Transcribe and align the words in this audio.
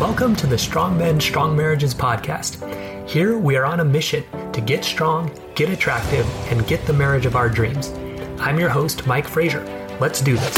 Welcome 0.00 0.34
to 0.36 0.46
the 0.46 0.56
Strong 0.56 0.96
Men, 0.96 1.20
Strong 1.20 1.58
Marriages 1.58 1.94
podcast. 1.94 2.56
Here 3.06 3.36
we 3.36 3.56
are 3.56 3.66
on 3.66 3.80
a 3.80 3.84
mission 3.84 4.24
to 4.52 4.62
get 4.62 4.82
strong, 4.82 5.30
get 5.54 5.68
attractive, 5.68 6.26
and 6.50 6.66
get 6.66 6.86
the 6.86 6.92
marriage 6.94 7.26
of 7.26 7.36
our 7.36 7.50
dreams. 7.50 7.90
I'm 8.40 8.58
your 8.58 8.70
host, 8.70 9.06
Mike 9.06 9.28
Frazier. 9.28 9.62
Let's 10.00 10.22
do 10.22 10.38
this. 10.38 10.56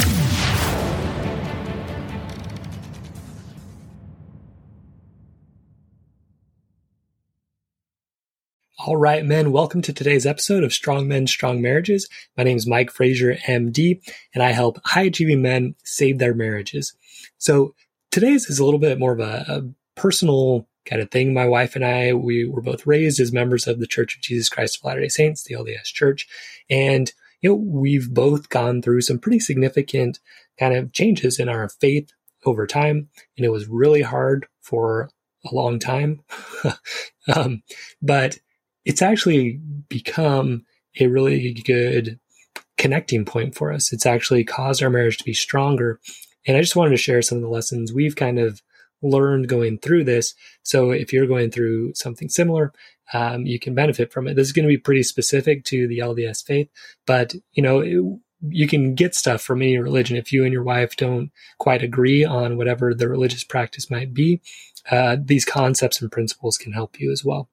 All 8.87 8.97
right, 8.97 9.25
men, 9.25 9.51
welcome 9.51 9.83
to 9.83 9.93
today's 9.93 10.25
episode 10.25 10.63
of 10.63 10.73
Strong 10.73 11.09
Men, 11.09 11.27
Strong 11.27 11.61
Marriages. 11.61 12.09
My 12.37 12.45
name 12.45 12.59
is 12.59 12.69
Mike 12.69 12.93
Frazier, 12.93 13.35
MD, 13.49 14.01
and 14.35 14.41
I 14.41 14.53
help 14.53 14.79
high 14.85 15.03
achieving 15.03 15.43
men 15.43 15.75
save 15.83 16.19
their 16.21 16.33
marriages. 16.33 16.95
So 17.39 17.75
today's 18.13 18.49
is 18.49 18.61
a 18.61 18.65
little 18.65 18.79
bit 18.79 19.01
more 19.01 19.13
of 19.13 19.21
a, 19.21 19.45
a 19.49 20.01
personal 20.01 20.69
kind 20.87 21.03
of 21.03 21.11
thing. 21.11 21.35
My 21.35 21.47
wife 21.47 21.75
and 21.75 21.85
I, 21.85 22.13
we 22.13 22.45
were 22.45 22.61
both 22.61 22.87
raised 22.87 23.19
as 23.19 23.33
members 23.33 23.67
of 23.67 23.81
the 23.81 23.87
Church 23.87 24.15
of 24.15 24.23
Jesus 24.23 24.49
Christ 24.49 24.79
of 24.79 24.85
Latter-day 24.85 25.09
Saints, 25.09 25.43
the 25.43 25.55
LDS 25.55 25.87
Church. 25.87 26.29
And, 26.71 27.13
you 27.41 27.51
know, 27.51 27.57
we've 27.57 28.13
both 28.13 28.49
gone 28.49 28.83
through 28.83 29.01
some 29.01 29.19
pretty 29.19 29.41
significant 29.41 30.21
kind 30.59 30.77
of 30.77 30.93
changes 30.93 31.41
in 31.41 31.49
our 31.49 31.69
faith 31.69 32.13
over 32.45 32.67
time. 32.67 33.09
And 33.37 33.47
it 33.47 33.51
was 33.51 33.69
really 33.69 34.03
hard 34.03 34.47
for 34.61 35.09
a 35.51 35.55
long 35.55 35.79
time. 35.79 36.21
um, 37.35 37.63
but 38.01 38.39
it's 38.85 39.03
actually 39.03 39.61
become 39.89 40.65
a 41.01 41.07
really 41.07 41.55
good 41.55 42.19
connecting 42.77 43.25
point 43.25 43.55
for 43.55 43.73
us. 43.73 43.93
It's 43.93 44.07
actually 44.07 44.45
caused 44.45 44.83
our 44.83 44.91
marriage 44.91 45.19
to 45.19 45.25
be 45.25 45.35
stronger 45.35 46.01
and 46.47 46.57
I 46.57 46.61
just 46.61 46.77
wanted 46.77 46.91
to 46.91 46.97
share 46.97 47.23
some 47.23 47.39
of 47.39 47.43
the 47.43 47.49
lessons 47.49 47.93
we've 47.93 48.17
kind 48.17 48.39
of 48.39 48.63
learned 49.03 49.49
going 49.49 49.79
through 49.79 50.05
this. 50.05 50.35
So 50.63 50.91
if 50.91 51.13
you're 51.13 51.27
going 51.27 51.51
through 51.51 51.95
something 51.95 52.29
similar, 52.29 52.73
um, 53.13 53.47
you 53.47 53.59
can 53.59 53.75
benefit 53.75 54.13
from 54.13 54.29
it. 54.29 54.35
This 54.35 54.47
is 54.47 54.53
going 54.53 54.65
to 54.65 54.73
be 54.73 54.79
pretty 54.79 55.03
specific 55.03 55.65
to 55.65 55.87
the 55.89 55.99
LDS 55.99 56.45
faith, 56.45 56.69
but 57.07 57.35
you 57.53 57.63
know, 57.63 57.81
it, 57.81 58.21
you 58.49 58.67
can 58.67 58.95
get 58.95 59.15
stuff 59.15 59.41
from 59.41 59.63
any 59.63 59.79
religion. 59.79 60.17
If 60.17 60.33
you 60.33 60.45
and 60.45 60.53
your 60.53 60.65
wife 60.65 60.97
don't 60.97 61.31
quite 61.59 61.83
agree 61.83 62.25
on 62.25 62.57
whatever 62.57 62.93
the 62.93 63.09
religious 63.09 63.45
practice 63.45 63.91
might 63.91 64.13
be, 64.13 64.41
uh, 64.91 65.17
these 65.21 65.45
concepts 65.45 66.01
and 66.01 66.11
principles 66.11 66.59
can 66.59 66.73
help 66.73 66.99
you 66.99 67.13
as 67.13 67.25
well. 67.25 67.49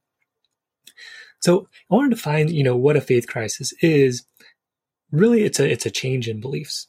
So 1.41 1.67
I 1.91 1.95
wanted 1.95 2.11
to 2.11 2.21
find, 2.21 2.49
you 2.49 2.63
know, 2.63 2.75
what 2.75 2.97
a 2.97 3.01
faith 3.01 3.27
crisis 3.27 3.71
is. 3.81 4.25
Really, 5.11 5.43
it's 5.43 5.59
a 5.59 5.69
it's 5.69 5.85
a 5.85 5.91
change 5.91 6.27
in 6.27 6.39
beliefs 6.39 6.87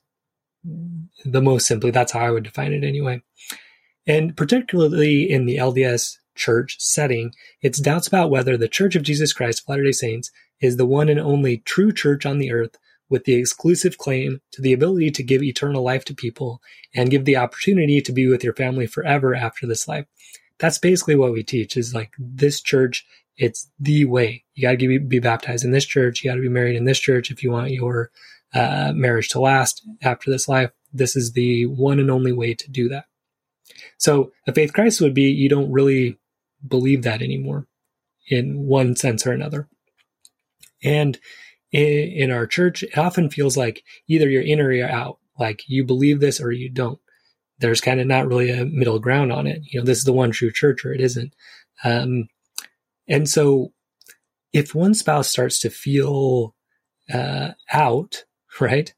the 0.63 1.43
most 1.43 1.67
simply. 1.67 1.91
That's 1.91 2.13
how 2.13 2.21
I 2.21 2.31
would 2.31 2.45
define 2.45 2.73
it 2.73 2.85
anyway. 2.85 3.23
And 4.07 4.37
particularly 4.37 5.31
in 5.31 5.47
the 5.47 5.57
LDS 5.57 6.17
church 6.35 6.77
setting, 6.81 7.33
it's 7.61 7.81
doubts 7.81 8.07
about 8.07 8.31
whether 8.31 8.57
the 8.57 8.69
Church 8.69 8.97
of 8.97 9.03
Jesus 9.03 9.33
Christ 9.33 9.63
of 9.63 9.69
Latter-day 9.69 9.93
Saints 9.93 10.31
is 10.61 10.77
the 10.77 10.87
one 10.87 11.09
and 11.09 11.21
only 11.21 11.59
true 11.59 11.93
church 11.93 12.27
on 12.27 12.39
the 12.39 12.53
earth 12.53 12.77
with 13.09 13.25
the 13.25 13.35
exclusive 13.35 13.99
claim 13.99 14.41
to 14.53 14.63
the 14.63 14.73
ability 14.73 15.11
to 15.11 15.23
give 15.23 15.43
eternal 15.43 15.83
life 15.83 16.05
to 16.05 16.15
people 16.15 16.63
and 16.95 17.11
give 17.11 17.25
the 17.25 17.37
opportunity 17.37 18.01
to 18.01 18.13
be 18.13 18.27
with 18.27 18.45
your 18.45 18.55
family 18.55 18.87
forever 18.87 19.35
after 19.35 19.67
this 19.67 19.89
life. 19.89 20.07
That's 20.59 20.79
basically 20.79 21.17
what 21.17 21.33
we 21.33 21.43
teach 21.43 21.77
is 21.77 21.95
like 21.95 22.13
this 22.19 22.61
church, 22.61 23.07
it's 23.37 23.71
the 23.79 24.05
way. 24.05 24.45
You 24.55 24.69
got 24.69 24.79
to 24.79 24.99
be 25.01 25.19
baptized 25.19 25.65
in 25.65 25.73
this 25.73 25.87
church. 25.87 26.23
You 26.23 26.31
got 26.31 26.37
to 26.37 26.43
be 26.43 26.49
married 26.49 26.77
in 26.77 26.85
this 26.85 27.01
church 27.01 27.31
if 27.31 27.43
you 27.43 27.51
want 27.51 27.71
your 27.71 28.11
uh, 28.55 28.93
marriage 28.95 29.29
to 29.31 29.41
last 29.41 29.87
after 30.03 30.31
this 30.31 30.49
life. 30.49 30.71
This 30.93 31.17
is 31.17 31.33
the 31.33 31.67
one 31.67 32.01
and 32.01 32.11
only 32.11 32.33
way 32.33 32.55
to 32.55 32.71
do 32.71 32.89
that. 32.89 33.05
So 33.99 34.33
a 34.47 34.53
faith 34.53 34.73
crisis 34.73 35.01
would 35.01 35.15
be 35.15 35.31
you 35.31 35.49
don't 35.49 35.73
really 35.73 36.19
believe 36.67 37.03
that 37.03 37.23
anymore 37.23 37.67
in 38.29 38.67
one 38.67 38.97
sense 38.97 39.27
or 39.27 39.33
another. 39.33 39.69
And 40.83 41.19
in, 41.73 41.87
in 41.87 42.31
our 42.31 42.47
church, 42.47 42.83
it 42.83 42.97
often 42.97 43.31
feels 43.31 43.57
like 43.57 43.85
either 44.09 44.29
you're 44.29 44.43
in 44.43 44.61
or 44.61 44.73
you're 44.73 44.91
out. 44.91 45.19
Like 45.39 45.63
you 45.67 45.85
believe 45.85 46.21
this 46.21 46.41
or 46.41 46.53
you 46.53 46.69
don't. 46.69 46.99
There's 47.59 47.81
kind 47.81 48.01
of 48.01 48.07
not 48.07 48.27
really 48.27 48.51
a 48.51 48.65
middle 48.65 48.99
ground 48.99 49.33
on 49.33 49.47
it. 49.47 49.63
You 49.65 49.81
know, 49.81 49.87
this 49.87 49.99
is 49.99 50.05
the 50.05 50.13
one 50.13 50.31
true 50.31 50.53
church 50.53 50.85
or 50.85 50.93
it 50.93 51.01
isn't. 51.01 51.35
Um, 51.85 52.29
and 53.09 53.29
so 53.29 53.73
if 54.53 54.75
one 54.75 54.95
spouse 54.95 55.29
starts 55.29 55.61
to 55.61 55.71
feel 55.71 56.55
uh, 57.13 57.53
out, 57.73 58.25
right? 58.61 58.93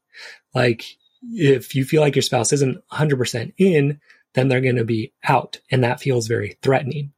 Like 0.53 0.85
if 1.31 1.75
you 1.75 1.85
feel 1.85 2.01
like 2.01 2.15
your 2.15 2.21
spouse 2.21 2.53
isn't 2.53 2.81
100% 2.91 3.53
in, 3.57 3.99
then 4.33 4.47
they're 4.47 4.61
going 4.61 4.75
to 4.75 4.85
be 4.85 5.13
out. 5.23 5.59
And 5.71 5.83
that 5.83 6.01
feels 6.01 6.27
very 6.27 6.57
threatening. 6.61 7.13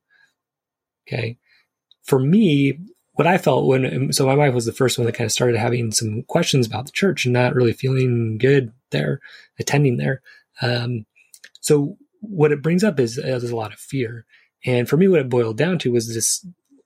Okay. 1.08 1.38
For 2.04 2.20
me, 2.20 2.80
what 3.14 3.28
I 3.28 3.38
felt 3.38 3.68
when, 3.68 4.12
so 4.12 4.26
my 4.26 4.36
wife 4.36 4.54
was 4.54 4.66
the 4.66 4.74
first 4.74 4.98
one 4.98 5.06
that 5.06 5.14
kind 5.14 5.26
of 5.26 5.32
started 5.32 5.58
having 5.58 5.92
some 5.92 6.24
questions 6.24 6.68
about 6.68 6.86
the 6.86 6.92
church 6.92 7.26
and 7.26 7.34
not 7.34 7.56
really 7.56 7.74
feeling 7.74 8.38
good 8.38 8.74
there, 8.92 9.22
attending 9.58 9.98
there. 9.98 10.22
Um, 10.62 11.06
so 11.62 11.98
what 12.20 12.52
it 12.52 12.62
brings 12.62 12.84
up 12.84 13.00
is 13.00 13.16
there's 13.16 13.50
a 13.50 13.56
lot 13.56 13.74
of 13.74 13.80
fear. 13.80 14.26
And 14.66 14.90
for 14.90 14.98
me, 14.98 15.08
what 15.08 15.20
it 15.20 15.30
boiled 15.30 15.58
down 15.58 15.80
to 15.80 15.92
was 15.92 16.14
this 16.14 16.46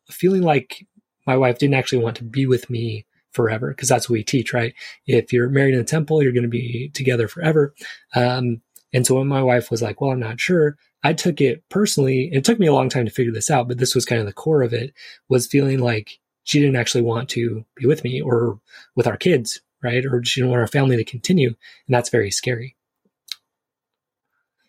feeling 0.09 0.44
like 0.44 0.86
my 1.26 1.38
wife 1.38 1.58
didn't 1.58 1.76
actually 1.76 2.04
want 2.04 2.18
to 2.18 2.24
be 2.24 2.46
with 2.46 2.70
me 2.70 3.06
forever 3.31 3.69
because 3.69 3.90
that's 3.90 4.09
what 4.09 4.13
we 4.13 4.23
teach, 4.23 4.53
right? 4.53 4.73
If 5.06 5.31
you're 5.31 5.50
married 5.50 5.75
in 5.75 5.79
a 5.81 5.85
temple, 5.85 6.22
you're 6.22 6.34
going 6.34 6.44
to 6.44 6.50
be 6.50 6.90
together 6.94 7.28
forever. 7.28 7.73
Um, 8.16 8.62
and 8.94 9.06
so 9.06 9.16
when 9.16 9.28
my 9.28 9.44
wife 9.44 9.69
was 9.69 9.81
like, 9.81 10.01
well, 10.01 10.12
I'm 10.12 10.19
not 10.19 10.40
sure, 10.40 10.78
I 11.03 11.13
took 11.13 11.41
it 11.41 11.63
personally. 11.69 12.29
It 12.31 12.44
took 12.44 12.59
me 12.59 12.67
a 12.67 12.73
long 12.73 12.90
time 12.90 13.06
to 13.06 13.12
figure 13.12 13.31
this 13.31 13.50
out, 13.50 13.67
but 13.67 13.78
this 13.78 13.95
was 13.95 14.06
kind 14.06 14.19
of 14.19 14.28
the 14.28 14.34
core 14.34 14.62
of 14.63 14.73
it 14.73 14.94
was 15.29 15.47
feeling 15.47 15.79
like 15.79 16.19
she 16.44 16.59
didn't 16.59 16.75
actually 16.75 17.03
want 17.03 17.29
to 17.29 17.63
be 17.75 17.85
with 17.85 18.03
me 18.03 18.22
or 18.22 18.59
with 18.95 19.07
our 19.07 19.17
kids, 19.17 19.61
right? 19.84 20.06
Or 20.06 20.23
she 20.23 20.41
didn't 20.41 20.50
want 20.50 20.61
our 20.61 20.67
family 20.67 20.97
to 20.97 21.03
continue. 21.03 21.50
And 21.50 21.96
that's 21.96 22.09
very 22.09 22.31
scary. 22.31 22.75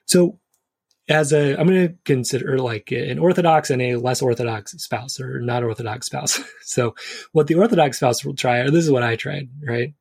So 0.06 0.38
as 1.10 1.32
a 1.32 1.58
i'm 1.58 1.66
going 1.66 1.88
to 1.88 1.94
consider 2.04 2.58
like 2.58 2.92
an 2.92 3.18
orthodox 3.18 3.68
and 3.68 3.82
a 3.82 3.96
less 3.96 4.22
orthodox 4.22 4.72
spouse 4.72 5.20
or 5.20 5.40
not 5.40 5.64
orthodox 5.64 6.06
spouse. 6.06 6.40
So 6.62 6.94
what 7.32 7.48
the 7.48 7.56
orthodox 7.56 7.96
spouse 7.96 8.24
will 8.24 8.36
try 8.36 8.58
or 8.58 8.70
this 8.70 8.84
is 8.84 8.92
what 8.92 9.02
i 9.02 9.16
tried 9.16 9.50
right? 9.66 9.92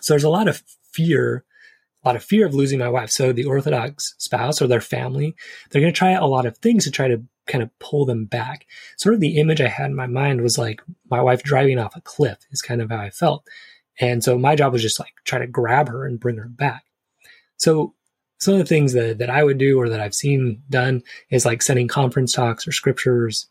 So 0.00 0.12
there's 0.12 0.24
a 0.24 0.28
lot 0.28 0.48
of 0.48 0.62
fear 0.92 1.44
a 2.04 2.08
lot 2.08 2.16
of 2.16 2.24
fear 2.24 2.46
of 2.46 2.54
losing 2.54 2.78
my 2.78 2.88
wife. 2.88 3.10
So 3.10 3.32
the 3.32 3.44
orthodox 3.44 4.14
spouse 4.18 4.60
or 4.60 4.66
their 4.66 4.80
family 4.80 5.36
they're 5.70 5.80
going 5.80 5.92
to 5.92 5.98
try 5.98 6.12
a 6.12 6.26
lot 6.26 6.46
of 6.46 6.58
things 6.58 6.84
to 6.84 6.90
try 6.90 7.08
to 7.08 7.22
kind 7.46 7.62
of 7.62 7.76
pull 7.78 8.04
them 8.04 8.24
back. 8.24 8.66
Sort 8.96 9.14
of 9.14 9.20
the 9.20 9.38
image 9.38 9.60
i 9.60 9.68
had 9.68 9.86
in 9.86 9.94
my 9.94 10.08
mind 10.08 10.42
was 10.42 10.58
like 10.58 10.82
my 11.08 11.22
wife 11.22 11.44
driving 11.44 11.78
off 11.78 11.96
a 11.96 12.00
cliff 12.00 12.38
is 12.50 12.60
kind 12.60 12.82
of 12.82 12.90
how 12.90 12.98
i 12.98 13.10
felt. 13.10 13.46
And 14.00 14.22
so 14.22 14.36
my 14.36 14.56
job 14.56 14.72
was 14.72 14.82
just 14.82 14.98
like 14.98 15.12
try 15.24 15.38
to 15.38 15.46
grab 15.46 15.88
her 15.88 16.04
and 16.04 16.20
bring 16.20 16.38
her 16.38 16.48
back. 16.48 16.84
So 17.56 17.94
some 18.38 18.54
of 18.54 18.60
the 18.60 18.66
things 18.66 18.92
that, 18.92 19.18
that 19.18 19.30
I 19.30 19.42
would 19.42 19.58
do 19.58 19.78
or 19.78 19.88
that 19.88 20.00
I've 20.00 20.14
seen 20.14 20.62
done 20.70 21.02
is 21.30 21.44
like 21.44 21.60
sending 21.60 21.88
conference 21.88 22.32
talks 22.32 22.66
or 22.66 22.72
scriptures, 22.72 23.48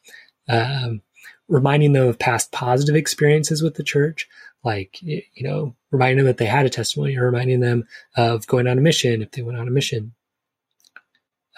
um, 0.48 1.02
reminding 1.48 1.94
them 1.94 2.08
of 2.08 2.20
past 2.20 2.52
positive 2.52 2.96
experiences 2.96 3.62
with 3.62 3.76
the 3.76 3.84
church, 3.84 4.28
like, 4.64 4.98
you 5.02 5.24
know, 5.40 5.76
reminding 5.92 6.18
them 6.18 6.28
that 6.28 6.38
they 6.38 6.46
had 6.46 6.66
a 6.66 6.70
testimony 6.70 7.18
or 7.18 7.26
reminding 7.26 7.60
them 7.60 7.86
of 8.16 8.48
going 8.48 8.68
on 8.68 8.78
a 8.78 8.82
mission 8.82 9.22
if 9.22 9.32
they 9.32 9.42
went 9.42 9.58
on 9.58 9.68
a 9.68 9.72
mission. 9.72 10.14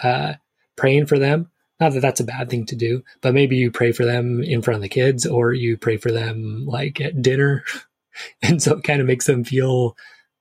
Uh, 0.02 0.34
praying 0.76 1.06
for 1.06 1.20
them. 1.20 1.52
Not 1.80 1.94
that 1.94 2.02
that's 2.02 2.20
a 2.20 2.26
bad 2.26 2.50
thing 2.50 2.66
to 2.68 2.76
do, 2.76 3.04
but 3.22 3.34
maybe 3.34 3.56
you 3.56 3.72
pray 3.72 3.94
for 3.94 4.06
them 4.06 4.44
in 4.44 4.62
front 4.62 4.76
of 4.76 4.82
the 4.82 4.90
kids 4.90 5.26
or 5.26 5.54
you 5.54 5.78
pray 5.78 5.98
for 5.98 6.12
them 6.12 6.66
like 6.66 7.00
at 7.00 7.22
dinner. 7.22 7.64
and 8.42 8.62
so 8.62 8.78
it 8.78 8.84
kind 8.84 9.00
of 9.00 9.08
makes 9.08 9.26
them 9.26 9.44
feel 9.44 9.96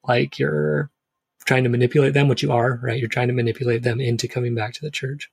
like 0.07 0.39
you're 0.39 0.91
trying 1.49 1.65
to 1.65 1.71
manipulate 1.71 2.13
them, 2.13 2.29
which 2.29 2.43
you 2.43 2.53
are, 2.53 2.79
right? 2.83 3.01
You're 3.01 3.09
trying 3.09 3.29
to 3.29 3.35
manipulate 3.35 3.83
them 3.83 4.03
into 4.03 4.29
coming 4.29 4.55
back 4.55 4.75
to 4.75 4.83
the 4.83 4.91
church. 4.91 5.31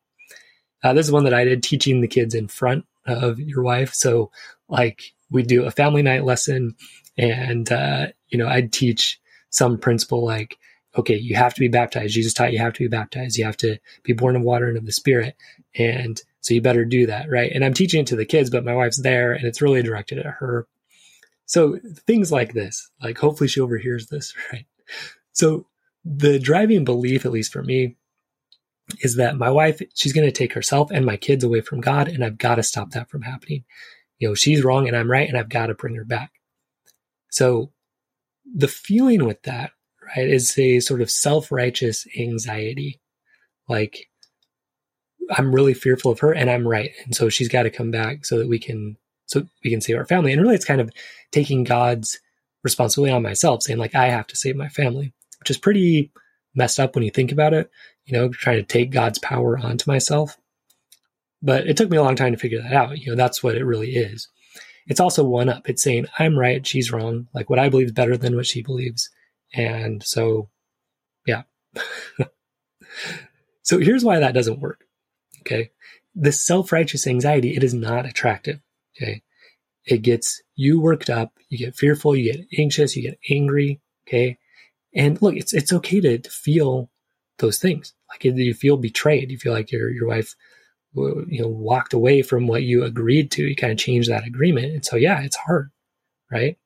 Uh, 0.81 0.93
this 0.93 1.05
is 1.05 1.11
one 1.11 1.25
that 1.25 1.33
I 1.33 1.43
did 1.43 1.61
teaching 1.61 1.99
the 1.99 2.07
kids 2.07 2.33
in 2.33 2.47
front 2.47 2.85
of 3.05 3.37
your 3.37 3.61
wife. 3.63 3.93
So, 3.93 4.31
like, 4.69 5.01
we 5.29 5.43
do 5.43 5.65
a 5.65 5.71
family 5.71 6.01
night 6.01 6.23
lesson, 6.23 6.75
and 7.17 7.69
uh, 7.69 8.07
you 8.29 8.37
know, 8.37 8.47
I'd 8.47 8.71
teach 8.71 9.19
some 9.49 9.77
principle 9.77 10.23
like, 10.23 10.57
okay, 10.97 11.17
you 11.17 11.35
have 11.35 11.53
to 11.53 11.59
be 11.59 11.67
baptized. 11.67 12.13
Jesus 12.13 12.33
taught 12.33 12.53
you 12.53 12.59
have 12.59 12.73
to 12.73 12.83
be 12.85 12.87
baptized. 12.87 13.37
You 13.37 13.43
have 13.43 13.57
to 13.57 13.77
be 14.03 14.13
born 14.13 14.37
of 14.37 14.41
water 14.41 14.69
and 14.69 14.77
of 14.77 14.85
the 14.85 14.93
Spirit, 14.93 15.35
and 15.75 16.21
so 16.39 16.53
you 16.53 16.61
better 16.61 16.85
do 16.85 17.07
that, 17.07 17.29
right? 17.29 17.51
And 17.51 17.65
I'm 17.65 17.73
teaching 17.73 17.99
it 17.99 18.07
to 18.07 18.15
the 18.15 18.23
kids, 18.23 18.49
but 18.49 18.63
my 18.63 18.73
wife's 18.73 19.01
there, 19.01 19.33
and 19.33 19.45
it's 19.45 19.61
really 19.61 19.83
directed 19.83 20.19
at 20.19 20.25
her. 20.25 20.65
So 21.45 21.77
things 22.07 22.31
like 22.31 22.53
this, 22.53 22.89
like 23.03 23.17
hopefully 23.17 23.49
she 23.49 23.59
overhears 23.59 24.07
this, 24.07 24.33
right? 24.53 24.65
So 25.33 25.67
the 26.05 26.39
driving 26.39 26.85
belief, 26.85 27.25
at 27.25 27.31
least 27.31 27.51
for 27.51 27.63
me, 27.63 27.97
is 29.01 29.15
that 29.15 29.37
my 29.37 29.49
wife, 29.49 29.81
she's 29.95 30.13
going 30.13 30.27
to 30.27 30.31
take 30.31 30.53
herself 30.53 30.91
and 30.91 31.05
my 31.05 31.17
kids 31.17 31.43
away 31.43 31.61
from 31.61 31.81
God, 31.81 32.07
and 32.07 32.23
I've 32.23 32.37
got 32.37 32.55
to 32.55 32.63
stop 32.63 32.91
that 32.91 33.09
from 33.09 33.23
happening. 33.23 33.65
You 34.19 34.29
know, 34.29 34.35
she's 34.35 34.63
wrong 34.63 34.87
and 34.87 34.95
I'm 34.95 35.09
right, 35.09 35.27
and 35.27 35.37
I've 35.37 35.49
got 35.49 35.67
to 35.67 35.73
bring 35.73 35.95
her 35.95 36.05
back. 36.05 36.31
So 37.29 37.71
the 38.53 38.67
feeling 38.67 39.25
with 39.25 39.41
that, 39.43 39.71
right, 40.15 40.29
is 40.29 40.57
a 40.57 40.79
sort 40.79 41.01
of 41.01 41.09
self 41.09 41.51
righteous 41.51 42.05
anxiety. 42.17 43.01
Like, 43.67 44.09
I'm 45.35 45.53
really 45.53 45.73
fearful 45.73 46.11
of 46.11 46.19
her 46.19 46.31
and 46.31 46.49
I'm 46.49 46.67
right. 46.67 46.91
And 47.03 47.15
so 47.15 47.29
she's 47.29 47.49
got 47.49 47.63
to 47.63 47.71
come 47.71 47.89
back 47.89 48.25
so 48.25 48.37
that 48.37 48.47
we 48.47 48.59
can, 48.59 48.97
so 49.25 49.47
we 49.63 49.71
can 49.71 49.81
save 49.81 49.97
our 49.97 50.05
family. 50.05 50.31
And 50.31 50.41
really 50.41 50.53
it's 50.53 50.65
kind 50.65 50.81
of 50.81 50.91
taking 51.31 51.63
God's 51.63 52.19
responsibility 52.63 53.11
on 53.11 53.23
myself, 53.23 53.63
saying 53.63 53.79
like, 53.79 53.95
I 53.95 54.05
have 54.09 54.27
to 54.27 54.35
save 54.35 54.55
my 54.55 54.69
family, 54.69 55.13
which 55.45 55.51
is 55.51 55.59
pretty 55.59 56.11
messed 56.55 56.79
up 56.79 56.95
when 56.95 57.03
you 57.03 57.11
think 57.11 57.31
about 57.31 57.53
it, 57.53 57.69
you 58.05 58.17
know, 58.17 58.29
trying 58.29 58.57
to 58.57 58.63
take 58.63 58.89
God's 58.89 59.19
power 59.19 59.59
onto 59.59 59.89
myself. 59.89 60.39
But 61.39 61.67
it 61.67 61.77
took 61.77 61.91
me 61.91 61.97
a 61.97 62.01
long 62.01 62.15
time 62.15 62.31
to 62.31 62.39
figure 62.39 62.63
that 62.63 62.73
out. 62.73 62.97
You 62.97 63.11
know, 63.11 63.15
that's 63.15 63.43
what 63.43 63.53
it 63.53 63.63
really 63.63 63.91
is. 63.91 64.27
It's 64.87 64.99
also 64.99 65.23
one 65.23 65.49
up. 65.49 65.69
It's 65.69 65.83
saying, 65.83 66.07
I'm 66.17 66.39
right, 66.39 66.65
she's 66.65 66.91
wrong. 66.91 67.27
Like 67.31 67.47
what 67.47 67.59
I 67.59 67.69
believe 67.69 67.85
is 67.85 67.91
better 67.91 68.17
than 68.17 68.35
what 68.35 68.47
she 68.47 68.63
believes. 68.63 69.11
And 69.53 70.01
so, 70.01 70.49
yeah. 71.27 71.43
so 73.61 73.77
here's 73.77 74.03
why 74.03 74.19
that 74.19 74.33
doesn't 74.33 74.61
work. 74.61 74.85
Okay. 75.41 75.69
The 76.15 76.31
self 76.31 76.71
righteous 76.71 77.05
anxiety, 77.05 77.55
it 77.55 77.63
is 77.63 77.75
not 77.75 78.07
attractive. 78.07 78.61
Okay. 78.97 79.21
It 79.85 80.01
gets 80.01 80.41
you 80.55 80.81
worked 80.81 81.11
up. 81.11 81.33
You 81.49 81.59
get 81.59 81.75
fearful. 81.75 82.15
You 82.15 82.33
get 82.33 82.47
anxious. 82.57 82.95
You 82.95 83.03
get 83.03 83.19
angry. 83.29 83.79
Okay. 84.07 84.39
And 84.95 85.21
look, 85.21 85.35
it's, 85.35 85.53
it's 85.53 85.73
okay 85.73 86.01
to, 86.01 86.17
to 86.17 86.29
feel 86.29 86.89
those 87.39 87.59
things. 87.59 87.93
Like 88.09 88.23
you 88.23 88.53
feel 88.53 88.77
betrayed. 88.77 89.29
You 89.29 89.37
feel 89.37 89.53
like 89.53 89.71
your, 89.71 89.89
your 89.89 90.07
wife, 90.07 90.35
uh, 90.97 91.25
you 91.27 91.41
know, 91.41 91.49
walked 91.49 91.93
away 91.93 92.21
from 92.21 92.47
what 92.47 92.63
you 92.63 92.83
agreed 92.83 93.31
to. 93.31 93.43
You 93.43 93.55
kind 93.55 93.73
of 93.73 93.77
change 93.77 94.07
that 94.07 94.25
agreement. 94.25 94.73
And 94.73 94.85
so, 94.85 94.95
yeah, 94.95 95.21
it's 95.21 95.35
hard. 95.35 95.71
Right. 96.31 96.57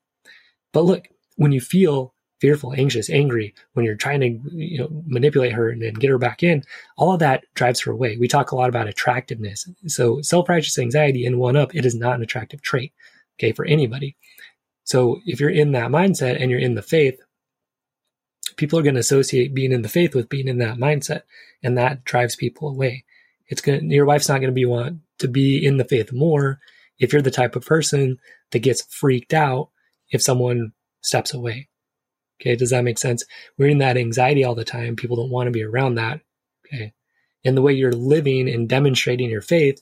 But 0.72 0.86
look, 0.86 1.08
when 1.36 1.52
you 1.52 1.60
feel 1.60 2.14
fearful, 2.40 2.74
anxious, 2.74 3.10
angry, 3.10 3.54
when 3.74 3.86
you're 3.86 3.96
trying 3.96 4.22
to 4.22 4.40
you 4.54 4.80
know 4.80 5.04
manipulate 5.06 5.52
her 5.52 5.70
and, 5.70 5.84
and 5.84 6.00
get 6.00 6.10
her 6.10 6.18
back 6.18 6.44
in, 6.44 6.64
all 6.98 7.14
of 7.14 7.20
that 7.20 7.44
drives 7.56 7.82
her 7.82 7.92
away. 7.92 8.18
We 8.18 8.28
talk 8.28 8.52
a 8.52 8.56
lot 8.56 8.70
about 8.70 8.88
attractiveness. 8.88 9.68
So 9.88 10.22
self-righteous 10.22 10.80
anxiety 10.80 11.25
and 11.25 11.40
one 11.40 11.58
up, 11.58 11.75
it 11.75 11.86
is 11.86 11.96
not 11.96 12.16
an 12.16 12.22
attractive 12.22 12.62
trait, 12.62 12.94
okay, 13.38 13.52
for 13.52 13.66
anybody. 13.66 14.16
So 14.86 15.20
if 15.25 15.40
you're 15.40 15.50
in 15.50 15.74
that 15.74 15.92
mindset 15.92 16.42
and 16.42 16.50
you're 16.50 16.60
in 16.60 16.75
the 16.75 16.82
faith, 16.82 17.20
people 18.60 18.78
are 18.78 18.84
going 18.84 18.96
to 18.96 19.00
associate 19.00 19.54
being 19.54 19.72
in 19.72 19.84
the 19.84 19.90
faith 19.90 20.14
with 20.14 20.28
being 20.28 20.50
in 20.50 20.58
that 20.58 20.78
mindset, 20.78 21.22
and 21.64 21.78
that 21.78 22.04
drives 22.04 22.36
people 22.36 22.68
away. 22.68 23.06
It's 23.48 23.62
going 23.62 23.90
your 23.90 24.06
wife's 24.06 24.28
not 24.28 24.40
going 24.40 24.52
to 24.52 24.56
be 24.56 24.66
want 24.66 25.00
to 25.20 25.28
be 25.28 25.66
in 25.66 25.78
the 25.78 25.86
faith 25.86 26.12
more 26.12 26.60
if 27.00 27.14
you're 27.14 27.22
the 27.22 27.32
type 27.32 27.56
of 27.56 27.66
person 27.66 28.20
that 28.52 28.60
gets 28.60 28.84
freaked 28.84 29.34
out 29.34 29.70
if 30.10 30.22
someone 30.22 30.74
steps 31.02 31.34
away. 31.34 31.70
Okay. 32.40 32.56
Does 32.56 32.70
that 32.72 32.84
make 32.84 32.98
sense? 32.98 33.24
We're 33.58 33.70
in 33.70 33.80
that 33.80 33.98
anxiety 33.98 34.44
all 34.44 34.56
the 34.56 34.66
time. 34.66 34.98
People 34.98 35.16
don't 35.16 35.32
want 35.32 35.48
to 35.48 35.52
be 35.52 35.64
around 35.64 35.96
that. 35.96 36.20
Okay. 36.68 36.94
And 37.46 37.56
the 37.56 37.62
way 37.62 37.74
you're 37.74 37.94
living 37.94 38.50
and 38.50 38.68
demonstrating 38.68 39.30
your 39.30 39.42
faith 39.42 39.82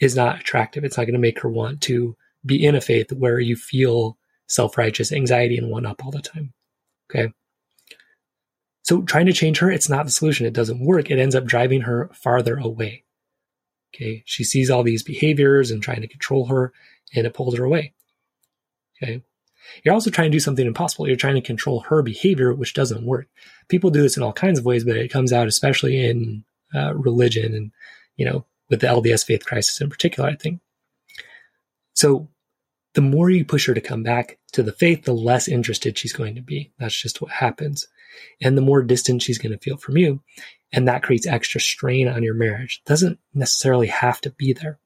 is 0.00 0.16
not 0.16 0.40
attractive. 0.40 0.82
It's 0.82 0.96
not 0.96 1.04
going 1.04 1.12
to 1.12 1.20
make 1.20 1.40
her 1.40 1.50
want 1.50 1.82
to 1.82 2.16
be 2.44 2.64
in 2.64 2.74
a 2.74 2.80
faith 2.80 3.12
where 3.12 3.38
you 3.38 3.54
feel 3.54 4.16
self 4.46 4.78
righteous 4.78 5.12
anxiety 5.12 5.58
and 5.58 5.70
one 5.70 5.84
up 5.84 6.02
all 6.02 6.10
the 6.10 6.22
time. 6.22 6.54
Okay. 7.10 7.32
So 8.82 9.02
trying 9.02 9.26
to 9.26 9.32
change 9.32 9.58
her, 9.58 9.70
it's 9.70 9.88
not 9.88 10.06
the 10.06 10.10
solution. 10.10 10.46
It 10.46 10.54
doesn't 10.54 10.84
work. 10.84 11.10
It 11.10 11.18
ends 11.18 11.34
up 11.34 11.44
driving 11.44 11.82
her 11.82 12.10
farther 12.14 12.56
away. 12.56 13.04
Okay. 13.94 14.22
She 14.26 14.44
sees 14.44 14.70
all 14.70 14.82
these 14.82 15.02
behaviors 15.02 15.70
and 15.70 15.82
trying 15.82 16.00
to 16.00 16.08
control 16.08 16.46
her 16.46 16.72
and 17.14 17.26
it 17.26 17.34
pulls 17.34 17.56
her 17.56 17.64
away. 17.64 17.92
Okay. 19.02 19.22
You're 19.84 19.94
also 19.94 20.10
trying 20.10 20.30
to 20.30 20.34
do 20.34 20.40
something 20.40 20.66
impossible. 20.66 21.06
You're 21.06 21.16
trying 21.16 21.34
to 21.34 21.40
control 21.40 21.80
her 21.80 22.02
behavior, 22.02 22.54
which 22.54 22.74
doesn't 22.74 23.04
work. 23.04 23.28
People 23.68 23.90
do 23.90 24.02
this 24.02 24.16
in 24.16 24.22
all 24.22 24.32
kinds 24.32 24.58
of 24.58 24.64
ways, 24.64 24.84
but 24.84 24.96
it 24.96 25.12
comes 25.12 25.32
out 25.32 25.46
especially 25.46 26.04
in 26.04 26.44
uh, 26.74 26.94
religion 26.94 27.54
and, 27.54 27.72
you 28.16 28.24
know, 28.24 28.46
with 28.70 28.80
the 28.80 28.86
LDS 28.86 29.24
faith 29.24 29.44
crisis 29.44 29.80
in 29.80 29.90
particular, 29.90 30.28
I 30.28 30.36
think. 30.36 30.60
So 31.94 32.28
the 32.98 33.02
more 33.02 33.30
you 33.30 33.44
push 33.44 33.68
her 33.68 33.74
to 33.74 33.80
come 33.80 34.02
back 34.02 34.40
to 34.50 34.60
the 34.60 34.72
faith, 34.72 35.04
the 35.04 35.12
less 35.12 35.46
interested 35.46 35.96
she's 35.96 36.12
going 36.12 36.34
to 36.34 36.42
be. 36.42 36.72
That's 36.80 37.00
just 37.00 37.22
what 37.22 37.30
happens. 37.30 37.86
And 38.42 38.58
the 38.58 38.60
more 38.60 38.82
distant 38.82 39.22
she's 39.22 39.38
going 39.38 39.52
to 39.52 39.58
feel 39.58 39.76
from 39.76 39.96
you. 39.96 40.20
And 40.72 40.88
that 40.88 41.04
creates 41.04 41.24
extra 41.24 41.60
strain 41.60 42.08
on 42.08 42.24
your 42.24 42.34
marriage. 42.34 42.82
It 42.84 42.88
doesn't 42.88 43.20
necessarily 43.32 43.86
have 43.86 44.20
to 44.22 44.30
be 44.30 44.52
there. 44.52 44.80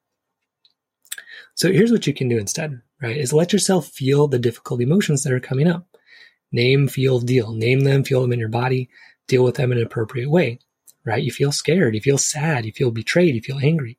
So 1.55 1.73
here's 1.73 1.91
what 1.91 2.07
you 2.07 2.13
can 2.13 2.29
do 2.29 2.37
instead 2.37 2.83
right? 3.01 3.17
Is 3.17 3.33
let 3.33 3.51
yourself 3.51 3.87
feel 3.89 4.29
the 4.29 4.39
difficult 4.39 4.83
emotions 4.83 5.23
that 5.23 5.33
are 5.33 5.41
coming 5.41 5.67
up. 5.67 5.87
Name, 6.53 6.89
feel, 6.89 7.19
deal. 7.19 7.53
Name 7.53 7.81
them, 7.81 8.05
feel 8.05 8.21
them 8.21 8.35
in 8.35 8.39
your 8.39 8.51
body, 8.51 8.91
deal 9.27 9.43
with 9.43 9.55
them 9.55 9.73
in 9.73 9.79
an 9.79 9.85
appropriate 9.85 10.29
way, 10.29 10.59
right? 11.07 11.25
You 11.25 11.33
feel 11.33 11.51
scared, 11.51 11.95
you 11.95 12.03
feel 12.03 12.19
sad, 12.19 12.67
you 12.67 12.73
feel 12.73 12.91
betrayed, 12.91 13.35
you 13.35 13.41
feel 13.41 13.59
angry. 13.59 13.97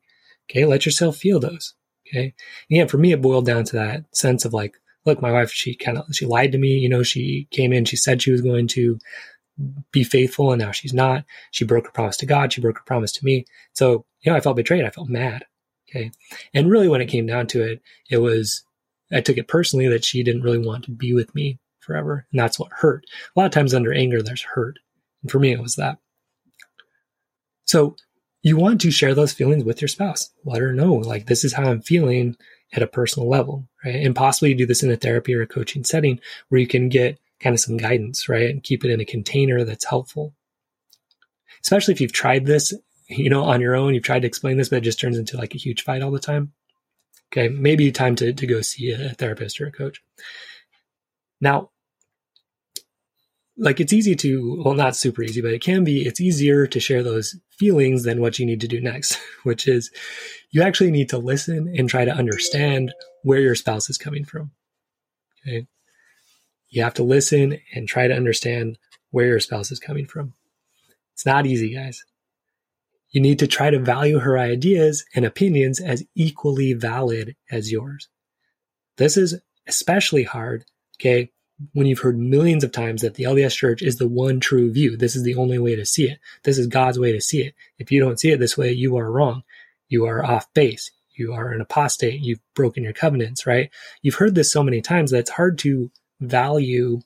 Okay, 0.48 0.64
let 0.64 0.86
yourself 0.86 1.16
feel 1.16 1.40
those. 1.40 1.74
Okay. 2.14 2.34
And 2.70 2.78
yeah, 2.78 2.86
for 2.86 2.98
me, 2.98 3.12
it 3.12 3.22
boiled 3.22 3.46
down 3.46 3.64
to 3.64 3.76
that 3.76 4.04
sense 4.14 4.44
of 4.44 4.52
like, 4.52 4.76
look, 5.04 5.20
my 5.20 5.32
wife, 5.32 5.50
she 5.50 5.74
kind 5.74 5.98
of, 5.98 6.04
she 6.14 6.26
lied 6.26 6.52
to 6.52 6.58
me. 6.58 6.78
You 6.78 6.88
know, 6.88 7.02
she 7.02 7.48
came 7.50 7.72
in, 7.72 7.84
she 7.84 7.96
said 7.96 8.22
she 8.22 8.30
was 8.30 8.40
going 8.40 8.68
to 8.68 8.98
be 9.92 10.04
faithful 10.04 10.52
and 10.52 10.60
now 10.60 10.72
she's 10.72 10.94
not. 10.94 11.24
She 11.50 11.64
broke 11.64 11.86
her 11.86 11.92
promise 11.92 12.16
to 12.18 12.26
God. 12.26 12.52
She 12.52 12.60
broke 12.60 12.78
her 12.78 12.84
promise 12.84 13.12
to 13.12 13.24
me. 13.24 13.46
So, 13.72 14.04
you 14.22 14.30
know, 14.30 14.36
I 14.36 14.40
felt 14.40 14.56
betrayed. 14.56 14.84
I 14.84 14.90
felt 14.90 15.08
mad. 15.08 15.44
Okay. 15.88 16.10
And 16.52 16.70
really 16.70 16.88
when 16.88 17.00
it 17.00 17.06
came 17.06 17.26
down 17.26 17.46
to 17.48 17.62
it, 17.62 17.82
it 18.10 18.18
was 18.18 18.64
I 19.12 19.20
took 19.20 19.36
it 19.36 19.48
personally 19.48 19.88
that 19.88 20.04
she 20.04 20.22
didn't 20.22 20.42
really 20.42 20.58
want 20.58 20.84
to 20.84 20.90
be 20.90 21.12
with 21.12 21.34
me 21.34 21.58
forever. 21.80 22.26
And 22.32 22.40
that's 22.40 22.58
what 22.58 22.72
hurt. 22.72 23.04
A 23.36 23.38
lot 23.38 23.46
of 23.46 23.52
times 23.52 23.74
under 23.74 23.92
anger, 23.92 24.22
there's 24.22 24.42
hurt. 24.42 24.78
And 25.22 25.30
for 25.30 25.38
me, 25.38 25.52
it 25.52 25.60
was 25.60 25.76
that. 25.76 25.98
So 27.66 27.96
you 28.44 28.58
want 28.58 28.82
to 28.82 28.90
share 28.90 29.14
those 29.14 29.32
feelings 29.32 29.64
with 29.64 29.80
your 29.80 29.88
spouse. 29.88 30.30
Let 30.44 30.60
her 30.60 30.74
know, 30.74 30.92
like, 30.92 31.26
this 31.26 31.44
is 31.44 31.54
how 31.54 31.64
I'm 31.64 31.80
feeling 31.80 32.36
at 32.74 32.82
a 32.82 32.86
personal 32.86 33.26
level, 33.28 33.66
right? 33.82 33.94
And 33.94 34.14
possibly 34.14 34.52
do 34.52 34.66
this 34.66 34.82
in 34.82 34.90
a 34.90 34.96
therapy 34.96 35.34
or 35.34 35.40
a 35.40 35.46
coaching 35.46 35.82
setting 35.82 36.20
where 36.50 36.60
you 36.60 36.66
can 36.66 36.90
get 36.90 37.18
kind 37.40 37.54
of 37.54 37.60
some 37.60 37.78
guidance, 37.78 38.28
right? 38.28 38.50
And 38.50 38.62
keep 38.62 38.84
it 38.84 38.90
in 38.90 39.00
a 39.00 39.06
container 39.06 39.64
that's 39.64 39.86
helpful. 39.86 40.34
Especially 41.62 41.94
if 41.94 42.02
you've 42.02 42.12
tried 42.12 42.44
this, 42.44 42.74
you 43.08 43.30
know, 43.30 43.44
on 43.44 43.62
your 43.62 43.74
own, 43.74 43.94
you've 43.94 44.04
tried 44.04 44.20
to 44.20 44.28
explain 44.28 44.58
this, 44.58 44.68
but 44.68 44.76
it 44.76 44.82
just 44.82 45.00
turns 45.00 45.16
into 45.16 45.38
like 45.38 45.54
a 45.54 45.58
huge 45.58 45.82
fight 45.82 46.02
all 46.02 46.10
the 46.10 46.18
time. 46.18 46.52
Okay, 47.32 47.48
maybe 47.48 47.90
time 47.90 48.14
to, 48.16 48.34
to 48.34 48.46
go 48.46 48.60
see 48.60 48.90
a 48.90 49.08
therapist 49.14 49.58
or 49.58 49.68
a 49.68 49.72
coach. 49.72 50.02
Now, 51.40 51.70
like 53.56 53.80
it's 53.80 53.92
easy 53.92 54.16
to, 54.16 54.62
well, 54.62 54.74
not 54.74 54.96
super 54.96 55.22
easy, 55.22 55.40
but 55.40 55.54
it 55.54 55.62
can 55.62 55.82
be, 55.82 56.04
it's 56.04 56.20
easier 56.20 56.66
to 56.66 56.80
share 56.80 57.02
those 57.02 57.36
feelings 57.58 58.04
than 58.04 58.20
what 58.20 58.38
you 58.38 58.46
need 58.46 58.60
to 58.60 58.68
do 58.68 58.80
next, 58.80 59.18
which 59.42 59.66
is 59.68 59.90
you 60.50 60.62
actually 60.62 60.90
need 60.90 61.08
to 61.10 61.18
listen 61.18 61.72
and 61.76 61.88
try 61.88 62.04
to 62.04 62.14
understand 62.14 62.94
where 63.22 63.40
your 63.40 63.54
spouse 63.54 63.88
is 63.90 63.98
coming 63.98 64.24
from. 64.24 64.50
Okay. 65.46 65.66
You 66.70 66.82
have 66.82 66.94
to 66.94 67.02
listen 67.04 67.58
and 67.74 67.86
try 67.86 68.08
to 68.08 68.14
understand 68.14 68.78
where 69.10 69.26
your 69.26 69.40
spouse 69.40 69.70
is 69.70 69.78
coming 69.78 70.06
from. 70.06 70.34
It's 71.12 71.26
not 71.26 71.46
easy, 71.46 71.72
guys. 71.74 72.04
You 73.10 73.20
need 73.20 73.38
to 73.38 73.46
try 73.46 73.70
to 73.70 73.78
value 73.78 74.18
her 74.18 74.36
ideas 74.36 75.04
and 75.14 75.24
opinions 75.24 75.80
as 75.80 76.02
equally 76.16 76.72
valid 76.72 77.36
as 77.48 77.70
yours. 77.70 78.08
This 78.96 79.16
is 79.16 79.40
especially 79.68 80.24
hard, 80.24 80.64
okay, 80.98 81.30
when 81.72 81.86
you've 81.86 82.00
heard 82.00 82.18
millions 82.18 82.64
of 82.64 82.72
times 82.72 83.02
that 83.02 83.14
the 83.14 83.24
LDS 83.24 83.56
church 83.56 83.82
is 83.82 83.96
the 83.96 84.08
one 84.08 84.40
true 84.40 84.72
view. 84.72 84.96
This 84.96 85.14
is 85.14 85.22
the 85.22 85.36
only 85.36 85.58
way 85.58 85.76
to 85.76 85.86
see 85.86 86.08
it. 86.08 86.18
This 86.42 86.58
is 86.58 86.66
God's 86.66 86.98
way 86.98 87.12
to 87.12 87.20
see 87.20 87.42
it. 87.42 87.54
If 87.78 87.92
you 87.92 88.00
don't 88.00 88.18
see 88.18 88.30
it 88.30 88.40
this 88.40 88.58
way, 88.58 88.72
you 88.72 88.96
are 88.96 89.10
wrong. 89.10 89.44
You 89.88 90.06
are 90.06 90.24
off 90.24 90.52
base. 90.54 90.90
You 91.16 91.32
are 91.32 91.52
an 91.52 91.60
apostate. 91.60 92.20
You've 92.20 92.40
broken 92.54 92.82
your 92.82 92.92
covenants, 92.92 93.46
right? 93.46 93.70
You've 94.02 94.16
heard 94.16 94.34
this 94.34 94.50
so 94.50 94.62
many 94.62 94.80
times 94.80 95.12
that 95.12 95.18
it's 95.18 95.30
hard 95.30 95.58
to 95.60 95.90
value 96.20 97.00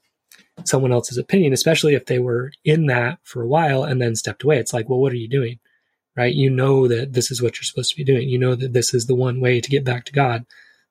someone 0.65 0.93
else's 0.93 1.19
opinion, 1.19 1.53
especially 1.53 1.95
if 1.95 2.07
they 2.07 2.19
were 2.19 2.53
in 2.65 2.87
that 2.87 3.19
for 3.23 3.43
a 3.43 3.47
while 3.47 3.85
and 3.85 4.01
then 4.01 4.17
stepped 4.17 4.43
away. 4.43 4.59
It's 4.59 4.73
like, 4.73 4.89
well, 4.89 4.99
what 4.99 5.13
are 5.13 5.17
you 5.17 5.29
doing? 5.29 5.59
right? 6.19 6.35
You 6.35 6.51
know 6.51 6.89
that 6.89 7.13
this 7.13 7.31
is 7.31 7.41
what 7.41 7.57
you're 7.57 7.63
supposed 7.63 7.91
to 7.91 7.97
be 7.97 8.03
doing. 8.03 8.29
You 8.29 8.39
know 8.39 8.57
that 8.57 8.73
this 8.73 8.93
is 8.93 9.07
the 9.07 9.15
one 9.15 9.41
way 9.41 9.61
to 9.61 9.71
get 9.71 9.85
back 9.85 10.05
to 10.07 10.13
God. 10.13 10.45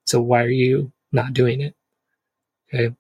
So 0.06 0.22
why 0.22 0.42
are 0.42 0.48
you 0.48 0.94
not 1.12 1.34
doing 1.34 1.60
it? 1.60 1.76
Okay. 2.74 2.96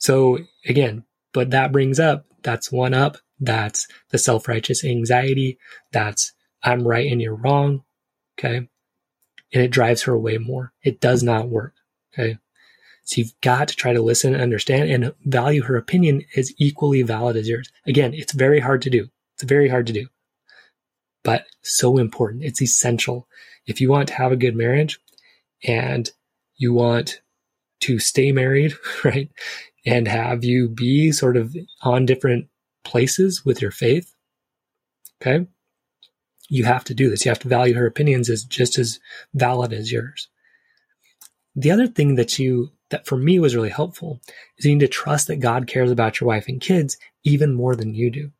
So 0.00 0.40
again, 0.66 1.04
but 1.32 1.50
that 1.50 1.72
brings 1.72 2.00
up 2.00 2.26
that's 2.42 2.72
one 2.72 2.94
up. 2.94 3.18
That's 3.38 3.86
the 4.10 4.18
self 4.18 4.48
righteous 4.48 4.84
anxiety. 4.84 5.58
That's 5.92 6.32
I'm 6.62 6.86
right 6.86 7.10
and 7.10 7.22
you're 7.22 7.34
wrong. 7.34 7.84
Okay. 8.38 8.68
And 9.52 9.62
it 9.62 9.70
drives 9.70 10.02
her 10.02 10.12
away 10.12 10.38
more. 10.38 10.72
It 10.82 11.00
does 11.00 11.22
not 11.22 11.48
work. 11.48 11.74
Okay. 12.12 12.38
So 13.04 13.20
you've 13.20 13.40
got 13.40 13.68
to 13.68 13.76
try 13.76 13.92
to 13.92 14.02
listen 14.02 14.34
and 14.34 14.42
understand 14.42 14.90
and 14.90 15.12
value 15.24 15.62
her 15.62 15.76
opinion 15.76 16.24
as 16.36 16.52
equally 16.58 17.02
valid 17.02 17.36
as 17.36 17.48
yours. 17.48 17.70
Again, 17.86 18.14
it's 18.14 18.32
very 18.32 18.60
hard 18.60 18.82
to 18.82 18.90
do. 18.90 19.08
It's 19.34 19.44
very 19.44 19.68
hard 19.68 19.86
to 19.88 19.92
do 19.92 20.06
but 21.22 21.46
so 21.62 21.98
important. 21.98 22.44
It's 22.44 22.62
essential. 22.62 23.28
If 23.66 23.80
you 23.80 23.90
want 23.90 24.08
to 24.08 24.14
have 24.14 24.32
a 24.32 24.36
good 24.36 24.56
marriage 24.56 24.98
and 25.64 26.10
you 26.56 26.72
want 26.72 27.20
to 27.80 27.98
stay 27.98 28.32
married, 28.32 28.74
right? 29.04 29.30
And 29.86 30.06
have 30.08 30.44
you 30.44 30.68
be 30.68 31.10
sort 31.12 31.36
of 31.36 31.56
on 31.82 32.06
different 32.06 32.48
places 32.84 33.44
with 33.44 33.62
your 33.62 33.70
faith. 33.70 34.14
Okay. 35.20 35.46
You 36.48 36.64
have 36.64 36.84
to 36.84 36.94
do 36.94 37.08
this. 37.08 37.24
You 37.24 37.30
have 37.30 37.38
to 37.40 37.48
value 37.48 37.74
her 37.74 37.86
opinions 37.86 38.28
as 38.28 38.44
just 38.44 38.78
as 38.78 38.98
valid 39.34 39.72
as 39.72 39.92
yours. 39.92 40.28
The 41.54 41.70
other 41.70 41.86
thing 41.86 42.16
that 42.16 42.38
you 42.38 42.70
that 42.90 43.06
for 43.06 43.16
me 43.16 43.38
was 43.38 43.54
really 43.54 43.70
helpful 43.70 44.20
is 44.58 44.64
you 44.64 44.74
need 44.74 44.80
to 44.80 44.88
trust 44.88 45.28
that 45.28 45.36
God 45.36 45.68
cares 45.68 45.92
about 45.92 46.20
your 46.20 46.26
wife 46.26 46.48
and 46.48 46.60
kids 46.60 46.96
even 47.22 47.54
more 47.54 47.76
than 47.76 47.94
you 47.94 48.10
do. 48.10 48.32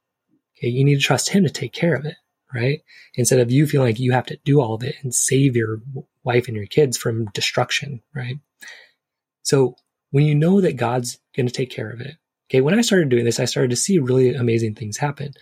Okay, 0.59 0.69
you 0.69 0.85
need 0.85 0.97
to 0.97 1.01
trust 1.01 1.29
him 1.29 1.45
to 1.45 1.51
take 1.51 1.73
care 1.73 1.95
of 1.95 2.05
it, 2.05 2.17
right? 2.53 2.81
Instead 3.15 3.39
of 3.39 3.53
you 3.53 3.67
feeling 3.67 3.87
like 3.87 4.01
you 4.01 4.11
have 4.11 4.27
to 4.27 4.39
do 4.45 4.61
all 4.61 4.75
of 4.75 4.83
it 4.83 4.97
and 5.03 5.15
save 5.15 5.55
your 5.55 5.81
wife 6.25 6.49
and 6.49 6.57
your 6.57 6.67
kids 6.67 6.97
from 6.97 7.27
destruction, 7.27 8.03
right? 8.13 8.41
So 9.43 9.77
when 10.11 10.25
you 10.25 10.35
know 10.35 10.61
that 10.61 10.76
God's 10.76 11.19
going 11.37 11.47
to 11.47 11.52
take 11.52 11.71
care 11.71 11.90
of 11.90 12.00
it, 12.00 12.17
okay, 12.50 12.61
when 12.61 12.79
I 12.79 12.83
started 12.83 13.09
doing 13.09 13.25
this, 13.25 13.40
I 13.40 13.45
started 13.45 13.71
to 13.71 13.76
see 13.76 13.99
really 13.99 14.35
amazing 14.35 14.75
things 14.75 14.97
happen 14.97 15.33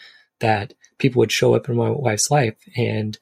that 0.40 0.74
people 0.98 1.20
would 1.20 1.32
show 1.32 1.54
up 1.54 1.68
in 1.68 1.76
my 1.76 1.90
wife's 1.90 2.30
life 2.30 2.56
and 2.76 3.18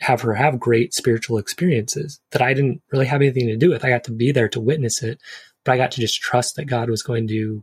have 0.00 0.22
her 0.22 0.34
have 0.34 0.58
great 0.58 0.94
spiritual 0.94 1.38
experiences 1.38 2.20
that 2.32 2.42
I 2.42 2.54
didn't 2.54 2.82
really 2.90 3.06
have 3.06 3.20
anything 3.20 3.46
to 3.48 3.56
do 3.56 3.70
with. 3.70 3.84
I 3.84 3.90
got 3.90 4.04
to 4.04 4.12
be 4.12 4.32
there 4.32 4.48
to 4.48 4.60
witness 4.60 5.02
it, 5.02 5.20
but 5.64 5.72
I 5.72 5.76
got 5.76 5.92
to 5.92 6.00
just 6.00 6.20
trust 6.20 6.56
that 6.56 6.64
God 6.64 6.88
was 6.88 7.02
going 7.02 7.28
to 7.28 7.62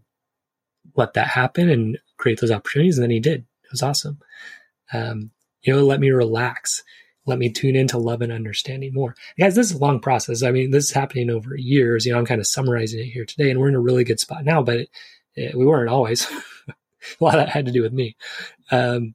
let 0.95 1.13
that 1.13 1.27
happen 1.27 1.69
and 1.69 1.97
create 2.17 2.39
those 2.39 2.51
opportunities. 2.51 2.97
And 2.97 3.03
then 3.03 3.11
he 3.11 3.19
did. 3.19 3.41
It 3.63 3.71
was 3.71 3.83
awesome. 3.83 4.19
Um, 4.93 5.31
you 5.61 5.73
know, 5.73 5.83
let 5.83 5.99
me 5.99 6.11
relax 6.11 6.83
let 7.27 7.37
me 7.37 7.51
tune 7.51 7.75
into 7.75 7.97
love 7.97 8.21
and 8.21 8.31
understanding 8.31 8.93
more. 8.93 9.15
Guys, 9.37 9.55
this 9.55 9.69
is 9.69 9.77
a 9.77 9.79
long 9.79 9.99
process. 9.99 10.43
I 10.43 10.51
mean, 10.51 10.71
this 10.71 10.85
is 10.85 10.91
happening 10.91 11.29
over 11.29 11.55
years. 11.55 12.05
You 12.05 12.13
know, 12.13 12.19
I'm 12.19 12.25
kind 12.25 12.41
of 12.41 12.47
summarizing 12.47 13.01
it 13.01 13.11
here 13.11 13.25
today, 13.25 13.51
and 13.51 13.59
we're 13.59 13.69
in 13.69 13.75
a 13.75 13.79
really 13.79 14.03
good 14.03 14.19
spot 14.19 14.45
now, 14.45 14.63
but 14.63 14.77
it, 14.77 14.89
it, 15.35 15.57
we 15.57 15.65
weren't 15.65 15.89
always. 15.89 16.25
a 16.67 17.23
lot 17.23 17.35
of 17.35 17.41
that 17.41 17.49
had 17.49 17.65
to 17.65 17.71
do 17.71 17.81
with 17.81 17.93
me. 17.93 18.15
Um, 18.71 19.13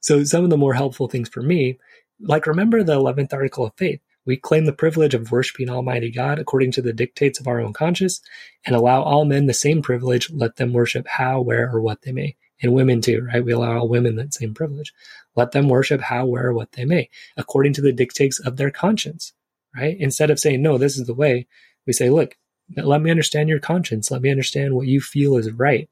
so, 0.00 0.24
some 0.24 0.44
of 0.44 0.50
the 0.50 0.56
more 0.56 0.74
helpful 0.74 1.08
things 1.08 1.28
for 1.28 1.42
me, 1.42 1.78
like 2.20 2.46
remember 2.46 2.82
the 2.82 2.96
11th 2.96 3.32
article 3.32 3.66
of 3.66 3.74
faith. 3.76 4.00
We 4.26 4.36
claim 4.36 4.66
the 4.66 4.72
privilege 4.72 5.14
of 5.14 5.32
worshiping 5.32 5.70
Almighty 5.70 6.10
God 6.10 6.38
according 6.38 6.72
to 6.72 6.82
the 6.82 6.92
dictates 6.92 7.40
of 7.40 7.46
our 7.46 7.58
own 7.60 7.72
conscience 7.72 8.20
and 8.66 8.76
allow 8.76 9.02
all 9.02 9.24
men 9.24 9.46
the 9.46 9.54
same 9.54 9.80
privilege, 9.80 10.30
let 10.30 10.56
them 10.56 10.72
worship 10.72 11.06
how, 11.08 11.40
where, 11.40 11.70
or 11.74 11.80
what 11.80 12.02
they 12.02 12.12
may 12.12 12.36
and 12.62 12.72
women 12.72 13.00
too, 13.00 13.26
right? 13.32 13.44
We 13.44 13.52
allow 13.52 13.78
all 13.78 13.88
women 13.88 14.16
that 14.16 14.34
same 14.34 14.54
privilege. 14.54 14.92
Let 15.36 15.52
them 15.52 15.68
worship 15.68 16.00
how, 16.00 16.26
where, 16.26 16.52
what 16.52 16.72
they 16.72 16.84
may, 16.84 17.08
according 17.36 17.72
to 17.74 17.80
the 17.80 17.92
dictates 17.92 18.40
of 18.40 18.56
their 18.56 18.70
conscience, 18.70 19.32
right? 19.74 19.96
Instead 19.98 20.30
of 20.30 20.40
saying, 20.40 20.62
no, 20.62 20.76
this 20.78 20.98
is 20.98 21.06
the 21.06 21.14
way, 21.14 21.46
we 21.86 21.92
say, 21.92 22.10
look, 22.10 22.36
let 22.76 23.00
me 23.00 23.10
understand 23.10 23.48
your 23.48 23.58
conscience. 23.58 24.10
Let 24.10 24.22
me 24.22 24.30
understand 24.30 24.74
what 24.74 24.86
you 24.86 25.00
feel 25.00 25.36
is 25.36 25.50
right. 25.50 25.88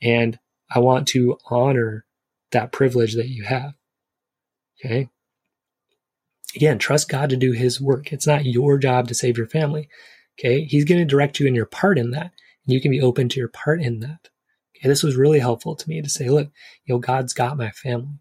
And 0.00 0.38
I 0.74 0.78
want 0.78 1.08
to 1.08 1.38
honor 1.50 2.04
that 2.52 2.72
privilege 2.72 3.14
that 3.14 3.28
you 3.28 3.44
have. 3.44 3.74
Okay. 4.84 5.08
Again, 6.54 6.78
trust 6.78 7.08
God 7.08 7.30
to 7.30 7.36
do 7.36 7.52
his 7.52 7.80
work. 7.80 8.12
It's 8.12 8.26
not 8.26 8.44
your 8.44 8.78
job 8.78 9.08
to 9.08 9.14
save 9.14 9.38
your 9.38 9.46
family. 9.46 9.88
Okay. 10.38 10.64
He's 10.64 10.84
going 10.84 11.00
to 11.00 11.04
direct 11.04 11.40
you 11.40 11.46
in 11.46 11.54
your 11.54 11.66
part 11.66 11.98
in 11.98 12.10
that. 12.10 12.32
And 12.64 12.74
you 12.74 12.80
can 12.80 12.90
be 12.90 13.00
open 13.00 13.28
to 13.30 13.40
your 13.40 13.48
part 13.48 13.80
in 13.80 14.00
that. 14.00 14.28
Okay, 14.82 14.88
this 14.88 15.04
was 15.04 15.14
really 15.14 15.38
helpful 15.38 15.76
to 15.76 15.88
me 15.88 16.02
to 16.02 16.08
say, 16.08 16.28
look, 16.28 16.48
you 16.84 16.94
know, 16.94 16.98
God's 16.98 17.32
got 17.32 17.56
my 17.56 17.70
family. 17.70 18.18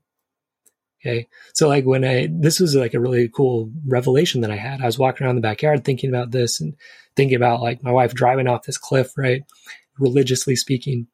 Okay. 1.02 1.28
So 1.56 1.68
like 1.68 1.86
when 1.86 2.06
I, 2.06 2.28
this 2.32 2.60
was 2.60 2.76
like 2.76 2.94
a 2.94 3.00
really 3.00 3.28
cool 3.28 3.72
revelation 3.88 4.42
that 4.42 4.52
I 4.52 4.58
had. 4.58 4.82
I 4.82 4.86
was 4.86 5.00
walking 5.00 5.26
around 5.26 5.36
the 5.36 5.42
backyard 5.42 5.84
thinking 5.84 6.10
about 6.10 6.30
this 6.30 6.62
and 6.62 6.76
thinking 7.16 7.36
about 7.36 7.62
like 7.62 7.82
my 7.82 7.92
wife 7.92 8.14
driving 8.14 8.48
off 8.48 8.64
this 8.64 8.78
cliff, 8.78 9.18
right? 9.18 9.42
Religiously 9.98 10.56
speaking. 10.56 11.08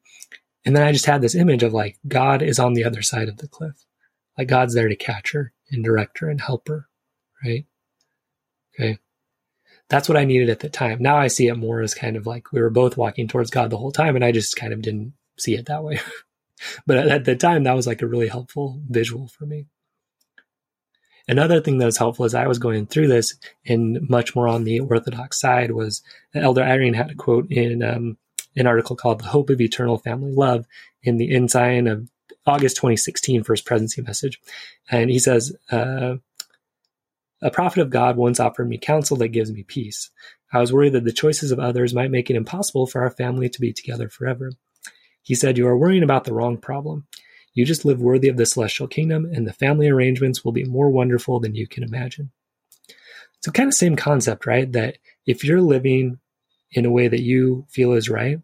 And 0.65 0.75
then 0.75 0.83
I 0.83 0.91
just 0.91 1.05
had 1.05 1.21
this 1.21 1.35
image 1.35 1.63
of 1.63 1.71
like 1.71 1.97
God 2.05 2.41
is 2.41 2.59
on 2.59 2.73
the 2.73 2.83
other 2.83 3.01
side 3.01 3.29
of 3.29 3.37
the 3.37 3.47
cliff. 3.47 3.85
Like 4.37 4.49
God's 4.49 4.73
there 4.73 4.89
to 4.89 4.95
catch 4.97 5.31
her 5.31 5.53
and 5.71 5.81
direct 5.81 6.19
her 6.19 6.29
and 6.29 6.41
help 6.41 6.67
her. 6.67 6.89
Right. 7.41 7.65
Okay. 8.75 8.99
That's 9.87 10.09
what 10.09 10.17
I 10.17 10.25
needed 10.25 10.49
at 10.49 10.59
the 10.59 10.67
time. 10.67 11.01
Now 11.01 11.15
I 11.15 11.27
see 11.27 11.47
it 11.47 11.55
more 11.55 11.79
as 11.79 11.93
kind 11.93 12.17
of 12.17 12.27
like 12.27 12.51
we 12.51 12.59
were 12.59 12.69
both 12.69 12.97
walking 12.97 13.29
towards 13.29 13.51
God 13.51 13.69
the 13.69 13.77
whole 13.77 13.93
time 13.93 14.17
and 14.17 14.25
I 14.25 14.33
just 14.33 14.57
kind 14.57 14.73
of 14.73 14.81
didn't 14.81 15.13
see 15.37 15.55
it 15.55 15.65
that 15.67 15.83
way. 15.83 15.99
but 16.87 16.97
at 16.97 17.25
the 17.25 17.35
time, 17.35 17.63
that 17.63 17.75
was 17.75 17.87
like 17.87 18.01
a 18.01 18.07
really 18.07 18.27
helpful 18.27 18.81
visual 18.89 19.27
for 19.27 19.45
me. 19.45 19.67
Another 21.29 21.59
thing 21.59 21.77
that 21.77 21.85
was 21.85 21.97
helpful 21.97 22.23
as 22.23 22.33
I 22.33 22.47
was 22.47 22.57
going 22.57 22.85
through 22.85 23.07
this, 23.07 23.35
and 23.65 24.09
much 24.09 24.33
more 24.33 24.47
on 24.47 24.63
the 24.63 24.79
Orthodox 24.79 25.39
side, 25.39 25.71
was 25.71 26.01
Elder 26.33 26.63
Eyring 26.63 26.95
had 26.95 27.11
a 27.11 27.15
quote 27.15 27.51
in 27.51 27.83
um, 27.83 28.17
an 28.55 28.65
article 28.65 28.95
called 28.95 29.19
"The 29.19 29.25
Hope 29.25 29.49
of 29.49 29.59
Eternal 29.59 29.97
Family 29.97 30.31
Love" 30.31 30.65
in 31.03 31.17
the 31.17 31.35
Ensign 31.35 31.87
of 31.87 32.09
August 32.45 32.77
2016 32.77 33.43
for 33.43 33.53
his 33.53 33.61
presidency 33.61 34.01
message, 34.01 34.39
and 34.89 35.09
he 35.09 35.19
says, 35.19 35.53
uh, 35.69 36.15
"A 37.41 37.51
prophet 37.51 37.81
of 37.81 37.89
God 37.89 38.15
once 38.15 38.39
offered 38.39 38.69
me 38.69 38.77
counsel 38.77 39.17
that 39.17 39.29
gives 39.29 39.51
me 39.51 39.63
peace. 39.63 40.09
I 40.53 40.59
was 40.59 40.71
worried 40.71 40.93
that 40.93 41.03
the 41.03 41.11
choices 41.11 41.51
of 41.51 41.59
others 41.59 41.93
might 41.93 42.09
make 42.11 42.29
it 42.29 42.37
impossible 42.37 42.87
for 42.87 43.01
our 43.01 43.11
family 43.11 43.49
to 43.49 43.59
be 43.59 43.73
together 43.73 44.07
forever. 44.07 44.53
He 45.27 45.35
said, 45.35 45.57
You 45.57 45.67
are 45.67 45.77
worrying 45.77 46.03
about 46.03 46.23
the 46.23 46.33
wrong 46.33 46.57
problem. 46.57 47.05
You 47.53 47.65
just 47.65 47.83
live 47.83 48.01
worthy 48.01 48.29
of 48.29 48.37
the 48.37 48.45
celestial 48.45 48.87
kingdom, 48.87 49.25
and 49.25 49.45
the 49.45 49.51
family 49.51 49.89
arrangements 49.89 50.45
will 50.45 50.53
be 50.53 50.63
more 50.63 50.89
wonderful 50.89 51.41
than 51.41 51.53
you 51.53 51.67
can 51.67 51.83
imagine. 51.83 52.31
So, 53.41 53.51
kind 53.51 53.67
of 53.67 53.73
same 53.73 53.97
concept, 53.97 54.45
right? 54.45 54.71
That 54.71 54.99
if 55.25 55.43
you're 55.43 55.61
living 55.61 56.19
in 56.71 56.85
a 56.85 56.91
way 56.91 57.09
that 57.09 57.21
you 57.21 57.65
feel 57.69 57.91
is 57.91 58.09
right, 58.09 58.39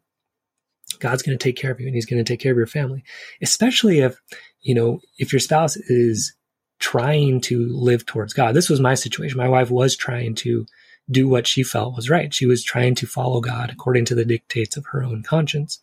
God's 0.99 1.23
going 1.23 1.37
to 1.37 1.41
take 1.41 1.55
care 1.55 1.71
of 1.71 1.79
you 1.79 1.87
and 1.87 1.95
he's 1.95 2.05
going 2.05 2.23
to 2.23 2.29
take 2.29 2.41
care 2.41 2.51
of 2.51 2.57
your 2.57 2.67
family. 2.67 3.03
Especially 3.41 3.99
if, 3.99 4.21
you 4.61 4.75
know, 4.75 4.99
if 5.17 5.31
your 5.31 5.39
spouse 5.39 5.77
is 5.77 6.33
trying 6.79 7.39
to 7.39 7.67
live 7.69 8.05
towards 8.05 8.33
God. 8.33 8.53
This 8.53 8.69
was 8.69 8.81
my 8.81 8.93
situation. 8.93 9.37
My 9.37 9.47
wife 9.47 9.71
was 9.71 9.95
trying 9.95 10.35
to 10.35 10.65
do 11.09 11.29
what 11.29 11.47
she 11.47 11.63
felt 11.63 11.95
was 11.95 12.09
right. 12.09 12.33
She 12.33 12.45
was 12.45 12.61
trying 12.61 12.95
to 12.95 13.07
follow 13.07 13.39
God 13.39 13.69
according 13.69 14.03
to 14.05 14.15
the 14.15 14.25
dictates 14.25 14.75
of 14.75 14.85
her 14.87 15.01
own 15.01 15.23
conscience. 15.23 15.79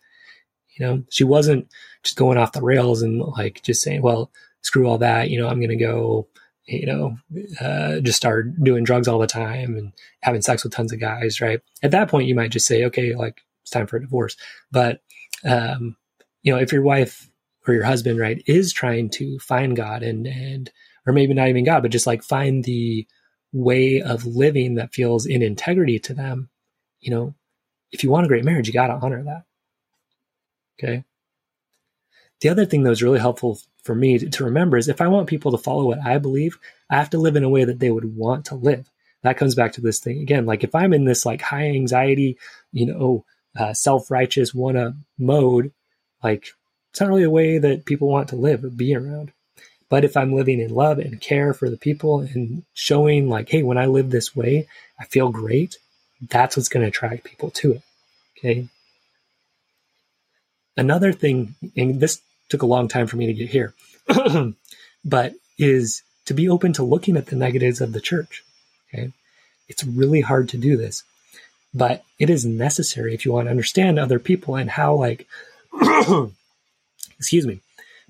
You 0.80 0.86
know, 0.86 1.04
she 1.10 1.24
wasn't 1.24 1.68
just 2.02 2.16
going 2.16 2.38
off 2.38 2.52
the 2.52 2.62
rails 2.62 3.02
and 3.02 3.20
like 3.20 3.62
just 3.62 3.82
saying, 3.82 4.00
well, 4.00 4.32
screw 4.62 4.86
all 4.86 4.96
that. 4.98 5.28
You 5.28 5.38
know, 5.38 5.46
I'm 5.46 5.58
going 5.58 5.68
to 5.68 5.76
go, 5.76 6.26
you 6.64 6.86
know, 6.86 7.16
uh, 7.60 8.00
just 8.00 8.16
start 8.16 8.62
doing 8.64 8.82
drugs 8.82 9.06
all 9.06 9.18
the 9.18 9.26
time 9.26 9.76
and 9.76 9.92
having 10.22 10.40
sex 10.40 10.64
with 10.64 10.72
tons 10.72 10.90
of 10.90 10.98
guys. 10.98 11.42
Right. 11.42 11.60
At 11.82 11.90
that 11.90 12.08
point, 12.08 12.28
you 12.28 12.34
might 12.34 12.50
just 12.50 12.66
say, 12.66 12.86
okay, 12.86 13.14
like 13.14 13.42
it's 13.62 13.70
time 13.70 13.86
for 13.86 13.98
a 13.98 14.00
divorce. 14.00 14.38
But, 14.72 15.02
um, 15.44 15.96
you 16.42 16.50
know, 16.50 16.58
if 16.58 16.72
your 16.72 16.82
wife 16.82 17.30
or 17.68 17.74
your 17.74 17.84
husband, 17.84 18.18
right, 18.18 18.42
is 18.46 18.72
trying 18.72 19.10
to 19.10 19.38
find 19.38 19.76
God 19.76 20.02
and, 20.02 20.26
and, 20.26 20.70
or 21.06 21.12
maybe 21.12 21.34
not 21.34 21.48
even 21.48 21.66
God, 21.66 21.82
but 21.82 21.90
just 21.90 22.06
like 22.06 22.22
find 22.22 22.64
the 22.64 23.06
way 23.52 24.00
of 24.00 24.24
living 24.24 24.76
that 24.76 24.94
feels 24.94 25.26
in 25.26 25.42
integrity 25.42 25.98
to 25.98 26.14
them, 26.14 26.48
you 27.00 27.10
know, 27.10 27.34
if 27.92 28.02
you 28.02 28.10
want 28.10 28.24
a 28.24 28.28
great 28.28 28.44
marriage, 28.44 28.66
you 28.66 28.72
got 28.72 28.86
to 28.86 28.94
honor 28.94 29.22
that. 29.24 29.42
Okay. 30.82 31.04
The 32.40 32.48
other 32.48 32.64
thing 32.64 32.82
that 32.82 32.90
was 32.90 33.02
really 33.02 33.18
helpful 33.18 33.58
for 33.82 33.94
me 33.94 34.18
to, 34.18 34.30
to, 34.30 34.44
remember 34.44 34.76
is 34.76 34.88
if 34.88 35.00
I 35.00 35.08
want 35.08 35.28
people 35.28 35.52
to 35.52 35.58
follow 35.58 35.84
what 35.84 36.00
I 36.04 36.18
believe, 36.18 36.58
I 36.88 36.96
have 36.96 37.10
to 37.10 37.18
live 37.18 37.36
in 37.36 37.44
a 37.44 37.50
way 37.50 37.64
that 37.64 37.78
they 37.78 37.90
would 37.90 38.16
want 38.16 38.46
to 38.46 38.54
live. 38.54 38.90
That 39.22 39.36
comes 39.36 39.54
back 39.54 39.72
to 39.74 39.82
this 39.82 40.00
thing 40.00 40.20
again. 40.20 40.46
Like 40.46 40.64
if 40.64 40.74
I'm 40.74 40.94
in 40.94 41.04
this 41.04 41.26
like 41.26 41.42
high 41.42 41.66
anxiety, 41.66 42.38
you 42.72 42.86
know, 42.86 43.24
uh, 43.58 43.74
self 43.74 44.10
righteous 44.10 44.54
wanna 44.54 44.96
mode, 45.18 45.72
like 46.24 46.48
it's 46.90 47.00
not 47.00 47.10
really 47.10 47.24
a 47.24 47.30
way 47.30 47.58
that 47.58 47.84
people 47.84 48.08
want 48.08 48.30
to 48.30 48.36
live 48.36 48.64
or 48.64 48.70
be 48.70 48.94
around. 48.94 49.32
But 49.90 50.04
if 50.04 50.16
I'm 50.16 50.32
living 50.32 50.60
in 50.60 50.72
love 50.72 50.98
and 50.98 51.20
care 51.20 51.52
for 51.52 51.68
the 51.68 51.76
people 51.76 52.20
and 52.20 52.62
showing 52.72 53.28
like, 53.28 53.48
hey, 53.50 53.62
when 53.62 53.76
I 53.76 53.86
live 53.86 54.10
this 54.10 54.34
way, 54.34 54.68
I 54.98 55.04
feel 55.04 55.30
great, 55.30 55.78
that's 56.28 56.56
what's 56.56 56.68
going 56.68 56.82
to 56.82 56.88
attract 56.88 57.24
people 57.24 57.50
to 57.50 57.72
it. 57.72 57.82
Okay. 58.38 58.68
Another 60.80 61.12
thing, 61.12 61.54
and 61.76 62.00
this 62.00 62.22
took 62.48 62.62
a 62.62 62.66
long 62.66 62.88
time 62.88 63.06
for 63.06 63.18
me 63.18 63.26
to 63.26 63.34
get 63.34 63.50
here, 63.50 63.74
but 65.04 65.34
is 65.58 66.02
to 66.24 66.32
be 66.32 66.48
open 66.48 66.72
to 66.72 66.82
looking 66.82 67.18
at 67.18 67.26
the 67.26 67.36
negatives 67.36 67.82
of 67.82 67.92
the 67.92 68.00
church. 68.00 68.42
Okay. 68.88 69.12
It's 69.68 69.84
really 69.84 70.22
hard 70.22 70.48
to 70.48 70.56
do 70.56 70.78
this, 70.78 71.02
but 71.74 72.02
it 72.18 72.30
is 72.30 72.46
necessary 72.46 73.12
if 73.12 73.26
you 73.26 73.32
want 73.32 73.44
to 73.46 73.50
understand 73.50 73.98
other 73.98 74.18
people 74.18 74.56
and 74.56 74.70
how, 74.70 74.94
like, 74.94 75.26
excuse 77.18 77.46
me, 77.46 77.60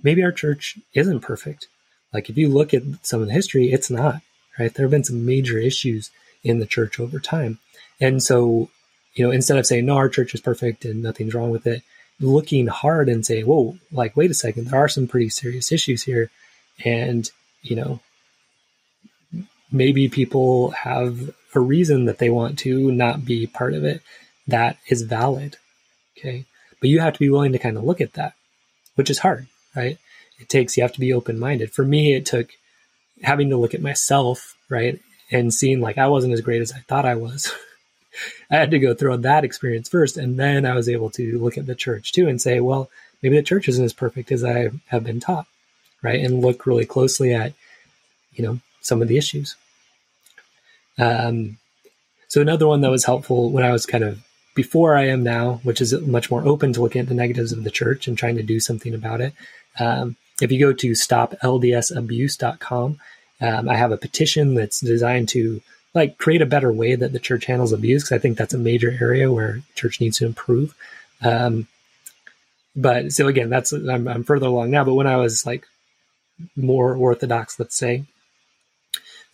maybe 0.00 0.23
our 0.23 0.31
church 0.31 0.79
isn't 0.95 1.23
perfect. 1.23 1.67
Like, 2.15 2.31
if 2.31 2.39
you 2.39 2.49
look 2.49 2.73
at 2.73 2.85
some 3.03 3.21
of 3.21 3.27
the 3.27 3.35
history, 3.35 3.73
it's 3.73 3.91
not, 3.91 4.23
right? 4.61 4.73
There 4.73 4.85
have 4.85 4.93
been 4.93 5.03
some 5.03 5.27
major 5.27 5.59
issues 5.59 6.12
in 6.45 6.61
the 6.61 6.67
church 6.67 7.00
over 7.00 7.19
time. 7.19 7.59
And 8.00 8.23
so, 8.23 8.71
you 9.15 9.25
know, 9.25 9.33
instead 9.33 9.59
of 9.59 9.67
saying, 9.67 9.87
no, 9.87 9.97
our 9.97 10.09
church 10.09 10.35
is 10.35 10.41
perfect 10.41 10.85
and 10.85 11.03
nothing's 11.03 11.35
wrong 11.35 11.50
with 11.50 11.67
it, 11.67 11.83
looking 12.21 12.67
hard 12.67 13.09
and 13.09 13.25
say, 13.25 13.43
whoa, 13.43 13.79
like, 13.91 14.17
wait 14.17 14.31
a 14.31 14.35
second, 14.35 14.67
there 14.69 14.81
are 14.81 14.89
some 14.89 15.09
pretty 15.09 15.31
serious 15.31 15.73
issues 15.73 16.03
here. 16.03 16.31
And, 16.85 17.31
you 17.62 17.77
know, 17.77 18.00
maybe 19.73 20.09
people 20.09 20.71
have 20.71 21.31
a 21.55 21.61
reason 21.61 22.05
that 22.05 22.19
they 22.19 22.31
want 22.31 22.59
to 22.61 22.93
not 22.93 23.25
be 23.25 23.47
part 23.47 23.75
of 23.75 23.85
it 23.85 24.03
that 24.47 24.77
is 24.89 25.03
valid. 25.03 25.57
Okay. 26.19 26.45
But 26.81 26.91
you 26.91 27.00
have 27.00 27.15
to 27.15 27.19
be 27.19 27.31
willing 27.31 27.53
to 27.53 27.59
kind 27.59 27.77
of 27.77 27.85
look 27.85 28.00
at 28.00 28.15
that, 28.15 28.35
which 28.95 29.11
is 29.11 29.19
hard, 29.19 29.47
right? 29.75 29.99
It 30.39 30.49
takes, 30.49 30.77
you 30.77 30.83
have 30.83 30.93
to 30.93 31.00
be 31.00 31.12
open 31.12 31.39
minded. 31.39 31.73
For 31.73 31.85
me, 31.85 32.15
it 32.15 32.27
took 32.27 32.49
having 33.23 33.50
to 33.50 33.57
look 33.57 33.75
at 33.75 33.83
myself, 33.83 34.57
right? 34.69 34.99
And 35.31 35.53
seeing 35.53 35.81
like 35.81 35.99
I 35.99 36.09
wasn't 36.09 36.33
as 36.33 36.41
great 36.41 36.62
as 36.62 36.73
I 36.73 36.79
thought 36.81 37.05
I 37.05 37.17
was. 37.17 37.53
I 38.50 38.57
had 38.57 38.71
to 38.73 38.79
go 38.79 38.95
through 38.95 39.19
that 39.19 39.45
experience 39.45 39.88
first. 39.88 40.17
And 40.17 40.38
then 40.38 40.67
I 40.67 40.75
was 40.75 40.88
able 40.88 41.11
to 41.11 41.38
look 41.38 41.59
at 41.59 41.67
the 41.67 41.75
church 41.75 42.12
too 42.12 42.29
and 42.29 42.40
say, 42.40 42.61
well, 42.61 42.90
maybe 43.23 43.37
the 43.37 43.43
church 43.43 43.69
isn't 43.69 43.85
as 43.85 43.93
perfect 43.93 44.33
as 44.33 44.45
I 44.45 44.71
have 44.87 45.05
been 45.05 45.21
taught, 45.21 45.47
right? 46.02 46.25
And 46.25 46.40
look 46.40 46.67
really 46.67 46.87
closely 46.87 47.35
at, 47.35 47.52
you 48.33 48.45
know, 48.45 48.61
some 48.81 49.02
of 49.02 49.09
the 49.09 49.19
issues. 49.19 49.57
Um, 50.99 51.59
so 52.29 52.40
another 52.40 52.67
one 52.67 52.81
that 52.83 52.90
was 52.90 53.05
helpful 53.05 53.50
when 53.50 53.64
I 53.64 53.73
was 53.73 53.87
kind 53.87 54.05
of 54.05 54.23
before 54.55 54.95
I 54.95 55.07
am 55.07 55.23
now, 55.23 55.61
which 55.62 55.81
is 55.81 55.99
much 56.02 56.31
more 56.31 56.47
open 56.47 56.73
to 56.73 56.81
looking 56.81 57.00
at 57.00 57.09
the 57.09 57.14
negatives 57.14 57.52
of 57.52 57.64
the 57.64 57.71
church 57.71 58.07
and 58.07 58.19
trying 58.19 58.37
to 58.37 58.43
do 58.43 58.61
something 58.61 58.95
about 58.95 59.21
it. 59.21 59.35
Um, 59.79 60.17
if 60.40 60.50
you 60.50 60.59
go 60.59 60.73
to 60.73 60.93
stopldsabuse.com, 60.93 62.99
um, 63.40 63.69
I 63.69 63.76
have 63.76 63.93
a 63.93 63.97
petition 63.97 64.55
that's 64.55 64.81
designed 64.81 65.29
to 65.31 65.62
like 65.94 66.18
create 66.18 66.42
a 66.42 66.47
better 66.47 66.73
way 66.73 66.94
that 66.94 67.12
the 67.12 67.18
church 67.18 67.47
handles 67.47 67.73
abuse 67.73 68.04
because 68.04 68.16
I 68.16 68.20
think 68.20 68.38
that's 68.38 68.54
a 68.54 68.59
major 68.59 68.97
area 69.00 69.32
where 69.32 69.62
church 69.75 70.00
needs 70.00 70.18
to 70.18 70.26
improve. 70.26 70.75
Um, 71.23 71.66
but 72.76 73.12
so 73.12 73.26
again, 73.26 73.50
that's 73.50 73.73
I'm, 73.73 74.06
I'm 74.06 74.25
further 74.25 74.47
along 74.47 74.70
now. 74.70 74.85
But 74.85 74.94
when 74.94 75.06
I 75.06 75.16
was 75.16 75.44
like 75.44 75.66
more 76.56 76.94
orthodox, 76.94 77.59
let's 77.59 77.76
say, 77.76 78.04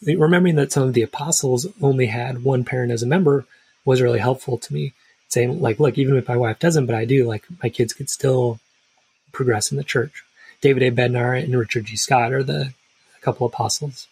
remembering 0.02 0.56
that 0.56 0.72
some 0.72 0.84
of 0.84 0.94
the 0.94 1.02
apostles 1.02 1.66
only 1.82 2.06
had 2.06 2.44
one 2.44 2.64
parent 2.64 2.92
as 2.92 3.02
a 3.02 3.06
member 3.06 3.44
was 3.84 4.02
really 4.02 4.18
helpful 4.18 4.58
to 4.58 4.74
me. 4.74 4.92
Saying 5.28 5.60
like, 5.60 5.80
look, 5.80 5.98
even 5.98 6.16
if 6.16 6.28
my 6.28 6.36
wife 6.36 6.58
doesn't, 6.58 6.86
but 6.86 6.94
I 6.94 7.04
do, 7.04 7.26
like 7.26 7.44
my 7.62 7.68
kids 7.68 7.92
could 7.92 8.08
still 8.08 8.60
progress 9.32 9.70
in 9.70 9.76
the 9.76 9.84
church. 9.84 10.24
David 10.60 10.82
A. 10.82 10.90
Bednar 10.90 11.42
and 11.42 11.54
Richard 11.56 11.84
G. 11.84 11.96
Scott 11.96 12.32
are 12.32 12.42
the 12.42 12.72
couple 13.20 13.46
apostles 13.46 14.06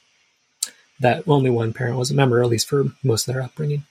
that 1.00 1.26
only 1.28 1.50
one 1.50 1.72
parent 1.72 1.98
was 1.98 2.10
a 2.10 2.14
member, 2.14 2.42
at 2.42 2.48
least 2.48 2.68
for 2.68 2.86
most 3.02 3.26
of 3.26 3.34
their 3.34 3.42
upbringing. 3.42 3.84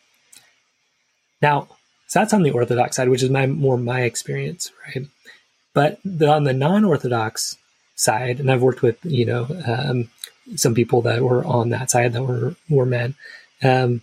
Now, 1.42 1.68
so 2.08 2.20
that's 2.20 2.34
on 2.34 2.44
the 2.44 2.52
Orthodox 2.52 2.96
side, 2.96 3.10
which 3.10 3.24
is 3.24 3.30
my 3.30 3.48
more 3.48 3.78
my 3.78 4.02
experience, 4.02 4.72
right? 4.88 5.08
But 5.74 6.00
the, 6.06 6.28
on 6.28 6.44
the 6.44 6.54
non-Orthodox 6.54 7.58
side, 7.96 8.40
and 8.40 8.52
I've 8.52 8.62
worked 8.62 8.82
with 8.82 8.98
you 9.04 9.26
know 9.26 9.48
um, 9.68 10.10
some 10.56 10.76
people 10.76 11.02
that 11.04 11.22
were 11.22 11.44
on 11.46 11.70
that 11.70 11.90
side 11.90 12.14
that 12.14 12.24
were 12.24 12.56
were 12.70 12.86
men. 12.86 13.16
Um, 13.62 14.02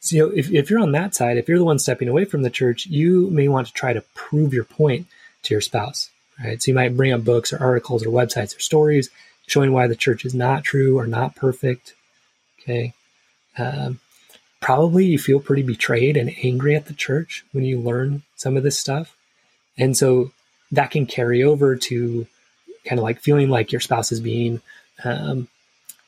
so, 0.00 0.16
you 0.16 0.22
know, 0.22 0.32
if, 0.34 0.50
if 0.50 0.70
you're 0.70 0.80
on 0.80 0.92
that 0.92 1.14
side, 1.14 1.38
if 1.38 1.48
you're 1.48 1.58
the 1.58 1.64
one 1.64 1.78
stepping 1.78 2.08
away 2.08 2.24
from 2.24 2.42
the 2.42 2.50
church, 2.50 2.86
you 2.86 3.28
may 3.30 3.48
want 3.48 3.66
to 3.66 3.72
try 3.72 3.92
to 3.92 4.04
prove 4.14 4.54
your 4.54 4.64
point 4.64 5.06
to 5.42 5.54
your 5.54 5.60
spouse, 5.60 6.10
right? 6.42 6.62
So 6.62 6.70
you 6.70 6.74
might 6.74 6.96
bring 6.96 7.12
up 7.12 7.24
books 7.24 7.52
or 7.52 7.58
articles 7.58 8.04
or 8.04 8.10
websites 8.10 8.56
or 8.56 8.60
stories 8.60 9.10
showing 9.46 9.72
why 9.72 9.86
the 9.86 9.96
church 9.96 10.24
is 10.24 10.34
not 10.34 10.62
true 10.62 10.98
or 10.98 11.06
not 11.06 11.34
perfect. 11.34 11.94
Okay. 12.60 12.92
Um, 13.56 14.00
probably 14.60 15.06
you 15.06 15.18
feel 15.18 15.40
pretty 15.40 15.62
betrayed 15.62 16.16
and 16.16 16.34
angry 16.42 16.74
at 16.74 16.86
the 16.86 16.94
church 16.94 17.44
when 17.52 17.64
you 17.64 17.78
learn 17.78 18.22
some 18.36 18.56
of 18.56 18.62
this 18.62 18.78
stuff. 18.78 19.16
And 19.76 19.96
so 19.96 20.32
that 20.72 20.90
can 20.90 21.06
carry 21.06 21.42
over 21.42 21.76
to 21.76 22.26
kind 22.84 22.98
of 22.98 23.02
like 23.02 23.20
feeling 23.20 23.48
like 23.48 23.72
your 23.72 23.80
spouse 23.80 24.12
is 24.12 24.20
being 24.20 24.60
um, 25.04 25.48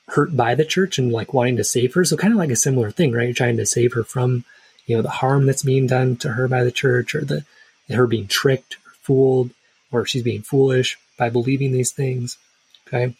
hurt 0.09 0.37
by 0.37 0.54
the 0.54 0.64
church 0.64 0.99
and 0.99 1.12
like 1.12 1.33
wanting 1.33 1.57
to 1.57 1.64
save 1.64 1.95
her. 1.95 2.04
So 2.04 2.16
kind 2.16 2.33
of 2.33 2.38
like 2.38 2.50
a 2.50 2.57
similar 2.57 2.90
thing, 2.90 3.12
right? 3.12 3.25
You're 3.25 3.35
trying 3.35 3.57
to 3.59 3.66
save 3.66 3.92
her 3.95 4.04
from, 4.04 4.45
you 4.87 4.97
know, 4.97 5.02
the 5.02 5.11
harm 5.11 5.47
that's 5.47 5.62
being 5.62 5.87
done 5.87 6.16
to 6.16 6.30
her 6.30 6.49
by 6.49 6.64
the 6.64 6.73
church 6.73 7.14
or 7.14 7.25
the 7.25 7.45
her 7.88 8.07
being 8.07 8.28
tricked 8.28 8.76
or 8.87 8.92
fooled 9.02 9.50
or 9.90 10.07
she's 10.07 10.23
being 10.23 10.42
foolish 10.42 10.97
by 11.16 11.28
believing 11.28 11.73
these 11.73 11.92
things. 11.92 12.38
Okay. 12.87 13.14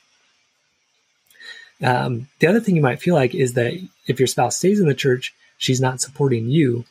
Um, 1.83 2.29
the 2.39 2.47
other 2.47 2.61
thing 2.61 2.77
you 2.77 2.83
might 2.83 3.01
feel 3.01 3.15
like 3.15 3.35
is 3.35 3.55
that 3.55 3.73
if 4.07 4.21
your 4.21 4.27
spouse 4.27 4.57
stays 4.57 4.81
in 4.81 4.89
the 4.89 4.95
church, 4.95 5.35
she's 5.59 5.81
not 5.81 6.01
supporting 6.01 6.49
you 6.49 6.85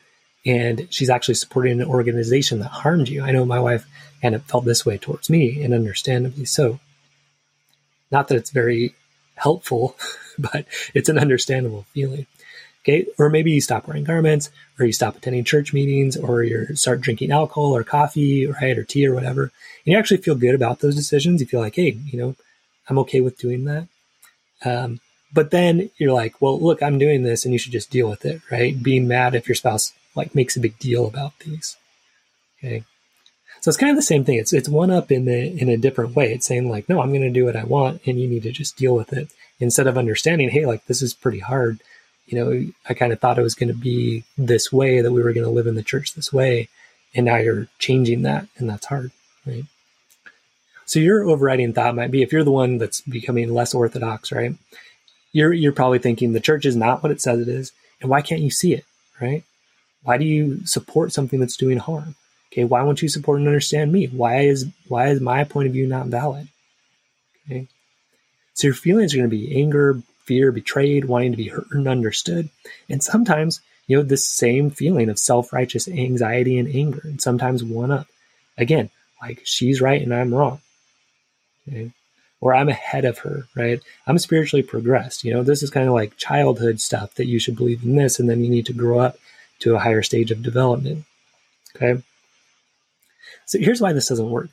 and 0.46 0.88
she's 0.90 1.10
actually 1.10 1.36
supporting 1.36 1.82
an 1.82 1.88
organization 1.88 2.60
that 2.60 2.70
harmed 2.70 3.10
you. 3.10 3.24
I 3.24 3.32
know 3.32 3.46
my 3.46 3.60
wife 3.60 3.86
kind 4.22 4.36
of 4.36 4.44
felt 4.44 4.66
this 4.66 4.86
way 4.86 4.98
towards 4.98 5.30
me 5.30 5.64
and 5.64 5.74
understandably 5.74 6.46
so. 6.46 6.80
Not 8.12 8.28
that 8.30 8.38
it's 8.38 8.50
very 8.50 8.96
helpful, 9.36 9.96
but 10.40 10.66
it's 10.94 11.10
an 11.10 11.20
understandable 11.20 11.86
feeling. 11.94 12.26
Okay. 12.84 13.06
Or 13.18 13.30
maybe 13.30 13.52
you 13.52 13.62
stop 13.62 13.88
wearing 13.88 14.06
garments 14.06 14.50
or 14.80 14.86
you 14.86 14.94
stop 14.94 15.18
attending 15.18 15.44
church 15.44 15.74
meetings 15.74 16.16
or 16.16 16.44
you 16.44 16.76
start 16.76 17.02
drinking 17.02 17.32
alcohol 17.32 17.76
or 17.76 17.84
coffee, 17.84 18.48
right? 18.48 18.78
Or 18.78 18.84
tea 18.84 19.06
or 19.06 19.14
whatever. 19.14 19.44
And 19.44 19.52
you 19.94 19.98
actually 19.98 20.18
feel 20.18 20.36
good 20.36 20.56
about 20.56 20.80
those 20.80 20.96
decisions. 20.96 21.42
You 21.42 21.48
feel 21.48 21.60
like, 21.60 21.76
hey, 21.76 21.98
you 22.06 22.18
know, 22.18 22.36
I'm 22.90 22.98
okay 23.00 23.22
with 23.22 23.38
doing 23.38 23.66
that. 23.66 23.88
Um, 24.66 25.00
but 25.34 25.52
then 25.52 25.90
you're 25.98 26.14
like, 26.14 26.42
well, 26.42 26.60
look, 26.60 26.82
I'm 26.82 26.98
doing 26.98 27.24
this 27.24 27.46
and 27.46 27.54
you 27.54 27.60
should 27.60 27.72
just 27.72 27.92
deal 27.92 28.10
with 28.10 28.26
it, 28.26 28.42
right? 28.52 28.82
Being 28.82 29.08
mad 29.08 29.36
if 29.36 29.48
your 29.48 29.56
spouse 29.56 29.94
like 30.16 30.34
makes 30.36 30.58
a 30.58 30.60
big 30.60 30.78
deal 30.80 31.06
about 31.06 31.38
these. 31.40 31.78
Okay. 32.58 32.84
So 33.62 33.70
it's 33.70 33.78
kind 33.78 33.90
of 33.90 33.96
the 33.96 34.02
same 34.02 34.24
thing. 34.24 34.38
It's 34.38 34.54
it's 34.54 34.70
one 34.70 34.90
up 34.90 35.12
in 35.12 35.26
the 35.26 35.62
in 35.62 35.70
a 35.70 35.78
different 35.78 36.16
way. 36.16 36.34
It's 36.34 36.46
saying 36.46 36.70
like, 36.70 36.88
no, 36.88 37.02
I'm 37.02 37.10
going 37.10 37.22
to 37.22 37.30
do 37.30 37.46
what 37.46 37.58
I 37.58 37.64
want, 37.64 38.02
and 38.06 38.20
you 38.20 38.28
need 38.28 38.44
to 38.44 38.52
just 38.52 38.78
deal 38.78 38.96
with 38.96 39.12
it 39.14 39.30
instead 39.60 39.88
of 39.88 39.98
understanding, 39.98 40.50
hey, 40.50 40.66
like 40.66 40.86
this 40.86 41.02
is 41.02 41.14
pretty 41.14 41.40
hard. 41.40 41.82
You 42.26 42.38
know, 42.38 42.72
I 42.88 42.94
kind 42.94 43.12
of 43.12 43.20
thought 43.20 43.40
it 43.40 43.44
was 43.44 43.56
going 43.56 43.70
to 43.70 43.80
be 43.80 44.24
this 44.38 44.72
way 44.72 45.02
that 45.02 45.12
we 45.12 45.22
were 45.22 45.34
going 45.34 45.46
to 45.46 45.52
live 45.52 45.68
in 45.68 45.76
the 45.76 45.84
church 45.84 46.14
this 46.14 46.32
way, 46.32 46.70
and 47.14 47.26
now 47.26 47.38
you're 47.38 47.68
changing 47.80 48.22
that, 48.22 48.48
and 48.58 48.70
that's 48.70 48.86
hard, 48.86 49.12
right? 49.46 49.66
So 50.90 51.00
your 51.00 51.30
overriding 51.30 51.74
thought 51.74 51.94
might 51.94 52.10
be 52.10 52.24
if 52.24 52.34
you're 52.34 52.44
the 52.44 52.50
one 52.50 52.80
that's 52.80 53.02
becoming 53.02 53.54
less 53.54 53.76
orthodox, 53.76 54.32
right? 54.32 54.56
You're 55.32 55.54
you're 55.54 55.72
probably 55.72 56.00
thinking 56.00 56.34
the 56.34 56.40
church 56.40 56.66
is 56.66 56.76
not 56.76 57.04
what 57.04 57.12
it 57.12 57.22
says 57.22 57.40
it 57.40 57.48
is, 57.48 57.72
and 58.02 58.10
why 58.10 58.24
can't 58.24 58.42
you 58.42 58.50
see 58.50 58.74
it, 58.74 58.86
right? 59.22 59.44
Why 60.02 60.18
do 60.18 60.26
you 60.26 60.66
support 60.66 61.14
something 61.14 61.40
that's 61.40 61.58
doing 61.58 61.78
harm? 61.78 62.16
Okay, 62.52 62.64
why 62.64 62.82
won't 62.82 63.04
you 63.04 63.08
support 63.08 63.38
and 63.38 63.48
understand 63.48 63.92
me? 63.92 64.08
Why 64.08 64.40
is 64.40 64.66
why 64.88 65.10
is 65.10 65.22
my 65.22 65.44
point 65.44 65.68
of 65.68 65.74
view 65.74 65.86
not 65.86 66.08
valid? 66.08 66.48
Okay. 67.46 67.68
So 68.56 68.66
your 68.66 68.74
feelings 68.74 69.14
are 69.14 69.18
going 69.18 69.30
to 69.30 69.38
be 69.38 69.62
anger, 69.62 70.02
fear, 70.26 70.52
betrayed, 70.52 71.06
wanting 71.06 71.34
to 71.34 71.38
be 71.38 71.50
heard 71.50 71.68
and 71.70 71.88
understood. 71.88 72.50
And 72.90 73.04
sometimes, 73.04 73.62
you 73.86 73.98
know, 73.98 74.02
this 74.02 74.28
same 74.28 74.72
feeling 74.72 75.10
of 75.10 75.20
self-righteous 75.20 75.88
anxiety 75.88 76.58
and 76.58 76.68
anger, 76.68 77.02
and 77.04 77.22
sometimes 77.22 77.64
one 77.64 77.92
up. 77.92 78.08
Again, 78.58 78.90
like 79.22 79.44
she's 79.44 79.82
right 79.82 80.02
and 80.02 80.16
I'm 80.16 80.34
wrong. 80.34 80.62
Okay. 81.68 81.92
Or 82.42 82.54
I'm 82.54 82.70
ahead 82.70 83.04
of 83.04 83.20
her, 83.20 83.48
right? 83.56 83.82
I'm 84.08 84.18
spiritually 84.18 84.64
progressed. 84.64 85.24
You 85.24 85.34
know, 85.34 85.44
this 85.44 85.62
is 85.62 85.70
kind 85.70 85.88
of 85.88 85.94
like 85.94 86.16
childhood 86.18 86.80
stuff 86.80 87.16
that 87.16 87.28
you 87.28 87.38
should 87.38 87.58
believe 87.58 87.84
in 87.84 87.96
this, 87.96 88.20
and 88.20 88.30
then 88.30 88.44
you 88.44 88.50
need 88.50 88.66
to 88.68 88.74
grow 88.74 89.00
up 89.00 89.18
to 89.60 89.76
a 89.76 89.80
higher 89.80 90.02
stage 90.02 90.32
of 90.32 90.42
development. 90.42 91.06
Okay. 91.76 92.02
So 93.46 93.60
here's 93.60 93.82
why 93.82 93.94
this 93.94 94.08
doesn't 94.08 94.30
work. 94.30 94.50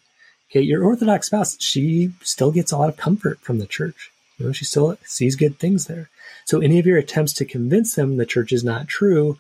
Okay, 0.50 0.62
your 0.62 0.84
Orthodox 0.84 1.26
spouse, 1.26 1.56
she 1.60 2.12
still 2.22 2.50
gets 2.50 2.72
a 2.72 2.76
lot 2.76 2.88
of 2.88 2.96
comfort 2.96 3.40
from 3.40 3.58
the 3.58 3.66
church. 3.66 4.10
You 4.38 4.46
know, 4.46 4.52
she 4.52 4.64
still 4.64 4.96
sees 5.04 5.36
good 5.36 5.58
things 5.58 5.86
there. 5.86 6.08
So 6.44 6.60
any 6.60 6.78
of 6.78 6.86
your 6.86 6.98
attempts 6.98 7.32
to 7.34 7.44
convince 7.44 7.94
them 7.94 8.16
the 8.16 8.26
church 8.26 8.52
is 8.52 8.62
not 8.62 8.88
true, 8.88 9.38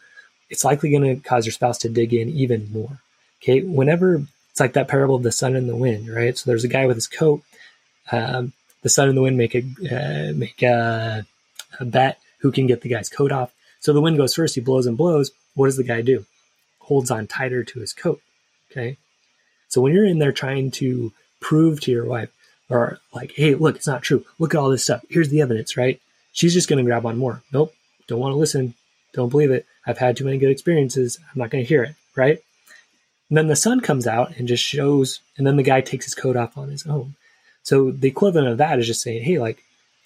it's 0.50 0.64
likely 0.64 0.90
going 0.90 1.02
to 1.02 1.28
cause 1.28 1.46
your 1.46 1.52
spouse 1.52 1.78
to 1.78 1.88
dig 1.88 2.12
in 2.12 2.28
even 2.28 2.72
more. 2.72 2.98
Okay, 3.42 3.62
whenever 3.62 4.22
it's 4.50 4.60
like 4.60 4.72
that 4.72 4.88
parable 4.88 5.16
of 5.16 5.22
the 5.22 5.32
sun 5.32 5.54
and 5.54 5.68
the 5.68 5.76
wind, 5.76 6.08
right? 6.08 6.36
So 6.36 6.48
there's 6.50 6.64
a 6.64 6.68
guy 6.68 6.86
with 6.86 6.96
his 6.96 7.06
coat. 7.06 7.42
Um, 8.12 8.52
the 8.82 8.88
sun 8.88 9.08
and 9.08 9.16
the 9.16 9.22
wind 9.22 9.36
make 9.36 9.54
a 9.54 9.62
uh, 9.90 10.32
make 10.34 10.62
a, 10.62 11.26
a 11.80 11.84
bet 11.84 12.18
who 12.38 12.52
can 12.52 12.66
get 12.66 12.82
the 12.82 12.88
guy's 12.88 13.08
coat 13.08 13.32
off. 13.32 13.52
So 13.80 13.92
the 13.92 14.00
wind 14.00 14.16
goes 14.16 14.34
first. 14.34 14.54
He 14.54 14.60
blows 14.60 14.86
and 14.86 14.96
blows. 14.96 15.30
What 15.54 15.66
does 15.66 15.76
the 15.76 15.84
guy 15.84 16.02
do? 16.02 16.24
Holds 16.80 17.10
on 17.10 17.26
tighter 17.26 17.64
to 17.64 17.80
his 17.80 17.92
coat. 17.92 18.20
Okay. 18.70 18.96
So 19.68 19.80
when 19.80 19.92
you're 19.92 20.04
in 20.06 20.18
there 20.18 20.32
trying 20.32 20.70
to 20.72 21.12
prove 21.40 21.80
to 21.82 21.90
your 21.90 22.04
wife, 22.04 22.30
or 22.68 22.98
like, 23.12 23.32
hey, 23.32 23.54
look, 23.54 23.76
it's 23.76 23.86
not 23.86 24.02
true. 24.02 24.24
Look 24.38 24.54
at 24.54 24.58
all 24.58 24.70
this 24.70 24.84
stuff. 24.84 25.04
Here's 25.08 25.28
the 25.28 25.40
evidence, 25.40 25.76
right? 25.76 26.00
She's 26.32 26.54
just 26.54 26.68
going 26.68 26.78
to 26.78 26.84
grab 26.84 27.06
on 27.06 27.16
more. 27.16 27.42
Nope, 27.52 27.74
don't 28.06 28.20
want 28.20 28.32
to 28.32 28.38
listen. 28.38 28.74
Don't 29.12 29.30
believe 29.30 29.50
it. 29.50 29.66
I've 29.86 29.98
had 29.98 30.16
too 30.16 30.24
many 30.24 30.38
good 30.38 30.50
experiences. 30.50 31.18
I'm 31.22 31.38
not 31.38 31.50
going 31.50 31.64
to 31.64 31.68
hear 31.68 31.84
it, 31.84 31.94
right? 32.14 32.40
And 33.28 33.38
then 33.38 33.46
the 33.46 33.56
sun 33.56 33.80
comes 33.80 34.06
out 34.06 34.36
and 34.36 34.46
just 34.46 34.62
shows, 34.62 35.20
and 35.36 35.46
then 35.46 35.56
the 35.56 35.62
guy 35.62 35.80
takes 35.80 36.04
his 36.04 36.14
coat 36.14 36.36
off 36.36 36.58
on 36.58 36.68
his 36.68 36.86
own. 36.86 37.14
So 37.66 37.90
the 37.90 38.06
equivalent 38.06 38.46
of 38.46 38.58
that 38.58 38.78
is 38.78 38.86
just 38.86 39.02
saying, 39.02 39.24
hey, 39.24 39.40
like, 39.40 39.60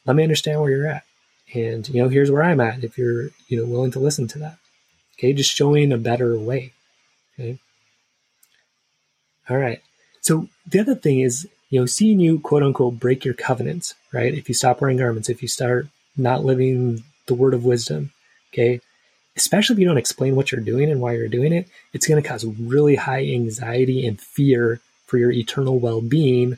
let 0.07 0.17
me 0.17 0.23
understand 0.23 0.63
where 0.63 0.71
you're 0.71 0.87
at. 0.87 1.05
And, 1.53 1.87
you 1.91 2.03
know, 2.03 2.09
here's 2.09 2.31
where 2.31 2.43
I'm 2.43 2.59
at 2.59 2.83
if 2.83 2.97
you're, 2.97 3.25
you 3.49 3.59
know, 3.59 3.67
willing 3.67 3.91
to 3.91 3.99
listen 3.99 4.27
to 4.29 4.39
that. 4.39 4.57
Okay, 5.19 5.35
just 5.35 5.55
showing 5.55 5.93
a 5.93 5.99
better 5.99 6.39
way. 6.39 6.73
Okay. 7.39 7.59
All 9.51 9.59
right. 9.59 9.83
So 10.23 10.49
the 10.67 10.81
other 10.81 10.95
thing 10.95 11.21
is, 11.21 11.47
you 11.69 11.79
know, 11.79 11.85
seeing 11.85 12.19
you 12.19 12.41
quote 12.41 12.63
unquote 12.63 12.99
break 12.99 13.27
your 13.27 13.35
covenants, 13.35 13.95
right? 14.11 14.33
If 14.33 14.49
you 14.49 14.55
stop 14.55 14.81
wearing 14.81 14.97
garments, 14.97 15.29
if 15.29 15.43
you 15.43 15.49
start 15.49 15.87
not 16.17 16.43
living 16.43 17.05
the 17.27 17.35
word 17.35 17.53
of 17.53 17.67
wisdom, 17.67 18.11
okay, 18.55 18.81
especially 19.37 19.75
if 19.75 19.81
you 19.81 19.87
don't 19.87 19.99
explain 19.99 20.35
what 20.35 20.51
you're 20.51 20.63
doing 20.63 20.91
and 20.91 21.03
why 21.03 21.13
you're 21.13 21.29
doing 21.29 21.53
it, 21.53 21.69
it's 21.93 22.09
going 22.09 22.23
to 22.23 22.27
cause 22.27 22.47
really 22.47 22.97
high 22.97 23.27
anxiety 23.27 24.07
and 24.07 24.19
fear 24.19 24.81
for 25.05 25.19
your 25.19 25.31
eternal 25.31 25.79
well 25.79 26.01
being 26.01 26.57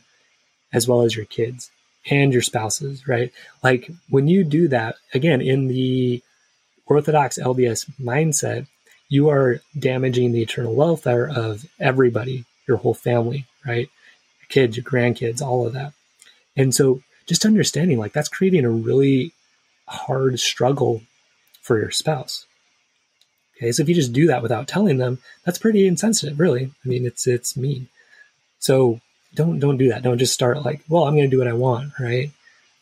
as 0.72 0.88
well 0.88 1.02
as 1.02 1.14
your 1.16 1.26
kids. 1.26 1.70
and 2.10 2.32
your 2.32 2.42
spouses, 2.42 3.06
right? 3.06 3.32
Like 3.62 3.90
when 4.08 4.26
you 4.28 4.44
do 4.44 4.68
that, 4.68 4.96
again, 5.14 5.40
in 5.40 5.68
the 5.68 6.22
Orthodox 6.86 7.38
LDS 7.38 7.88
mindset, 8.00 8.66
you 9.08 9.28
are 9.28 9.60
damaging 9.78 10.32
the 10.32 10.42
eternal 10.42 10.74
welfare 10.74 11.28
of 11.28 11.64
everybody, 11.78 12.44
your 12.66 12.78
whole 12.78 12.94
family, 12.94 13.46
right? 13.66 13.88
Your 14.40 14.48
kids, 14.48 14.76
your 14.76 14.84
grandkids, 14.84 15.40
all 15.40 15.66
of 15.66 15.74
that. 15.74 15.92
And 16.56 16.74
so 16.74 17.02
just 17.26 17.44
understanding 17.44 17.98
like 17.98 18.12
that's 18.12 18.28
creating 18.28 18.64
a 18.64 18.70
really 18.70 19.32
hard 19.86 20.40
struggle 20.40 21.02
for 21.60 21.78
your 21.78 21.90
spouse. 21.90 22.46
Okay, 23.56 23.70
so 23.70 23.82
if 23.82 23.88
you 23.88 23.94
just 23.94 24.12
do 24.12 24.26
that 24.26 24.42
without 24.42 24.66
telling 24.66 24.98
them, 24.98 25.18
that's 25.44 25.58
pretty 25.58 25.86
insensitive, 25.86 26.40
really. 26.40 26.72
I 26.84 26.88
mean, 26.88 27.06
it's 27.06 27.26
it's 27.28 27.56
mean. 27.56 27.88
So 28.58 29.00
don't 29.34 29.58
don't 29.58 29.78
do 29.78 29.88
that. 29.88 30.02
Don't 30.02 30.18
just 30.18 30.34
start 30.34 30.64
like, 30.64 30.82
well, 30.88 31.04
I'm 31.04 31.14
going 31.14 31.28
to 31.28 31.34
do 31.34 31.38
what 31.38 31.48
I 31.48 31.52
want, 31.52 31.92
right? 31.98 32.30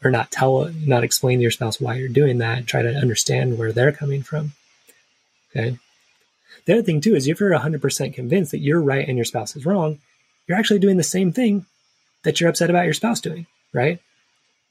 Or 0.03 0.11
not 0.11 0.31
tell, 0.31 0.71
not 0.87 1.05
explain 1.05 1.39
to 1.39 1.43
your 1.43 1.51
spouse 1.51 1.81
why 1.81 1.97
you're 1.97 2.09
doing 2.09 2.39
that. 2.39 2.67
Try 2.67 2.83
to 2.83 2.95
understand 2.95 3.59
where 3.59 3.73
they're 3.73 3.93
coming 3.93 4.23
from. 4.23 4.53
Okay. 5.51 5.79
The 6.65 6.73
other 6.75 6.83
thing 6.83 7.01
too 7.01 7.15
is 7.15 7.27
if 7.27 7.41
you're 7.41 7.51
100% 7.51 8.15
convinced 8.15 8.51
that 8.53 8.59
you're 8.59 8.81
right 8.81 9.07
and 9.07 9.19
your 9.19 9.25
spouse 9.25 9.57
is 9.57 9.67
wrong, 9.67 9.99
you're 10.47 10.59
actually 10.59 10.79
doing 10.79 10.97
the 10.97 11.03
same 11.03 11.33
thing 11.33 11.67
that 12.23 12.41
you're 12.41 12.51
upset 12.51 12.71
about 12.71 12.85
your 12.85 12.95
spouse 12.95 13.21
doing, 13.21 13.47
right? 13.73 13.99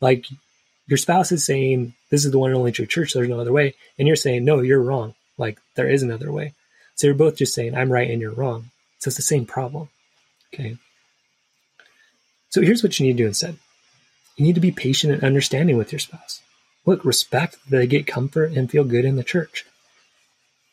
Like 0.02 0.26
your 0.88 0.98
spouse 0.98 1.32
is 1.32 1.46
saying, 1.46 1.94
this 2.10 2.26
is 2.26 2.32
the 2.32 2.39
one 2.39 2.52
and 2.52 2.58
only 2.58 2.72
true 2.72 2.86
church, 2.86 3.13
there's 3.13 3.30
no 3.30 3.39
other 3.39 3.52
way. 3.52 3.76
And 3.98 4.08
you're 4.08 4.15
saying, 4.15 4.46
no, 4.46 4.62
you're 4.62 4.82
wrong. 4.82 5.13
Like 5.38 5.60
there 5.76 5.89
is 5.89 6.04
another 6.04 6.32
way. 6.32 6.54
So 6.96 7.08
you're 7.08 7.15
both 7.15 7.38
just 7.38 7.54
saying, 7.54 7.76
I'm 7.76 7.92
right 7.92 8.10
and 8.10 8.22
you're 8.22 8.34
wrong. 8.34 8.72
So 9.00 9.10
it's 9.10 9.18
the 9.18 9.24
same 9.24 9.46
problem. 9.46 9.89
Okay. 10.54 10.78
So 12.50 12.62
here's 12.62 12.84
what 12.84 13.00
you 13.00 13.06
need 13.06 13.18
to 13.18 13.24
do 13.24 13.28
instead 13.28 13.58
you 14.36 14.46
need 14.46 14.56
to 14.56 14.62
be 14.62 14.72
patient 14.72 15.14
and 15.14 15.24
understanding 15.24 15.78
with 15.78 15.92
your 15.92 16.00
spouse. 16.00 16.42
Look, 16.86 17.04
respect 17.04 17.58
that 17.70 17.78
they 17.78 17.88
get 17.88 18.08
comfort 18.08 18.52
and 18.54 18.72
feel 18.72 18.86
good 18.86 19.06
in 19.06 19.18
the 19.18 19.24
church. 19.24 19.66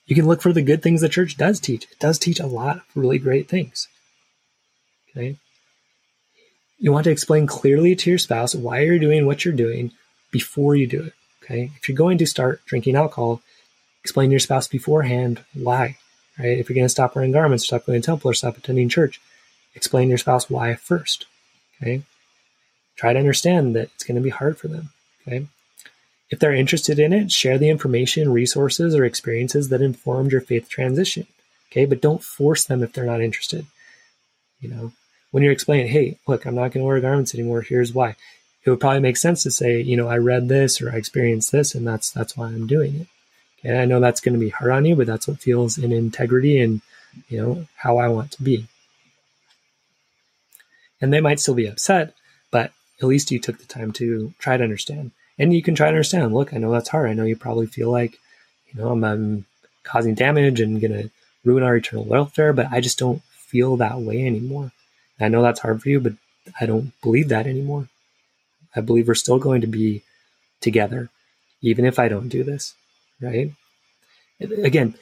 You 0.06 0.14
can 0.14 0.26
look 0.26 0.40
for 0.40 0.52
the 0.52 0.62
good 0.62 0.82
things 0.82 1.00
the 1.00 1.08
church 1.08 1.36
does 1.36 1.58
teach. 1.58 1.84
It 1.84 1.98
does 1.98 2.18
teach 2.18 2.38
a 2.38 2.46
lot 2.46 2.76
of 2.76 2.82
really 2.94 3.18
great 3.18 3.48
things. 3.48 3.88
Okay. 5.10 5.36
You 6.78 6.92
want 6.92 7.04
to 7.04 7.10
explain 7.10 7.46
clearly 7.46 7.96
to 7.96 8.10
your 8.10 8.18
spouse 8.18 8.54
why 8.54 8.80
you're 8.80 9.00
doing 9.00 9.26
what 9.26 9.44
you're 9.44 9.54
doing 9.54 9.90
before 10.30 10.76
you 10.76 10.86
do 10.86 11.02
it. 11.02 11.12
Okay. 11.42 11.72
If 11.76 11.88
you're 11.88 11.96
going 11.96 12.18
to 12.18 12.26
start 12.26 12.64
drinking 12.66 12.94
alcohol, 12.94 13.42
explain 14.02 14.28
to 14.28 14.34
your 14.34 14.40
spouse 14.40 14.68
beforehand 14.68 15.42
why. 15.54 15.96
Right. 16.38 16.58
If 16.58 16.68
you're 16.68 16.74
going 16.74 16.84
to 16.84 16.90
stop 16.90 17.16
wearing 17.16 17.32
garments, 17.32 17.66
stop 17.66 17.86
going 17.86 18.00
to 18.00 18.06
temple, 18.06 18.30
or 18.30 18.34
stop 18.34 18.56
attending 18.56 18.88
church, 18.88 19.20
explain 19.74 20.06
to 20.06 20.10
your 20.10 20.18
spouse 20.18 20.48
why 20.48 20.74
first. 20.76 21.26
Okay. 21.80 22.02
Try 22.96 23.12
to 23.12 23.18
understand 23.18 23.76
that 23.76 23.90
it's 23.94 24.04
going 24.04 24.16
to 24.16 24.22
be 24.22 24.30
hard 24.30 24.58
for 24.58 24.68
them. 24.68 24.90
Okay. 25.26 25.46
If 26.30 26.38
they're 26.38 26.54
interested 26.54 26.98
in 26.98 27.12
it, 27.12 27.30
share 27.30 27.58
the 27.58 27.68
information, 27.68 28.32
resources, 28.32 28.94
or 28.94 29.04
experiences 29.04 29.68
that 29.68 29.82
informed 29.82 30.32
your 30.32 30.40
faith 30.40 30.68
transition. 30.68 31.26
Okay. 31.70 31.84
But 31.84 32.00
don't 32.00 32.22
force 32.22 32.64
them 32.64 32.82
if 32.82 32.92
they're 32.92 33.04
not 33.04 33.20
interested. 33.20 33.66
You 34.60 34.70
know, 34.70 34.92
when 35.30 35.42
you're 35.42 35.52
explaining, 35.52 35.88
hey, 35.88 36.18
look, 36.26 36.46
I'm 36.46 36.54
not 36.54 36.72
going 36.72 36.82
to 36.82 36.86
wear 36.86 37.00
garments 37.00 37.34
anymore. 37.34 37.60
Here's 37.62 37.92
why. 37.92 38.16
It 38.64 38.70
would 38.70 38.80
probably 38.80 39.00
make 39.00 39.16
sense 39.16 39.44
to 39.44 39.50
say, 39.50 39.80
you 39.80 39.96
know, 39.96 40.08
I 40.08 40.16
read 40.16 40.48
this 40.48 40.80
or 40.80 40.90
I 40.90 40.96
experienced 40.96 41.52
this, 41.52 41.74
and 41.74 41.86
that's 41.86 42.10
that's 42.10 42.36
why 42.36 42.46
I'm 42.46 42.66
doing 42.66 42.96
it. 42.96 43.06
Okay, 43.60 43.78
I 43.78 43.84
know 43.84 44.00
that's 44.00 44.20
going 44.20 44.32
to 44.32 44.40
be 44.40 44.48
hard 44.50 44.72
on 44.72 44.84
you, 44.84 44.96
but 44.96 45.06
that's 45.06 45.28
what 45.28 45.40
feels 45.40 45.78
in 45.78 45.92
integrity 45.92 46.60
and 46.60 46.80
you 47.28 47.40
know 47.40 47.66
how 47.76 47.98
I 47.98 48.08
want 48.08 48.32
to 48.32 48.42
be 48.42 48.66
and 51.00 51.12
they 51.12 51.20
might 51.20 51.40
still 51.40 51.54
be 51.54 51.66
upset, 51.66 52.14
but 52.50 52.72
at 53.00 53.08
least 53.08 53.30
you 53.30 53.38
took 53.38 53.58
the 53.58 53.66
time 53.66 53.92
to 53.92 54.32
try 54.38 54.56
to 54.56 54.64
understand. 54.64 55.10
And 55.38 55.52
you 55.52 55.62
can 55.62 55.74
try 55.74 55.86
to 55.86 55.92
understand. 55.92 56.34
Look, 56.34 56.54
I 56.54 56.58
know 56.58 56.72
that's 56.72 56.88
hard. 56.88 57.10
I 57.10 57.12
know 57.12 57.24
you 57.24 57.36
probably 57.36 57.66
feel 57.66 57.90
like, 57.90 58.18
you 58.68 58.80
know, 58.80 58.90
I'm, 58.90 59.04
I'm 59.04 59.44
causing 59.82 60.14
damage 60.14 60.60
and 60.60 60.80
going 60.80 60.92
to 60.92 61.10
ruin 61.44 61.62
our 61.62 61.76
eternal 61.76 62.04
welfare, 62.04 62.52
but 62.52 62.68
I 62.72 62.80
just 62.80 62.98
don't 62.98 63.22
feel 63.22 63.76
that 63.76 64.00
way 64.00 64.26
anymore. 64.26 64.72
I 65.20 65.28
know 65.28 65.42
that's 65.42 65.60
hard 65.60 65.82
for 65.82 65.88
you, 65.88 66.00
but 66.00 66.14
I 66.60 66.66
don't 66.66 66.92
believe 67.02 67.28
that 67.28 67.46
anymore. 67.46 67.88
I 68.74 68.80
believe 68.80 69.08
we're 69.08 69.14
still 69.14 69.38
going 69.38 69.60
to 69.60 69.66
be 69.66 70.02
together, 70.60 71.10
even 71.62 71.84
if 71.84 71.98
I 71.98 72.08
don't 72.08 72.28
do 72.28 72.42
this, 72.44 72.74
right? 73.20 73.52
Again, 74.40 74.94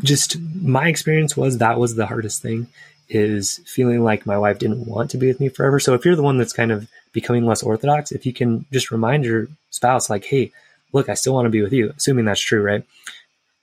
just 0.00 0.38
my 0.40 0.88
experience 0.88 1.36
was 1.36 1.58
that 1.58 1.78
was 1.78 1.94
the 1.94 2.06
hardest 2.06 2.42
thing 2.42 2.66
is 3.08 3.60
feeling 3.66 4.02
like 4.02 4.26
my 4.26 4.38
wife 4.38 4.58
didn't 4.58 4.86
want 4.86 5.10
to 5.10 5.18
be 5.18 5.26
with 5.26 5.40
me 5.40 5.48
forever. 5.48 5.78
So 5.80 5.94
if 5.94 6.04
you're 6.04 6.16
the 6.16 6.22
one 6.22 6.38
that's 6.38 6.52
kind 6.52 6.72
of 6.72 6.88
becoming 7.12 7.46
less 7.46 7.62
orthodox, 7.62 8.12
if 8.12 8.26
you 8.26 8.32
can 8.32 8.66
just 8.72 8.90
remind 8.90 9.24
your 9.24 9.48
spouse, 9.70 10.10
like, 10.10 10.24
hey, 10.24 10.52
look, 10.92 11.08
I 11.08 11.14
still 11.14 11.34
want 11.34 11.46
to 11.46 11.50
be 11.50 11.62
with 11.62 11.72
you, 11.72 11.92
assuming 11.96 12.24
that's 12.24 12.40
true, 12.40 12.62
right? 12.62 12.84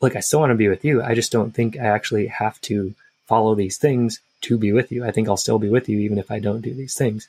Look, 0.01 0.15
I 0.15 0.19
still 0.19 0.39
want 0.39 0.51
to 0.51 0.55
be 0.55 0.67
with 0.67 0.83
you. 0.83 1.01
I 1.01 1.15
just 1.15 1.31
don't 1.31 1.53
think 1.53 1.77
I 1.77 1.85
actually 1.85 2.27
have 2.27 2.59
to 2.61 2.93
follow 3.27 3.55
these 3.55 3.77
things 3.77 4.19
to 4.41 4.57
be 4.57 4.71
with 4.73 4.91
you. 4.91 5.05
I 5.05 5.11
think 5.11 5.27
I'll 5.27 5.37
still 5.37 5.59
be 5.59 5.69
with 5.69 5.87
you 5.87 5.99
even 5.99 6.17
if 6.17 6.31
I 6.31 6.39
don't 6.39 6.61
do 6.61 6.73
these 6.73 6.95
things. 6.95 7.27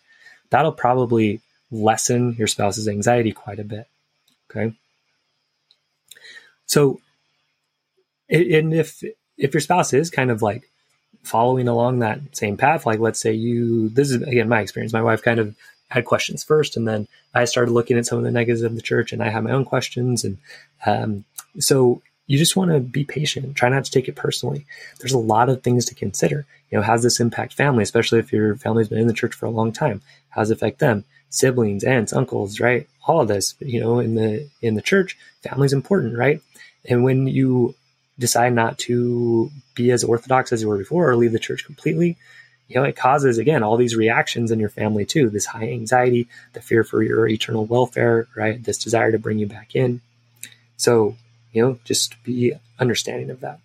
That'll 0.50 0.72
probably 0.72 1.40
lessen 1.70 2.34
your 2.38 2.48
spouse's 2.48 2.88
anxiety 2.88 3.32
quite 3.32 3.58
a 3.58 3.64
bit. 3.64 3.86
Okay. 4.50 4.74
So, 6.66 7.00
and 8.28 8.72
if 8.72 9.02
if 9.36 9.54
your 9.54 9.60
spouse 9.60 9.92
is 9.92 10.10
kind 10.10 10.30
of 10.30 10.42
like 10.42 10.70
following 11.22 11.68
along 11.68 11.98
that 11.98 12.20
same 12.32 12.56
path, 12.56 12.86
like 12.86 12.98
let's 12.98 13.20
say 13.20 13.32
you, 13.32 13.88
this 13.90 14.10
is 14.10 14.22
again 14.22 14.48
my 14.48 14.60
experience. 14.60 14.92
My 14.92 15.02
wife 15.02 15.22
kind 15.22 15.40
of 15.40 15.54
had 15.88 16.04
questions 16.04 16.42
first, 16.42 16.76
and 16.76 16.86
then 16.88 17.06
I 17.34 17.44
started 17.44 17.72
looking 17.72 17.98
at 17.98 18.06
some 18.06 18.18
of 18.18 18.24
the 18.24 18.30
negatives 18.30 18.62
of 18.62 18.74
the 18.74 18.82
church, 18.82 19.12
and 19.12 19.22
I 19.22 19.28
had 19.30 19.44
my 19.44 19.52
own 19.52 19.64
questions, 19.64 20.24
and 20.24 20.38
um, 20.86 21.24
so 21.58 22.02
you 22.26 22.38
just 22.38 22.56
want 22.56 22.70
to 22.70 22.80
be 22.80 23.04
patient. 23.04 23.56
Try 23.56 23.68
not 23.68 23.84
to 23.84 23.90
take 23.90 24.08
it 24.08 24.16
personally. 24.16 24.64
There's 24.98 25.12
a 25.12 25.18
lot 25.18 25.48
of 25.48 25.62
things 25.62 25.84
to 25.86 25.94
consider. 25.94 26.46
You 26.70 26.78
know, 26.78 26.82
how 26.82 26.94
does 26.94 27.02
this 27.02 27.20
impact 27.20 27.52
family, 27.52 27.82
especially 27.82 28.20
if 28.20 28.32
your 28.32 28.56
family's 28.56 28.88
been 28.88 29.00
in 29.00 29.06
the 29.06 29.12
church 29.12 29.34
for 29.34 29.46
a 29.46 29.50
long 29.50 29.72
time? 29.72 30.00
How 30.30 30.40
does 30.40 30.50
it 30.50 30.54
affect 30.54 30.78
them? 30.78 31.04
Siblings, 31.28 31.84
aunts, 31.84 32.12
uncles, 32.12 32.60
right? 32.60 32.88
All 33.06 33.20
of 33.20 33.28
this, 33.28 33.54
you 33.60 33.80
know, 33.80 33.98
in 33.98 34.14
the 34.14 34.48
in 34.60 34.74
the 34.74 34.82
church, 34.82 35.18
family's 35.42 35.72
important, 35.72 36.16
right? 36.16 36.40
And 36.88 37.04
when 37.04 37.26
you 37.26 37.74
decide 38.18 38.52
not 38.52 38.78
to 38.78 39.50
be 39.74 39.90
as 39.90 40.04
orthodox 40.04 40.52
as 40.52 40.62
you 40.62 40.68
were 40.68 40.78
before 40.78 41.08
or 41.10 41.16
leave 41.16 41.32
the 41.32 41.38
church 41.38 41.64
completely, 41.64 42.16
you 42.68 42.76
know, 42.76 42.84
it 42.84 42.96
causes 42.96 43.38
again 43.38 43.62
all 43.62 43.76
these 43.76 43.96
reactions 43.96 44.50
in 44.50 44.58
your 44.58 44.68
family 44.70 45.04
too. 45.04 45.28
This 45.28 45.46
high 45.46 45.68
anxiety, 45.68 46.28
the 46.54 46.62
fear 46.62 46.84
for 46.84 47.02
your 47.02 47.28
eternal 47.28 47.66
welfare, 47.66 48.28
right? 48.34 48.62
This 48.62 48.78
desire 48.78 49.12
to 49.12 49.18
bring 49.18 49.38
you 49.38 49.46
back 49.46 49.74
in. 49.74 50.00
So, 50.76 51.16
you 51.52 51.62
know, 51.62 51.78
just 51.84 52.22
be 52.24 52.54
understanding 52.78 53.30
of 53.30 53.40
that. 53.40 53.60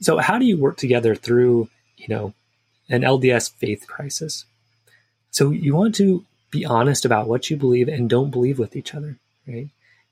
So, 0.00 0.18
how 0.18 0.38
do 0.38 0.44
you 0.44 0.58
work 0.58 0.76
together 0.76 1.14
through, 1.14 1.68
you 1.96 2.08
know, 2.08 2.34
an 2.88 3.02
LDS 3.02 3.52
faith 3.52 3.86
crisis? 3.86 4.44
So, 5.30 5.50
you 5.50 5.74
want 5.74 5.94
to 5.96 6.24
be 6.50 6.64
honest 6.64 7.04
about 7.04 7.28
what 7.28 7.50
you 7.50 7.56
believe 7.56 7.88
and 7.88 8.08
don't 8.08 8.30
believe 8.30 8.58
with 8.58 8.76
each 8.76 8.94
other, 8.94 9.18
right? 9.46 9.68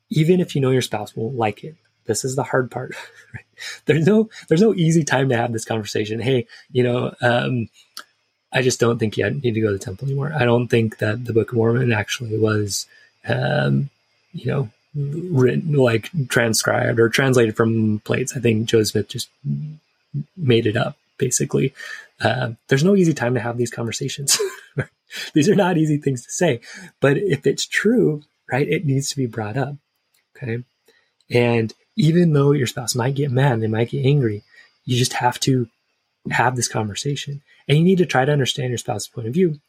Even 0.08 0.40
if 0.40 0.54
you 0.54 0.60
know 0.60 0.70
your 0.70 0.82
spouse 0.82 1.14
won't 1.14 1.36
like 1.36 1.62
it, 1.62 1.76
this 2.10 2.24
is 2.24 2.34
the 2.34 2.42
hard 2.42 2.70
part. 2.72 2.94
there's 3.86 4.04
no 4.04 4.28
there's 4.48 4.60
no 4.60 4.74
easy 4.74 5.04
time 5.04 5.28
to 5.28 5.36
have 5.36 5.52
this 5.52 5.64
conversation. 5.64 6.18
Hey, 6.18 6.48
you 6.72 6.82
know, 6.82 7.14
um, 7.22 7.68
I 8.52 8.62
just 8.62 8.80
don't 8.80 8.98
think 8.98 9.16
you 9.16 9.30
need 9.30 9.54
to 9.54 9.60
go 9.60 9.68
to 9.68 9.74
the 9.74 9.78
temple 9.78 10.08
anymore. 10.08 10.32
I 10.34 10.44
don't 10.44 10.66
think 10.66 10.98
that 10.98 11.24
the 11.24 11.32
Book 11.32 11.52
of 11.52 11.56
Mormon 11.56 11.92
actually 11.92 12.36
was, 12.36 12.86
um, 13.28 13.90
you 14.32 14.46
know, 14.46 14.70
written 14.94 15.74
like 15.74 16.10
transcribed 16.28 16.98
or 16.98 17.08
translated 17.08 17.56
from 17.56 18.00
plates. 18.00 18.36
I 18.36 18.40
think 18.40 18.68
Joe 18.68 18.82
Smith 18.82 19.08
just 19.08 19.28
made 20.36 20.66
it 20.66 20.76
up. 20.76 20.96
Basically, 21.16 21.72
uh, 22.20 22.52
there's 22.66 22.82
no 22.82 22.96
easy 22.96 23.14
time 23.14 23.34
to 23.34 23.40
have 23.40 23.56
these 23.56 23.70
conversations. 23.70 24.36
these 25.34 25.48
are 25.48 25.54
not 25.54 25.78
easy 25.78 25.98
things 25.98 26.24
to 26.24 26.32
say, 26.32 26.60
but 26.98 27.16
if 27.18 27.46
it's 27.46 27.66
true, 27.66 28.22
right, 28.50 28.66
it 28.66 28.84
needs 28.84 29.10
to 29.10 29.16
be 29.16 29.26
brought 29.26 29.56
up. 29.56 29.76
Okay, 30.36 30.64
and 31.30 31.72
even 32.00 32.32
though 32.32 32.52
your 32.52 32.66
spouse 32.66 32.94
might 32.94 33.14
get 33.14 33.30
mad, 33.30 33.60
they 33.60 33.66
might 33.66 33.90
get 33.90 34.06
angry, 34.06 34.42
you 34.84 34.96
just 34.96 35.12
have 35.14 35.38
to 35.40 35.68
have 36.30 36.56
this 36.56 36.68
conversation. 36.68 37.42
And 37.68 37.76
you 37.76 37.84
need 37.84 37.98
to 37.98 38.06
try 38.06 38.24
to 38.24 38.32
understand 38.32 38.70
your 38.70 38.78
spouse's 38.78 39.08
point 39.08 39.28
of 39.28 39.34
view, 39.34 39.60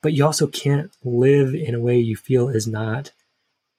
but 0.00 0.12
you 0.12 0.24
also 0.24 0.46
can't 0.46 0.90
live 1.04 1.54
in 1.54 1.74
a 1.74 1.80
way 1.80 1.98
you 1.98 2.16
feel 2.16 2.48
is 2.48 2.66
not 2.66 3.10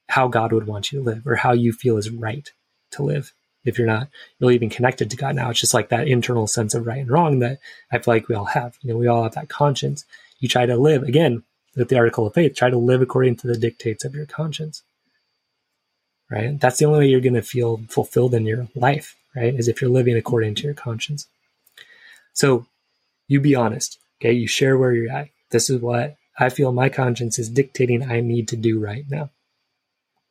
how 0.09 0.27
God 0.27 0.51
would 0.51 0.67
want 0.67 0.91
you 0.91 0.99
to 0.99 1.05
live 1.05 1.25
or 1.25 1.35
how 1.35 1.53
you 1.53 1.71
feel 1.71 1.97
is 1.97 2.09
right 2.09 2.51
to 2.91 3.03
live. 3.03 3.31
If 3.63 3.77
you're 3.77 3.87
not 3.87 4.09
really 4.39 4.55
even 4.55 4.69
connected 4.69 5.09
to 5.09 5.17
God 5.17 5.35
now, 5.35 5.49
it's 5.49 5.61
just 5.61 5.73
like 5.73 5.89
that 5.89 6.07
internal 6.07 6.47
sense 6.47 6.73
of 6.73 6.85
right 6.85 6.99
and 6.99 7.09
wrong 7.09 7.39
that 7.39 7.59
I 7.91 7.99
feel 7.99 8.15
like 8.15 8.27
we 8.27 8.35
all 8.35 8.45
have. 8.45 8.77
You 8.81 8.91
know, 8.91 8.97
we 8.97 9.07
all 9.07 9.23
have 9.23 9.35
that 9.35 9.49
conscience. 9.49 10.03
You 10.39 10.49
try 10.49 10.65
to 10.65 10.75
live 10.75 11.03
again 11.03 11.43
with 11.77 11.87
the 11.87 11.97
article 11.97 12.27
of 12.27 12.33
faith, 12.33 12.55
try 12.55 12.69
to 12.69 12.77
live 12.77 13.01
according 13.01 13.37
to 13.37 13.47
the 13.47 13.57
dictates 13.57 14.03
of 14.03 14.15
your 14.15 14.25
conscience 14.25 14.83
right? 16.31 16.59
That's 16.59 16.79
the 16.79 16.85
only 16.85 16.99
way 16.99 17.07
you're 17.07 17.19
going 17.19 17.33
to 17.33 17.41
feel 17.41 17.81
fulfilled 17.89 18.33
in 18.33 18.45
your 18.45 18.67
life, 18.73 19.15
right? 19.35 19.53
Is 19.53 19.67
if 19.67 19.81
you're 19.81 19.91
living 19.91 20.15
according 20.15 20.55
to 20.55 20.63
your 20.63 20.73
conscience. 20.73 21.27
So 22.33 22.65
you 23.27 23.41
be 23.41 23.55
honest, 23.55 23.99
okay? 24.19 24.31
You 24.31 24.47
share 24.47 24.77
where 24.77 24.93
you're 24.93 25.11
at. 25.11 25.29
This 25.49 25.69
is 25.69 25.81
what 25.81 26.15
I 26.39 26.49
feel 26.49 26.71
my 26.71 26.89
conscience 26.89 27.37
is 27.37 27.49
dictating 27.49 28.09
I 28.09 28.21
need 28.21 28.47
to 28.49 28.55
do 28.55 28.79
right 28.79 29.05
now. 29.09 29.29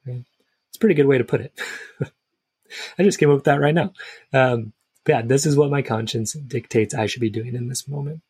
It's 0.07 0.77
a 0.77 0.79
pretty 0.79 0.95
good 0.95 1.07
way 1.07 1.19
to 1.19 1.25
put 1.25 1.41
it. 1.41 1.53
I 2.99 3.03
just 3.03 3.19
came 3.19 3.29
up 3.31 3.37
with 3.37 3.45
that 3.45 3.61
right 3.61 3.75
now. 3.75 3.93
Um, 4.33 4.73
yeah, 5.07 5.23
this 5.23 5.45
is 5.45 5.57
what 5.57 5.71
my 5.71 5.83
conscience 5.83 6.33
dictates 6.35 6.95
I 6.95 7.07
should 7.07 7.21
be 7.21 7.31
doing 7.31 7.55
in 7.55 7.69
this 7.69 7.89
moment. 7.89 8.21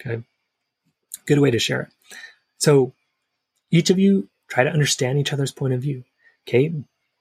Okay. 0.00 0.22
Good 1.26 1.38
way 1.38 1.50
to 1.50 1.58
share 1.58 1.82
it. 1.82 1.88
So 2.58 2.92
each 3.70 3.90
of 3.90 3.98
you 3.98 4.28
try 4.48 4.64
to 4.64 4.70
understand 4.70 5.18
each 5.18 5.32
other's 5.32 5.52
point 5.52 5.74
of 5.74 5.80
view. 5.80 6.04
Okay. 6.46 6.72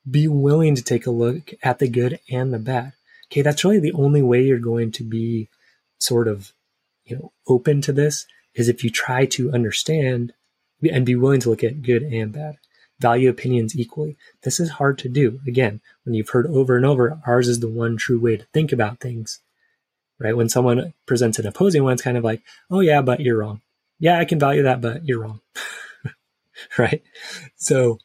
Be 0.09 0.27
willing 0.27 0.75
to 0.75 0.83
take 0.83 1.05
a 1.05 1.11
look 1.11 1.53
at 1.63 1.79
the 1.79 1.87
good 1.87 2.19
and 2.29 2.53
the 2.53 2.59
bad. 2.59 2.93
Okay. 3.31 3.41
That's 3.41 3.63
really 3.63 3.79
the 3.79 3.93
only 3.93 4.21
way 4.21 4.43
you're 4.43 4.59
going 4.59 4.91
to 4.93 5.03
be 5.03 5.49
sort 5.99 6.27
of, 6.27 6.53
you 7.05 7.15
know, 7.15 7.33
open 7.47 7.81
to 7.81 7.91
this 7.91 8.25
is 8.55 8.69
if 8.69 8.83
you 8.83 8.89
try 8.89 9.25
to 9.25 9.51
understand 9.51 10.33
and 10.81 11.05
be 11.05 11.15
willing 11.15 11.39
to 11.41 11.49
look 11.49 11.63
at 11.63 11.81
good 11.81 12.03
and 12.03 12.31
bad 12.31 12.57
value 12.99 13.29
opinions 13.29 13.77
equally. 13.77 14.17
This 14.43 14.59
is 14.59 14.71
hard 14.71 14.97
to 14.99 15.09
do. 15.09 15.39
Again, 15.47 15.81
when 16.03 16.15
you've 16.15 16.29
heard 16.29 16.47
over 16.47 16.75
and 16.75 16.85
over, 16.85 17.19
ours 17.25 17.47
is 17.47 17.59
the 17.59 17.69
one 17.69 17.97
true 17.97 18.19
way 18.19 18.37
to 18.37 18.45
think 18.53 18.71
about 18.71 18.99
things, 18.99 19.39
right? 20.19 20.35
When 20.35 20.49
someone 20.49 20.93
presents 21.05 21.39
an 21.39 21.47
opposing 21.47 21.83
one, 21.83 21.93
it's 21.93 22.01
kind 22.01 22.17
of 22.17 22.23
like, 22.23 22.41
oh, 22.71 22.79
yeah, 22.79 23.01
but 23.01 23.19
you're 23.19 23.37
wrong. 23.37 23.61
Yeah, 23.99 24.19
I 24.19 24.25
can 24.25 24.39
value 24.39 24.63
that, 24.63 24.81
but 24.81 25.05
you're 25.05 25.21
wrong, 25.21 25.41
right? 26.77 27.03
So 27.55 27.99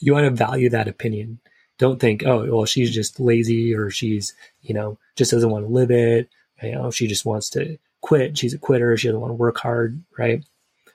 you 0.00 0.12
want 0.12 0.24
to 0.24 0.30
value 0.30 0.70
that 0.70 0.88
opinion. 0.88 1.40
Don't 1.78 2.00
think, 2.00 2.24
oh, 2.24 2.46
well, 2.50 2.64
she's 2.64 2.94
just 2.94 3.20
lazy 3.20 3.74
or 3.74 3.90
she's, 3.90 4.34
you 4.62 4.74
know, 4.74 4.98
just 5.14 5.30
doesn't 5.30 5.50
want 5.50 5.66
to 5.66 5.72
live 5.72 5.90
it. 5.90 6.30
You 6.62 6.72
know, 6.72 6.90
she 6.90 7.06
just 7.06 7.26
wants 7.26 7.50
to 7.50 7.78
quit. 8.00 8.38
She's 8.38 8.54
a 8.54 8.58
quitter. 8.58 8.96
She 8.96 9.08
doesn't 9.08 9.20
want 9.20 9.30
to 9.30 9.34
work 9.34 9.58
hard, 9.58 10.02
right? 10.18 10.44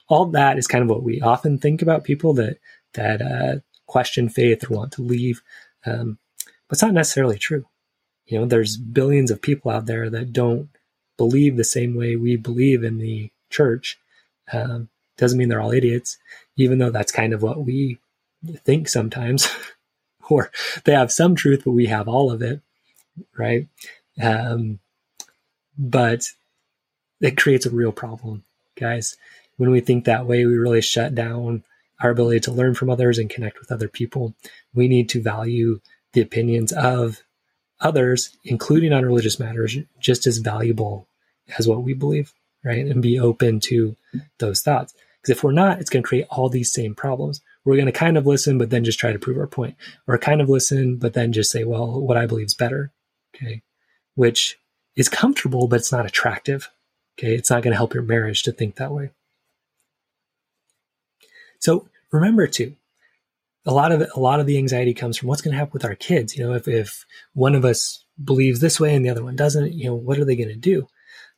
All 0.07 0.25
that 0.27 0.57
is 0.57 0.67
kind 0.67 0.83
of 0.83 0.89
what 0.89 1.03
we 1.03 1.21
often 1.21 1.57
think 1.57 1.81
about 1.81 2.03
people 2.03 2.33
that 2.33 2.57
that 2.93 3.21
uh, 3.21 3.59
question 3.85 4.27
faith 4.27 4.69
or 4.69 4.75
want 4.75 4.93
to 4.93 5.01
leave. 5.01 5.41
Um, 5.85 6.17
but 6.67 6.75
it's 6.75 6.81
not 6.81 6.93
necessarily 6.93 7.37
true. 7.37 7.65
You 8.25 8.39
know, 8.39 8.45
there's 8.45 8.77
billions 8.77 9.29
of 9.29 9.41
people 9.41 9.71
out 9.71 9.85
there 9.85 10.09
that 10.09 10.33
don't 10.33 10.69
believe 11.17 11.57
the 11.57 11.63
same 11.63 11.95
way 11.95 12.15
we 12.15 12.35
believe 12.37 12.83
in 12.83 12.97
the 12.97 13.31
church. 13.49 13.99
Um, 14.51 14.89
doesn't 15.17 15.37
mean 15.37 15.49
they're 15.49 15.61
all 15.61 15.71
idiots, 15.71 16.17
even 16.55 16.79
though 16.79 16.89
that's 16.89 17.11
kind 17.11 17.33
of 17.33 17.43
what 17.43 17.63
we 17.63 17.99
think 18.63 18.89
sometimes. 18.89 19.47
or 20.29 20.51
they 20.85 20.93
have 20.93 21.11
some 21.11 21.35
truth, 21.35 21.63
but 21.65 21.71
we 21.71 21.87
have 21.87 22.07
all 22.07 22.31
of 22.31 22.41
it, 22.41 22.61
right? 23.37 23.67
Um, 24.21 24.79
but 25.77 26.29
it 27.19 27.37
creates 27.37 27.65
a 27.65 27.71
real 27.71 27.91
problem, 27.91 28.43
guys. 28.75 29.17
When 29.57 29.71
we 29.71 29.81
think 29.81 30.05
that 30.05 30.25
way, 30.25 30.45
we 30.45 30.57
really 30.57 30.81
shut 30.81 31.13
down 31.13 31.63
our 32.01 32.09
ability 32.09 32.39
to 32.41 32.51
learn 32.51 32.73
from 32.73 32.89
others 32.89 33.19
and 33.19 33.29
connect 33.29 33.59
with 33.59 33.71
other 33.71 33.87
people. 33.87 34.33
We 34.73 34.87
need 34.87 35.09
to 35.09 35.21
value 35.21 35.81
the 36.13 36.21
opinions 36.21 36.71
of 36.71 37.21
others, 37.79 38.35
including 38.43 38.93
on 38.93 39.05
religious 39.05 39.39
matters, 39.39 39.77
just 39.99 40.25
as 40.27 40.39
valuable 40.39 41.07
as 41.57 41.67
what 41.67 41.83
we 41.83 41.93
believe, 41.93 42.33
right? 42.63 42.85
And 42.85 43.01
be 43.01 43.19
open 43.19 43.59
to 43.61 43.95
those 44.39 44.61
thoughts. 44.61 44.93
Because 45.21 45.37
if 45.37 45.43
we're 45.43 45.51
not, 45.51 45.79
it's 45.79 45.89
going 45.89 46.03
to 46.03 46.07
create 46.07 46.25
all 46.29 46.49
these 46.49 46.71
same 46.71 46.95
problems. 46.95 47.41
We're 47.63 47.75
going 47.75 47.85
to 47.85 47.91
kind 47.91 48.17
of 48.17 48.25
listen, 48.25 48.57
but 48.57 48.69
then 48.69 48.83
just 48.83 48.99
try 48.99 49.11
to 49.11 49.19
prove 49.19 49.37
our 49.37 49.47
point, 49.47 49.75
or 50.07 50.17
kind 50.17 50.41
of 50.41 50.49
listen, 50.49 50.97
but 50.97 51.13
then 51.13 51.31
just 51.31 51.51
say, 51.51 51.63
well, 51.63 52.01
what 52.01 52.17
I 52.17 52.25
believe 52.25 52.47
is 52.47 52.55
better. 52.55 52.91
Okay. 53.35 53.61
Which 54.15 54.57
is 54.95 55.09
comfortable, 55.09 55.67
but 55.67 55.79
it's 55.79 55.91
not 55.91 56.05
attractive. 56.05 56.69
Okay. 57.17 57.35
It's 57.35 57.49
not 57.49 57.63
going 57.63 57.71
to 57.71 57.77
help 57.77 57.93
your 57.93 58.03
marriage 58.03 58.43
to 58.43 58.51
think 58.51 58.75
that 58.75 58.91
way. 58.91 59.11
So 61.59 61.87
remember 62.11 62.47
to 62.47 62.75
a 63.65 63.73
lot 63.73 63.91
of 63.91 64.01
a 64.15 64.19
lot 64.19 64.39
of 64.39 64.47
the 64.47 64.57
anxiety 64.57 64.93
comes 64.93 65.17
from 65.17 65.29
what's 65.29 65.41
going 65.41 65.51
to 65.51 65.57
happen 65.57 65.73
with 65.73 65.85
our 65.85 65.95
kids. 65.95 66.35
You 66.35 66.43
know, 66.43 66.53
if 66.53 66.67
if 66.67 67.05
one 67.33 67.55
of 67.55 67.63
us 67.63 68.03
believes 68.23 68.59
this 68.59 68.79
way 68.79 68.95
and 68.95 69.05
the 69.05 69.09
other 69.09 69.23
one 69.23 69.35
doesn't, 69.35 69.73
you 69.73 69.85
know, 69.85 69.95
what 69.95 70.17
are 70.17 70.25
they 70.25 70.35
going 70.35 70.49
to 70.49 70.55
do? 70.55 70.87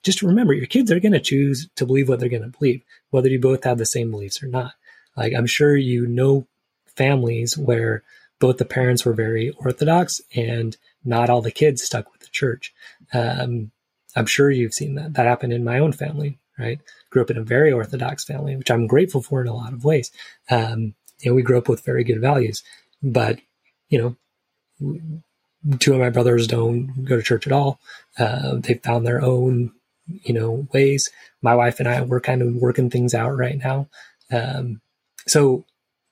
Just 0.03 0.21
remember, 0.21 0.53
your 0.53 0.65
kids 0.65 0.91
are 0.91 0.99
going 0.99 1.13
to 1.13 1.19
choose 1.19 1.69
to 1.75 1.86
believe 1.86 2.09
what 2.09 2.19
they're 2.19 2.29
going 2.29 2.41
to 2.41 2.57
believe, 2.57 2.83
whether 3.09 3.29
you 3.29 3.39
both 3.39 3.63
have 3.63 3.77
the 3.77 3.86
same 3.86 4.12
beliefs 4.12 4.43
or 4.43 4.47
not. 4.47 4.73
Like 5.15 5.34
I'm 5.34 5.45
sure 5.45 5.76
you 5.76 6.08
know 6.08 6.47
families 6.86 7.58
where 7.58 8.04
both 8.39 8.58
the 8.58 8.65
parents 8.65 9.06
were 9.06 9.13
very 9.13 9.52
orthodox 9.52 10.21
and 10.36 10.76
not 11.06 11.30
all 11.30 11.41
the 11.41 11.52
kids 11.52 11.84
stuck 11.84 12.12
with 12.12 12.21
the 12.21 12.28
church. 12.32 12.73
Um, 13.13 13.71
I'm 14.15 14.26
sure 14.26 14.52
you've 14.52 14.73
seen 14.73 14.95
that. 14.95 15.13
That 15.13 15.26
happened 15.26 15.54
in 15.54 15.63
my 15.63 15.80
own 15.80 15.91
family, 15.91 16.39
right? 16.58 16.80
grew 17.13 17.21
up 17.21 17.30
in 17.30 17.38
a 17.38 17.43
very 17.43 17.71
orthodox 17.71 18.26
family, 18.26 18.56
which 18.56 18.71
I'm 18.71 18.88
grateful 18.88 19.21
for 19.21 19.39
in 19.39 19.47
a 19.47 19.56
lot 19.56 19.71
of 19.71 19.86
ways. 19.86 20.12
Um, 20.49 20.95
you 21.19 21.30
know, 21.30 21.36
we 21.36 21.43
grew 21.43 21.60
up 21.60 21.69
with 21.69 21.86
very 21.86 22.04
good 22.04 22.19
values, 22.19 22.63
but 23.02 23.39
you 23.89 24.17
know, 24.82 24.97
two 25.80 25.93
of 25.93 25.99
my 25.99 26.10
brothers 26.10 26.47
don't 26.47 27.06
go 27.06 27.15
to 27.15 27.21
church 27.21 27.45
at 27.45 27.54
all. 27.54 27.80
Uh, 28.17 28.56
they 28.56 28.73
found 28.73 29.06
their 29.06 29.21
own, 29.21 29.71
you 30.08 30.34
know, 30.34 30.67
ways. 30.73 31.12
My 31.41 31.56
wife 31.56 31.80
and 31.80 31.88
I 31.88 32.02
we're 32.02 32.19
kind 32.19 32.41
of 32.41 32.56
working 32.56 32.89
things 32.89 33.13
out 33.13 33.38
right 33.38 33.58
now. 33.58 33.88
Um, 34.32 34.82
so, 35.27 35.65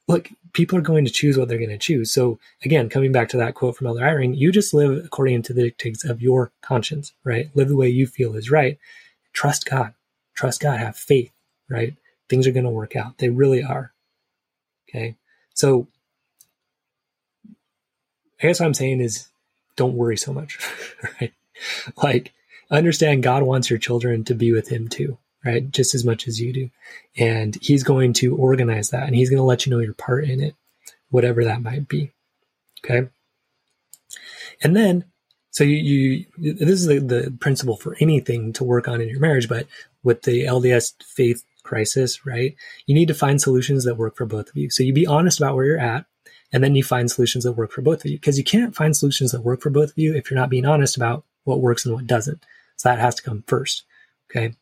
look, 0.07 0.29
people 0.53 0.77
are 0.77 0.81
going 0.81 1.05
to 1.05 1.11
choose 1.11 1.37
what 1.37 1.47
they're 1.47 1.57
going 1.57 1.69
to 1.69 1.77
choose. 1.77 2.11
So, 2.11 2.39
again, 2.63 2.89
coming 2.89 3.11
back 3.11 3.29
to 3.29 3.37
that 3.37 3.55
quote 3.55 3.75
from 3.77 3.87
Elder 3.87 4.01
Eyring, 4.01 4.37
you 4.37 4.51
just 4.51 4.73
live 4.73 5.03
according 5.05 5.43
to 5.43 5.53
the 5.53 5.63
dictates 5.63 6.03
of 6.03 6.21
your 6.21 6.51
conscience, 6.61 7.13
right? 7.23 7.49
Live 7.55 7.69
the 7.69 7.75
way 7.75 7.89
you 7.89 8.07
feel 8.07 8.35
is 8.35 8.51
right. 8.51 8.77
Trust 9.33 9.69
God 9.69 9.93
trust 10.41 10.59
God, 10.59 10.79
have 10.79 10.95
faith, 10.95 11.31
right? 11.69 11.95
Things 12.27 12.47
are 12.47 12.51
going 12.51 12.63
to 12.63 12.71
work 12.71 12.95
out. 12.95 13.19
They 13.19 13.29
really 13.29 13.63
are. 13.63 13.93
Okay. 14.89 15.15
So 15.53 15.87
I 18.41 18.47
guess 18.47 18.59
what 18.59 18.65
I'm 18.65 18.73
saying 18.73 19.01
is 19.01 19.27
don't 19.75 19.93
worry 19.93 20.17
so 20.17 20.33
much, 20.33 20.57
right? 21.21 21.31
Like 22.01 22.33
understand 22.71 23.21
God 23.21 23.43
wants 23.43 23.69
your 23.69 23.77
children 23.77 24.23
to 24.25 24.33
be 24.33 24.51
with 24.51 24.69
him 24.69 24.87
too, 24.87 25.19
right? 25.45 25.69
Just 25.71 25.95
as 25.95 26.05
much 26.05 26.27
as 26.27 26.39
you 26.39 26.53
do. 26.53 26.69
And 27.17 27.57
he's 27.61 27.83
going 27.83 28.13
to 28.13 28.35
organize 28.35 28.89
that 28.89 29.07
and 29.07 29.15
he's 29.15 29.29
going 29.29 29.37
to 29.39 29.43
let 29.43 29.65
you 29.65 29.71
know 29.71 29.79
your 29.79 29.93
part 29.93 30.25
in 30.25 30.41
it, 30.41 30.55
whatever 31.09 31.43
that 31.43 31.61
might 31.61 31.87
be. 31.87 32.11
Okay. 32.83 33.09
And 34.63 34.75
then 34.75 35.05
so 35.51 35.65
you, 35.65 36.25
you 36.37 36.53
this 36.53 36.79
is 36.79 36.87
the, 36.87 36.99
the 36.99 37.37
principle 37.39 37.75
for 37.75 37.97
anything 37.99 38.53
to 38.53 38.63
work 38.63 38.87
on 38.87 39.01
in 39.01 39.09
your 39.09 39.19
marriage, 39.19 39.49
but 39.49 39.67
with 40.01 40.23
the 40.23 40.45
LDS 40.45 40.93
faith 41.03 41.43
crisis, 41.63 42.25
right? 42.25 42.55
You 42.85 42.95
need 42.95 43.09
to 43.09 43.13
find 43.13 43.39
solutions 43.39 43.83
that 43.83 43.97
work 43.97 44.15
for 44.15 44.25
both 44.25 44.49
of 44.49 44.55
you. 44.55 44.69
So 44.69 44.83
you 44.83 44.93
be 44.93 45.05
honest 45.05 45.39
about 45.39 45.55
where 45.55 45.65
you're 45.65 45.79
at, 45.79 46.05
and 46.53 46.63
then 46.63 46.75
you 46.75 46.83
find 46.83 47.09
solutions 47.11 47.43
that 47.43 47.53
work 47.53 47.71
for 47.71 47.81
both 47.81 48.03
of 48.03 48.11
you. 48.11 48.17
Because 48.17 48.37
you 48.37 48.43
can't 48.43 48.75
find 48.75 48.95
solutions 48.95 49.31
that 49.31 49.41
work 49.41 49.61
for 49.61 49.69
both 49.69 49.91
of 49.91 49.97
you 49.97 50.15
if 50.15 50.29
you're 50.29 50.39
not 50.39 50.49
being 50.49 50.65
honest 50.65 50.97
about 50.97 51.23
what 51.43 51.61
works 51.61 51.85
and 51.85 51.93
what 51.93 52.07
doesn't. 52.07 52.43
So 52.77 52.89
that 52.89 52.99
has 52.99 53.15
to 53.15 53.23
come 53.23 53.43
first. 53.47 53.83
Okay. 54.29 54.55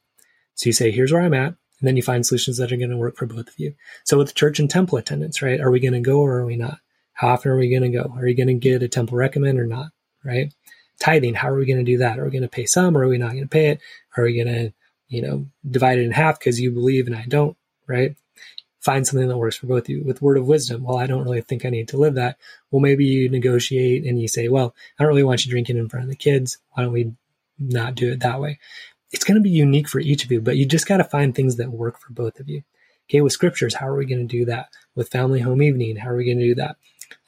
So 0.60 0.70
you 0.70 0.74
say, 0.74 0.92
here's 0.92 1.12
where 1.12 1.22
I'm 1.22 1.34
at. 1.34 1.56
And 1.80 1.88
then 1.88 1.96
you 1.96 2.04
find 2.04 2.26
solutions 2.26 2.58
that 2.58 2.72
are 2.72 2.78
going 2.78 2.90
to 2.90 2.98
work 2.98 3.16
for 3.16 3.26
both 3.26 3.48
of 3.48 3.54
you. 3.58 3.74
So 4.04 4.18
with 4.18 4.36
church 4.36 4.60
and 4.60 4.70
temple 4.70 4.98
attendance, 4.98 5.42
right? 5.42 5.62
Are 5.62 5.72
we 5.72 5.80
going 5.80 5.94
to 5.94 6.02
go 6.02 6.20
or 6.20 6.40
are 6.40 6.46
we 6.46 6.58
not? 6.58 6.80
How 7.14 7.30
often 7.30 7.52
are 7.52 7.58
we 7.58 7.70
going 7.70 7.90
to 7.90 7.98
go? 7.98 8.14
Are 8.18 8.28
you 8.28 8.36
going 8.36 8.48
to 8.48 8.54
get 8.54 8.84
a 8.84 8.90
temple 8.90 9.18
recommend 9.18 9.60
or 9.60 9.66
not? 9.66 9.92
Right? 10.24 10.54
tithing, 11.00 11.34
how 11.34 11.50
are 11.50 11.58
we 11.58 11.66
going 11.66 11.80
to 11.80 11.92
do 11.92 11.98
that? 12.00 12.20
Are 12.20 12.26
we 12.26 12.32
going 12.32 12.44
to 12.44 12.50
pay 12.50 12.66
some 12.66 12.96
or 12.96 13.04
are 13.04 13.08
we 13.08 13.18
not 13.18 13.32
going 13.32 13.44
to 13.44 13.50
pay 13.50 13.70
it? 13.70 13.80
Are 14.18 14.24
we 14.24 14.36
going 14.36 14.54
to, 14.54 14.74
you 15.08 15.22
know, 15.22 15.48
divide 15.70 15.98
it 15.98 16.04
in 16.04 16.12
half 16.12 16.38
because 16.38 16.60
you 16.60 16.72
believe 16.72 17.08
and 17.08 17.16
I 17.16 17.26
don't, 17.28 17.58
right? 17.88 18.16
Find 18.82 19.06
something 19.06 19.28
that 19.28 19.38
works 19.38 19.58
for 19.58 19.68
both 19.68 19.84
of 19.84 19.90
you. 19.90 20.04
With 20.04 20.22
word 20.22 20.38
of 20.38 20.46
wisdom, 20.46 20.84
well, 20.84 20.98
I 20.98 21.08
don't 21.08 21.24
really 21.24 21.42
think 21.42 21.66
I 21.66 21.70
need 21.70 21.88
to 21.90 21.98
live 21.98 22.16
that. 22.16 22.38
Well, 22.72 22.82
maybe 22.82 23.06
you 23.06 23.30
negotiate 23.30 24.06
and 24.06 24.22
you 24.22 24.28
say, 24.28 24.48
well, 24.48 24.76
I 24.98 25.04
don't 25.04 25.10
really 25.10 25.24
want 25.24 25.46
you 25.46 25.52
drinking 25.52 25.78
in 25.78 25.90
front 25.90 26.04
of 26.04 26.10
the 26.10 26.16
kids. 26.16 26.58
Why 26.72 26.84
don't 26.84 26.94
we 26.94 27.14
not 27.58 27.96
do 27.96 28.12
it 28.12 28.22
that 28.22 28.40
way? 28.40 28.60
It's 29.12 29.24
going 29.24 29.36
to 29.36 29.42
be 29.42 29.50
unique 29.50 29.90
for 29.90 30.00
each 30.00 30.24
of 30.24 30.32
you, 30.32 30.42
but 30.42 30.58
you 30.58 30.66
just 30.66 30.88
got 30.88 30.98
to 30.98 31.04
find 31.04 31.34
things 31.34 31.56
that 31.56 31.72
work 31.72 32.00
for 32.00 32.14
both 32.14 32.40
of 32.40 32.48
you. 32.48 32.64
Okay, 33.10 33.22
with 33.22 33.34
scriptures, 33.34 33.74
how 33.74 33.88
are 33.88 33.96
we 33.96 34.06
going 34.06 34.28
to 34.28 34.38
do 34.38 34.46
that? 34.46 34.70
With 34.96 35.10
family 35.10 35.40
home 35.40 35.62
evening, 35.62 35.96
how 35.96 36.10
are 36.10 36.16
we 36.16 36.26
going 36.26 36.40
to 36.40 36.48
do 36.48 36.56
that? 36.56 36.76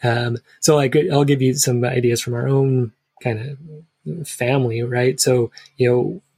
Um, 0.03 0.37
so 0.59 0.75
like, 0.75 0.95
I'll 1.11 1.25
give 1.25 1.41
you 1.41 1.55
some 1.55 1.83
ideas 1.83 2.21
from 2.21 2.35
our 2.35 2.47
own 2.47 2.91
kind 3.23 3.57
of 4.05 4.27
family, 4.27 4.83
right? 4.83 5.19
So, 5.19 5.51
you 5.77 5.89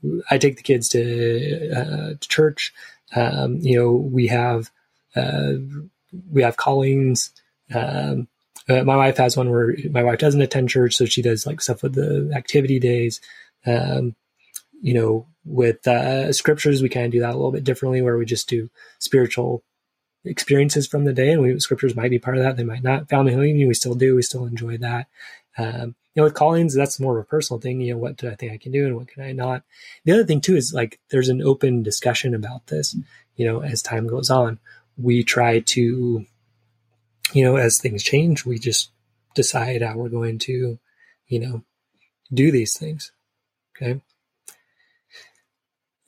know, 0.03 0.21
I 0.31 0.37
take 0.37 0.57
the 0.57 0.63
kids 0.63 0.89
to, 0.89 1.71
uh, 1.71 2.13
to 2.19 2.27
church. 2.29 2.73
Um, 3.15 3.57
you 3.57 3.77
know, 3.77 3.91
we 3.91 4.27
have, 4.27 4.71
uh, 5.15 5.53
we 6.31 6.41
have 6.41 6.57
callings. 6.57 7.31
Um, 7.73 8.27
uh, 8.69 8.83
my 8.83 8.95
wife 8.95 9.17
has 9.17 9.35
one 9.35 9.49
where 9.49 9.75
my 9.91 10.03
wife 10.03 10.19
doesn't 10.19 10.41
attend 10.41 10.69
church, 10.69 10.95
so 10.95 11.05
she 11.05 11.21
does 11.21 11.45
like 11.45 11.61
stuff 11.61 11.83
with 11.83 11.95
the 11.95 12.31
activity 12.33 12.79
days. 12.79 13.19
Um, 13.65 14.15
you 14.83 14.93
know, 14.93 15.25
with 15.45 15.87
uh, 15.87 16.33
scriptures, 16.33 16.81
we 16.81 16.89
kind 16.89 17.05
of 17.05 17.11
do 17.13 17.21
that 17.21 17.31
a 17.31 17.37
little 17.37 17.53
bit 17.53 17.63
differently, 17.63 18.01
where 18.01 18.17
we 18.17 18.25
just 18.25 18.49
do 18.49 18.69
spiritual 18.99 19.63
experiences 20.25 20.87
from 20.87 21.05
the 21.05 21.13
day, 21.13 21.31
and 21.31 21.41
we, 21.41 21.57
scriptures 21.59 21.95
might 21.95 22.11
be 22.11 22.19
part 22.19 22.37
of 22.37 22.43
that. 22.43 22.57
They 22.57 22.65
might 22.65 22.83
not. 22.83 23.07
Family 23.07 23.31
healing, 23.31 23.65
we 23.65 23.73
still 23.73 23.95
do. 23.95 24.15
We 24.15 24.21
still 24.21 24.45
enjoy 24.45 24.77
that. 24.79 25.07
Um, 25.57 25.95
you 26.13 26.19
know, 26.19 26.23
with 26.25 26.33
callings, 26.33 26.75
that's 26.75 26.99
more 26.99 27.17
of 27.17 27.23
a 27.23 27.27
personal 27.27 27.61
thing. 27.61 27.79
You 27.79 27.93
know, 27.93 27.97
what 27.97 28.17
do 28.17 28.29
I 28.29 28.35
think 28.35 28.51
I 28.51 28.57
can 28.57 28.73
do 28.73 28.85
and 28.85 28.97
what 28.97 29.07
can 29.07 29.23
I 29.23 29.31
not? 29.31 29.63
The 30.03 30.11
other 30.11 30.25
thing 30.25 30.41
too 30.41 30.57
is 30.57 30.73
like 30.73 30.99
there's 31.09 31.29
an 31.29 31.41
open 31.41 31.81
discussion 31.81 32.35
about 32.35 32.67
this. 32.67 32.95
You 33.37 33.45
know, 33.45 33.63
as 33.63 33.81
time 33.81 34.05
goes 34.05 34.29
on, 34.29 34.59
we 34.97 35.23
try 35.23 35.59
to, 35.59 36.25
you 37.31 37.43
know, 37.43 37.55
as 37.55 37.77
things 37.77 38.03
change, 38.03 38.45
we 38.45 38.59
just 38.59 38.91
decide 39.33 39.81
how 39.81 39.95
we're 39.95 40.09
going 40.09 40.39
to, 40.39 40.77
you 41.27 41.39
know, 41.39 41.63
do 42.33 42.51
these 42.51 42.77
things. 42.77 43.13
Okay. 43.75 44.01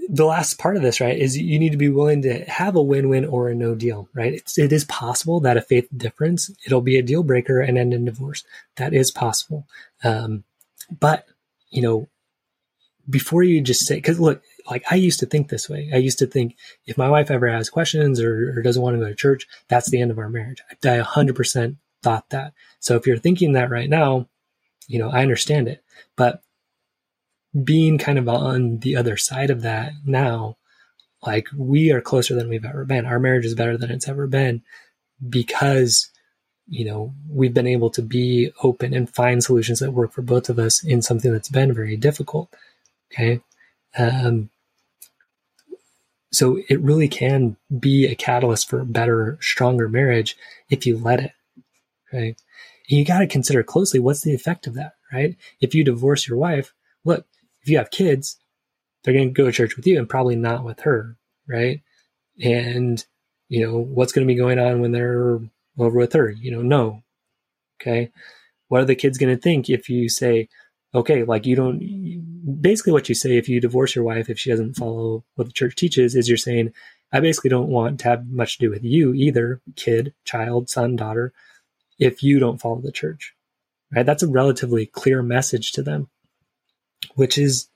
The 0.09 0.25
last 0.25 0.59
part 0.59 0.75
of 0.75 0.81
this, 0.81 1.01
right, 1.01 1.17
is 1.17 1.37
you 1.37 1.57
need 1.57 1.71
to 1.71 1.77
be 1.77 1.89
willing 1.89 2.21
to 2.23 2.43
have 2.45 2.75
a 2.75 2.81
win-win 2.81 3.25
or 3.25 3.49
a 3.49 3.55
no 3.55 3.75
deal, 3.75 4.07
right? 4.13 4.33
It's, 4.33 4.57
it 4.57 4.71
is 4.71 4.85
possible 4.85 5.39
that 5.41 5.57
a 5.57 5.61
faith 5.61 5.87
difference, 5.95 6.51
it'll 6.65 6.81
be 6.81 6.97
a 6.97 7.03
deal 7.03 7.23
breaker 7.23 7.61
and 7.61 7.77
end 7.77 7.93
in 7.93 8.05
divorce. 8.05 8.43
That 8.75 8.93
is 8.93 9.11
possible. 9.11 9.67
Um, 10.03 10.43
but, 10.99 11.25
you 11.69 11.81
know, 11.81 12.07
before 13.09 13.43
you 13.43 13.61
just 13.61 13.85
say, 13.85 13.99
cause 14.01 14.19
look, 14.19 14.41
like 14.69 14.83
I 14.89 14.95
used 14.95 15.19
to 15.19 15.25
think 15.25 15.49
this 15.49 15.69
way. 15.69 15.89
I 15.93 15.97
used 15.97 16.19
to 16.19 16.27
think 16.27 16.55
if 16.85 16.97
my 16.97 17.09
wife 17.09 17.29
ever 17.29 17.47
has 17.47 17.69
questions 17.69 18.19
or, 18.19 18.57
or 18.57 18.61
doesn't 18.61 18.81
want 18.81 18.95
to 18.95 18.99
go 18.99 19.07
to 19.07 19.15
church, 19.15 19.47
that's 19.67 19.89
the 19.89 20.01
end 20.01 20.11
of 20.11 20.19
our 20.19 20.29
marriage. 20.29 20.61
I 20.71 20.75
100% 20.75 21.75
thought 22.01 22.29
that. 22.29 22.53
So 22.79 22.95
if 22.95 23.05
you're 23.07 23.17
thinking 23.17 23.53
that 23.53 23.69
right 23.69 23.89
now, 23.89 24.27
you 24.87 24.99
know, 24.99 25.09
I 25.09 25.21
understand 25.21 25.67
it. 25.67 25.83
But 26.15 26.41
being 27.63 27.97
kind 27.97 28.17
of 28.17 28.27
on 28.27 28.79
the 28.79 28.95
other 28.95 29.17
side 29.17 29.49
of 29.49 29.61
that 29.61 29.93
now, 30.05 30.57
like 31.25 31.47
we 31.55 31.91
are 31.91 32.01
closer 32.01 32.35
than 32.35 32.49
we've 32.49 32.65
ever 32.65 32.85
been. 32.85 33.05
Our 33.05 33.19
marriage 33.19 33.45
is 33.45 33.55
better 33.55 33.77
than 33.77 33.91
it's 33.91 34.07
ever 34.07 34.27
been 34.27 34.61
because, 35.27 36.09
you 36.67 36.85
know, 36.85 37.13
we've 37.29 37.53
been 37.53 37.67
able 37.67 37.89
to 37.91 38.01
be 38.01 38.51
open 38.63 38.93
and 38.93 39.09
find 39.09 39.43
solutions 39.43 39.79
that 39.79 39.91
work 39.91 40.11
for 40.11 40.21
both 40.21 40.49
of 40.49 40.59
us 40.59 40.83
in 40.83 41.01
something 41.01 41.31
that's 41.31 41.49
been 41.49 41.73
very 41.73 41.95
difficult. 41.95 42.53
Okay. 43.13 43.41
Um, 43.97 44.49
so 46.31 46.59
it 46.67 46.81
really 46.81 47.07
can 47.07 47.55
be 47.79 48.05
a 48.05 48.15
catalyst 48.15 48.69
for 48.69 48.81
a 48.81 48.85
better, 48.85 49.37
stronger 49.39 49.87
marriage 49.87 50.35
if 50.69 50.85
you 50.85 50.97
let 50.97 51.21
it. 51.21 51.31
Okay. 52.09 52.35
And 52.89 52.99
you 52.99 53.05
got 53.05 53.19
to 53.19 53.27
consider 53.27 53.63
closely 53.63 53.99
what's 53.99 54.21
the 54.21 54.35
effect 54.35 54.67
of 54.67 54.73
that, 54.73 54.95
right? 55.13 55.35
If 55.61 55.73
you 55.73 55.85
divorce 55.85 56.27
your 56.27 56.37
wife, 56.37 56.73
look, 57.05 57.25
if 57.65 57.69
you 57.71 57.79
have 57.79 57.89
kids, 57.89 58.37
they're 59.03 59.13
going 59.13 59.29
to 59.29 59.33
go 59.33 59.45
to 59.45 59.51
church 59.51 59.75
with 59.75 59.87
you 59.87 59.97
and 59.97 60.07
probably 60.07 60.35
not 60.35 60.63
with 60.63 60.81
her, 60.81 61.17
right? 61.47 61.81
And, 62.43 63.03
you 63.49 63.65
know, 63.65 63.79
what's 63.79 64.11
going 64.11 64.25
to 64.25 64.31
be 64.31 64.37
going 64.37 64.59
on 64.59 64.81
when 64.81 64.91
they're 64.91 65.39
over 65.79 65.97
with 65.97 66.13
her? 66.13 66.29
You 66.29 66.51
know, 66.51 66.61
no. 66.61 67.01
Okay. 67.81 68.11
What 68.67 68.81
are 68.81 68.85
the 68.85 68.95
kids 68.95 69.17
going 69.17 69.35
to 69.35 69.41
think 69.41 69.67
if 69.67 69.89
you 69.89 70.09
say, 70.09 70.47
okay, 70.93 71.23
like 71.23 71.47
you 71.47 71.55
don't, 71.55 72.61
basically 72.61 72.93
what 72.93 73.09
you 73.09 73.15
say 73.15 73.35
if 73.35 73.49
you 73.49 73.59
divorce 73.59 73.95
your 73.95 74.05
wife, 74.05 74.29
if 74.29 74.37
she 74.37 74.51
doesn't 74.51 74.75
follow 74.75 75.23
what 75.33 75.47
the 75.47 75.53
church 75.53 75.75
teaches, 75.75 76.15
is 76.15 76.29
you're 76.29 76.37
saying, 76.37 76.71
I 77.11 77.19
basically 77.19 77.49
don't 77.49 77.69
want 77.69 77.99
to 78.01 78.09
have 78.09 78.27
much 78.27 78.57
to 78.57 78.65
do 78.65 78.69
with 78.69 78.83
you 78.83 79.11
either, 79.15 79.59
kid, 79.75 80.13
child, 80.23 80.69
son, 80.69 80.95
daughter, 80.95 81.33
if 81.97 82.21
you 82.21 82.37
don't 82.37 82.61
follow 82.61 82.79
the 82.79 82.91
church. 82.91 83.33
Right? 83.91 84.05
That's 84.05 84.23
a 84.23 84.27
relatively 84.27 84.85
clear 84.85 85.23
message 85.23 85.71
to 85.71 85.81
them 85.81 86.09
which 87.15 87.37
is, 87.37 87.67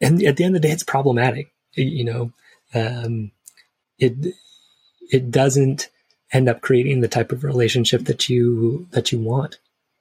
and 0.00 0.22
at 0.22 0.36
the 0.36 0.44
end 0.44 0.56
of 0.56 0.62
the 0.62 0.68
day, 0.68 0.72
it's 0.72 0.82
problematic. 0.82 1.52
You 1.74 2.04
know, 2.04 2.32
um, 2.74 3.32
it 3.98 4.34
it 5.10 5.30
doesn't 5.30 5.88
end 6.32 6.48
up 6.48 6.60
creating 6.60 7.00
the 7.00 7.08
type 7.08 7.32
of 7.32 7.44
relationship 7.44 8.04
that 8.04 8.28
you 8.28 8.86
that 8.92 9.12
you 9.12 9.18
want 9.18 9.58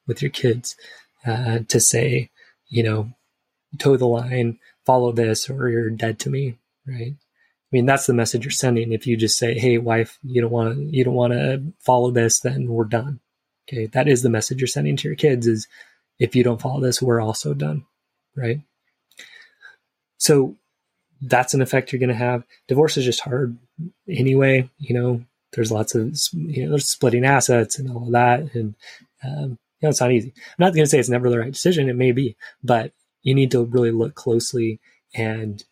with 0.08 0.22
your 0.22 0.32
kids. 0.32 0.76
Uh, 1.26 1.60
to 1.68 1.80
say, 1.80 2.32
you 2.68 2.82
know, 2.82 3.12
toe 3.78 3.96
the 3.96 4.08
line, 4.08 4.58
follow 4.86 5.12
this, 5.12 5.50
or 5.50 5.70
you're 5.70 5.92
dead 5.92 6.18
to 6.20 6.32
me, 6.32 6.58
right? 6.88 7.14
I 7.14 7.70
mean, 7.72 7.86
that's 7.86 8.08
the 8.08 8.14
message 8.14 8.44
you're 8.44 8.52
sending. 8.52 8.92
If 8.92 9.06
you 9.08 9.16
just 9.16 9.38
say, 9.38 9.54
"Hey, 9.54 9.78
wife, 9.78 10.18
you 10.24 10.42
don't 10.42 10.52
want 10.52 10.76
to, 10.76 10.84
you 10.84 11.04
don't 11.04 11.14
want 11.14 11.34
to 11.34 11.64
follow 11.80 12.12
this," 12.12 12.40
then 12.40 12.68
we're 12.68 12.86
done. 12.86 13.20
Okay, 13.70 13.86
that 13.88 14.08
is 14.08 14.24
the 14.24 14.30
message 14.30 14.60
you're 14.60 14.68
sending 14.68 14.98
to 14.98 15.08
your 15.08 15.16
kids: 15.16 15.48
is 15.48 15.68
if 16.22 16.36
you 16.36 16.44
don't 16.44 16.62
follow 16.62 16.80
this, 16.80 17.02
we're 17.02 17.20
also 17.20 17.56
done. 17.56 17.84
Right. 18.38 18.62
So 20.18 20.56
that's 21.20 21.56
an 21.56 21.62
effect 21.62 21.92
you're 21.92 22.00
going 22.00 22.10
to 22.10 22.16
have. 22.16 22.44
Divorce 22.68 22.96
is 22.96 23.06
just 23.06 23.22
hard 23.22 23.58
anyway. 24.08 24.70
You 24.78 24.94
know, 24.94 25.26
there's 25.54 25.72
lots 25.72 25.96
of, 25.96 26.16
you 26.32 26.64
know, 26.64 26.70
there's 26.70 26.86
splitting 26.86 27.26
assets 27.26 27.80
and 27.80 27.90
all 27.90 28.06
of 28.06 28.12
that. 28.12 28.54
And, 28.54 28.76
um, 29.24 29.58
you 29.80 29.88
know, 29.88 29.90
it's 29.90 30.00
not 30.00 30.12
easy. 30.12 30.32
I'm 30.36 30.56
not 30.60 30.76
going 30.76 30.86
to 30.86 30.90
say 30.90 31.00
it's 31.00 31.10
never 31.10 31.30
the 31.30 31.40
right 31.40 31.52
decision. 31.52 31.90
It 31.90 31.96
may 31.96 32.12
be, 32.12 32.38
but 32.64 32.94
you 33.24 33.34
need 33.34 33.50
to 33.52 33.66
really 33.66 33.92
look 33.92 34.14
closely 34.14 34.80
and 35.16 35.64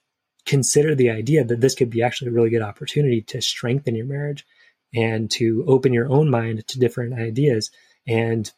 consider 0.48 0.96
the 0.96 1.12
idea 1.12 1.44
that 1.44 1.62
this 1.62 1.76
could 1.76 1.92
be 1.92 2.02
actually 2.02 2.30
a 2.30 2.34
really 2.34 2.50
good 2.50 2.64
opportunity 2.64 3.22
to 3.22 3.40
strengthen 3.40 3.96
your 3.96 4.08
marriage 4.08 4.48
and 4.96 5.30
to 5.30 5.64
open 5.68 5.94
your 5.94 6.10
own 6.10 6.28
mind 6.28 6.68
to 6.68 6.80
different 6.80 7.14
ideas 7.14 7.70
and 8.08 8.52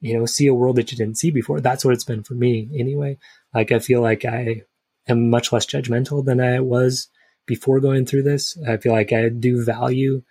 you 0.00 0.18
know, 0.18 0.26
see 0.26 0.46
a 0.46 0.54
world 0.54 0.76
that 0.76 0.92
you 0.92 0.98
didn't 0.98 1.18
see 1.18 1.30
before. 1.30 1.60
That's 1.60 1.84
what 1.84 1.94
it's 1.94 2.04
been 2.04 2.22
for 2.22 2.34
me 2.34 2.68
anyway. 2.78 3.18
Like 3.54 3.72
I 3.72 3.78
feel 3.78 4.00
like 4.00 4.24
I 4.24 4.62
am 5.08 5.30
much 5.30 5.52
less 5.52 5.66
judgmental 5.66 6.24
than 6.24 6.40
I 6.40 6.60
was 6.60 7.08
before 7.46 7.80
going 7.80 8.06
through 8.06 8.24
this. 8.24 8.58
I 8.66 8.76
feel 8.76 8.92
like 8.92 9.12
I 9.12 9.28
do 9.28 9.64
value 9.64 10.22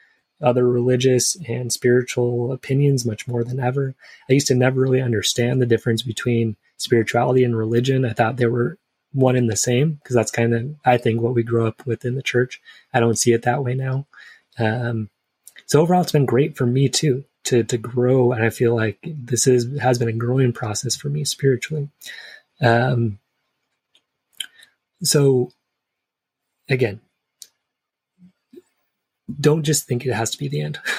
other 0.41 0.67
religious 0.67 1.37
and 1.47 1.71
spiritual 1.71 2.51
opinions 2.51 3.05
much 3.05 3.27
more 3.27 3.43
than 3.43 3.59
ever. 3.59 3.95
I 4.29 4.33
used 4.33 4.47
to 4.47 4.55
never 4.55 4.81
really 4.81 5.01
understand 5.01 5.61
the 5.61 5.65
difference 5.65 6.03
between 6.03 6.57
spirituality 6.77 7.43
and 7.43 7.57
religion. 7.57 8.05
I 8.05 8.13
thought 8.13 8.37
they 8.37 8.45
were 8.47 8.77
one 9.13 9.37
and 9.37 9.49
the 9.49 9.55
same 9.55 9.93
because 9.93 10.15
that's 10.15 10.31
kind 10.31 10.53
of, 10.53 10.75
I 10.83 10.97
think, 10.97 11.21
what 11.21 11.33
we 11.33 11.41
grew 11.41 11.65
up 11.65 11.85
with 11.85 12.03
in 12.03 12.15
the 12.15 12.21
church. 12.21 12.61
I 12.93 12.99
don't 12.99 13.17
see 13.17 13.31
it 13.31 13.43
that 13.43 13.63
way 13.63 13.75
now. 13.75 14.07
Um, 14.59 15.09
so 15.65 15.81
overall, 15.81 16.01
it's 16.01 16.11
been 16.11 16.25
great 16.25 16.57
for 16.57 16.65
me 16.65 16.89
too 16.89 17.23
to 17.45 17.63
to 17.63 17.77
grow. 17.77 18.31
And 18.31 18.43
i 18.43 18.49
feel 18.49 18.75
like 18.75 18.99
this 19.03 19.47
is 19.47 19.79
has 19.79 19.97
been 19.97 20.09
a 20.09 20.13
growing 20.13 20.53
process 20.53 20.95
for 20.95 21.09
me 21.09 21.23
spiritually. 21.23 21.89
Um 22.61 23.19
so 25.03 25.51
again 26.69 27.01
don't 29.39 29.63
just 29.63 29.87
think 29.87 30.05
it 30.05 30.13
has 30.13 30.31
to 30.31 30.37
be 30.37 30.47
the 30.47 30.61
end. 30.61 30.79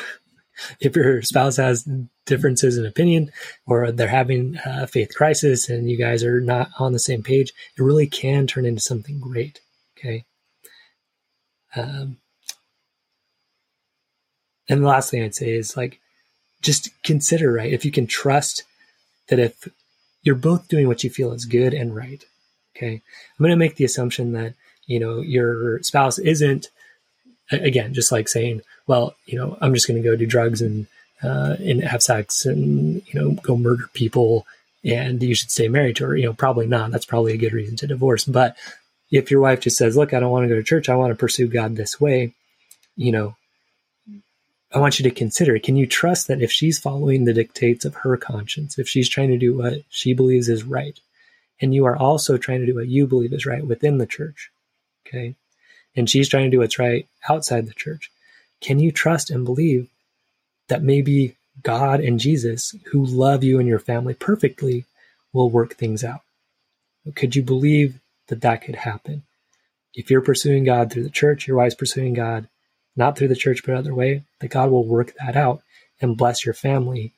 If 0.80 0.96
your 0.96 1.20
spouse 1.20 1.58
has 1.58 1.86
differences 2.24 2.78
in 2.78 2.86
opinion 2.86 3.30
or 3.66 3.92
they're 3.92 4.08
having 4.08 4.58
a 4.64 4.86
faith 4.86 5.14
crisis 5.14 5.68
and 5.68 5.90
you 5.90 5.98
guys 5.98 6.24
are 6.24 6.40
not 6.40 6.70
on 6.78 6.92
the 6.92 6.98
same 6.98 7.22
page 7.22 7.52
it 7.76 7.82
really 7.82 8.06
can 8.06 8.46
turn 8.46 8.64
into 8.64 8.80
something 8.80 9.20
great 9.20 9.60
okay? 9.98 10.24
Um, 11.76 12.16
and 14.68 14.82
the 14.82 14.86
last 14.86 15.10
thing 15.10 15.22
i'd 15.22 15.34
say 15.34 15.50
is 15.50 15.76
like 15.76 16.00
just 16.66 16.90
consider, 17.02 17.52
right? 17.52 17.72
If 17.72 17.84
you 17.84 17.90
can 17.90 18.06
trust 18.06 18.64
that 19.28 19.38
if 19.38 19.68
you're 20.22 20.34
both 20.34 20.68
doing 20.68 20.88
what 20.88 21.04
you 21.04 21.10
feel 21.10 21.32
is 21.32 21.44
good 21.44 21.72
and 21.72 21.94
right, 21.96 22.24
okay? 22.76 22.94
I'm 22.94 23.38
going 23.38 23.50
to 23.50 23.56
make 23.56 23.76
the 23.76 23.84
assumption 23.84 24.32
that, 24.32 24.54
you 24.86 25.00
know, 25.00 25.20
your 25.20 25.82
spouse 25.82 26.18
isn't, 26.18 26.68
again, 27.50 27.94
just 27.94 28.12
like 28.12 28.28
saying, 28.28 28.60
well, 28.86 29.14
you 29.26 29.38
know, 29.38 29.56
I'm 29.60 29.72
just 29.72 29.88
going 29.88 30.02
to 30.02 30.08
go 30.08 30.16
do 30.16 30.26
drugs 30.26 30.60
and, 30.60 30.86
uh, 31.22 31.56
and 31.60 31.82
have 31.82 32.02
sex 32.02 32.44
and, 32.44 33.02
you 33.06 33.14
know, 33.14 33.30
go 33.42 33.56
murder 33.56 33.88
people 33.94 34.46
and 34.84 35.22
you 35.22 35.34
should 35.34 35.50
stay 35.50 35.68
married 35.68 35.96
to 35.96 36.06
her. 36.06 36.16
You 36.16 36.26
know, 36.26 36.34
probably 36.34 36.66
not. 36.66 36.90
That's 36.90 37.06
probably 37.06 37.32
a 37.32 37.38
good 37.38 37.52
reason 37.52 37.76
to 37.76 37.86
divorce. 37.86 38.24
But 38.24 38.56
if 39.10 39.30
your 39.30 39.40
wife 39.40 39.60
just 39.60 39.78
says, 39.78 39.96
look, 39.96 40.12
I 40.12 40.20
don't 40.20 40.30
want 40.30 40.44
to 40.44 40.48
go 40.48 40.56
to 40.56 40.62
church, 40.62 40.88
I 40.88 40.96
want 40.96 41.12
to 41.12 41.16
pursue 41.16 41.46
God 41.46 41.76
this 41.76 42.00
way, 42.00 42.34
you 42.96 43.12
know, 43.12 43.36
I 44.76 44.78
want 44.78 44.98
you 44.98 45.04
to 45.04 45.10
consider 45.10 45.58
can 45.58 45.76
you 45.76 45.86
trust 45.86 46.28
that 46.28 46.42
if 46.42 46.52
she's 46.52 46.78
following 46.78 47.24
the 47.24 47.32
dictates 47.32 47.86
of 47.86 47.94
her 47.94 48.18
conscience, 48.18 48.78
if 48.78 48.86
she's 48.86 49.08
trying 49.08 49.30
to 49.30 49.38
do 49.38 49.56
what 49.56 49.84
she 49.88 50.12
believes 50.12 50.50
is 50.50 50.64
right, 50.64 51.00
and 51.62 51.74
you 51.74 51.86
are 51.86 51.96
also 51.96 52.36
trying 52.36 52.60
to 52.60 52.66
do 52.66 52.74
what 52.74 52.86
you 52.86 53.06
believe 53.06 53.32
is 53.32 53.46
right 53.46 53.66
within 53.66 53.96
the 53.96 54.04
church, 54.04 54.50
okay, 55.06 55.34
and 55.96 56.10
she's 56.10 56.28
trying 56.28 56.44
to 56.44 56.50
do 56.50 56.58
what's 56.58 56.78
right 56.78 57.08
outside 57.26 57.66
the 57.66 57.72
church, 57.72 58.10
can 58.60 58.78
you 58.78 58.92
trust 58.92 59.30
and 59.30 59.46
believe 59.46 59.88
that 60.68 60.82
maybe 60.82 61.36
God 61.62 62.00
and 62.00 62.20
Jesus, 62.20 62.74
who 62.92 63.02
love 63.02 63.42
you 63.42 63.58
and 63.58 63.66
your 63.66 63.78
family 63.78 64.12
perfectly, 64.12 64.84
will 65.32 65.48
work 65.48 65.76
things 65.76 66.04
out? 66.04 66.20
Could 67.14 67.34
you 67.34 67.42
believe 67.42 67.98
that 68.26 68.42
that 68.42 68.60
could 68.60 68.76
happen? 68.76 69.22
If 69.94 70.10
you're 70.10 70.20
pursuing 70.20 70.64
God 70.64 70.92
through 70.92 71.04
the 71.04 71.08
church, 71.08 71.46
your 71.46 71.56
wife's 71.56 71.74
pursuing 71.74 72.12
God 72.12 72.46
not 72.96 73.16
through 73.16 73.28
the 73.28 73.36
church, 73.36 73.62
but 73.64 73.74
other 73.74 73.94
way, 73.94 74.24
that 74.40 74.48
God 74.48 74.70
will 74.70 74.86
work 74.86 75.14
that 75.20 75.36
out 75.36 75.62
and 76.00 76.16
bless 76.16 76.44
your 76.44 76.54
family 76.54 77.12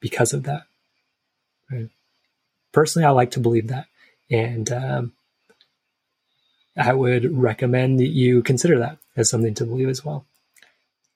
because 0.00 0.32
of 0.32 0.44
that. 0.44 0.62
Right? 1.70 1.88
Personally, 2.72 3.06
I 3.06 3.10
like 3.10 3.32
to 3.32 3.40
believe 3.40 3.68
that. 3.68 3.86
And 4.30 4.70
um, 4.72 5.12
I 6.76 6.92
would 6.92 7.36
recommend 7.36 7.98
that 7.98 8.08
you 8.08 8.42
consider 8.42 8.78
that 8.78 8.98
as 9.16 9.30
something 9.30 9.54
to 9.54 9.64
believe 9.64 9.88
as 9.88 10.04
well. 10.04 10.24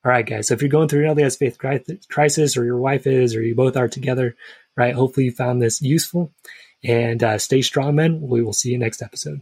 All 0.05 0.11
right, 0.11 0.25
guys. 0.25 0.47
So 0.47 0.53
if 0.53 0.61
you're 0.61 0.69
going 0.69 0.89
through 0.89 1.09
an 1.09 1.15
LDS 1.15 1.37
faith 1.37 1.57
crisis, 2.09 2.57
or 2.57 2.65
your 2.65 2.77
wife 2.77 3.07
is, 3.07 3.35
or 3.35 3.41
you 3.41 3.55
both 3.55 3.77
are 3.77 3.87
together, 3.87 4.35
right? 4.75 4.93
Hopefully 4.93 5.27
you 5.27 5.31
found 5.31 5.61
this 5.61 5.81
useful. 5.81 6.31
And 6.83 7.23
uh, 7.23 7.37
stay 7.37 7.61
strong, 7.61 7.95
men. 7.95 8.19
We 8.19 8.43
will 8.43 8.51
see 8.51 8.71
you 8.71 8.77
next 8.77 9.01
episode. 9.01 9.41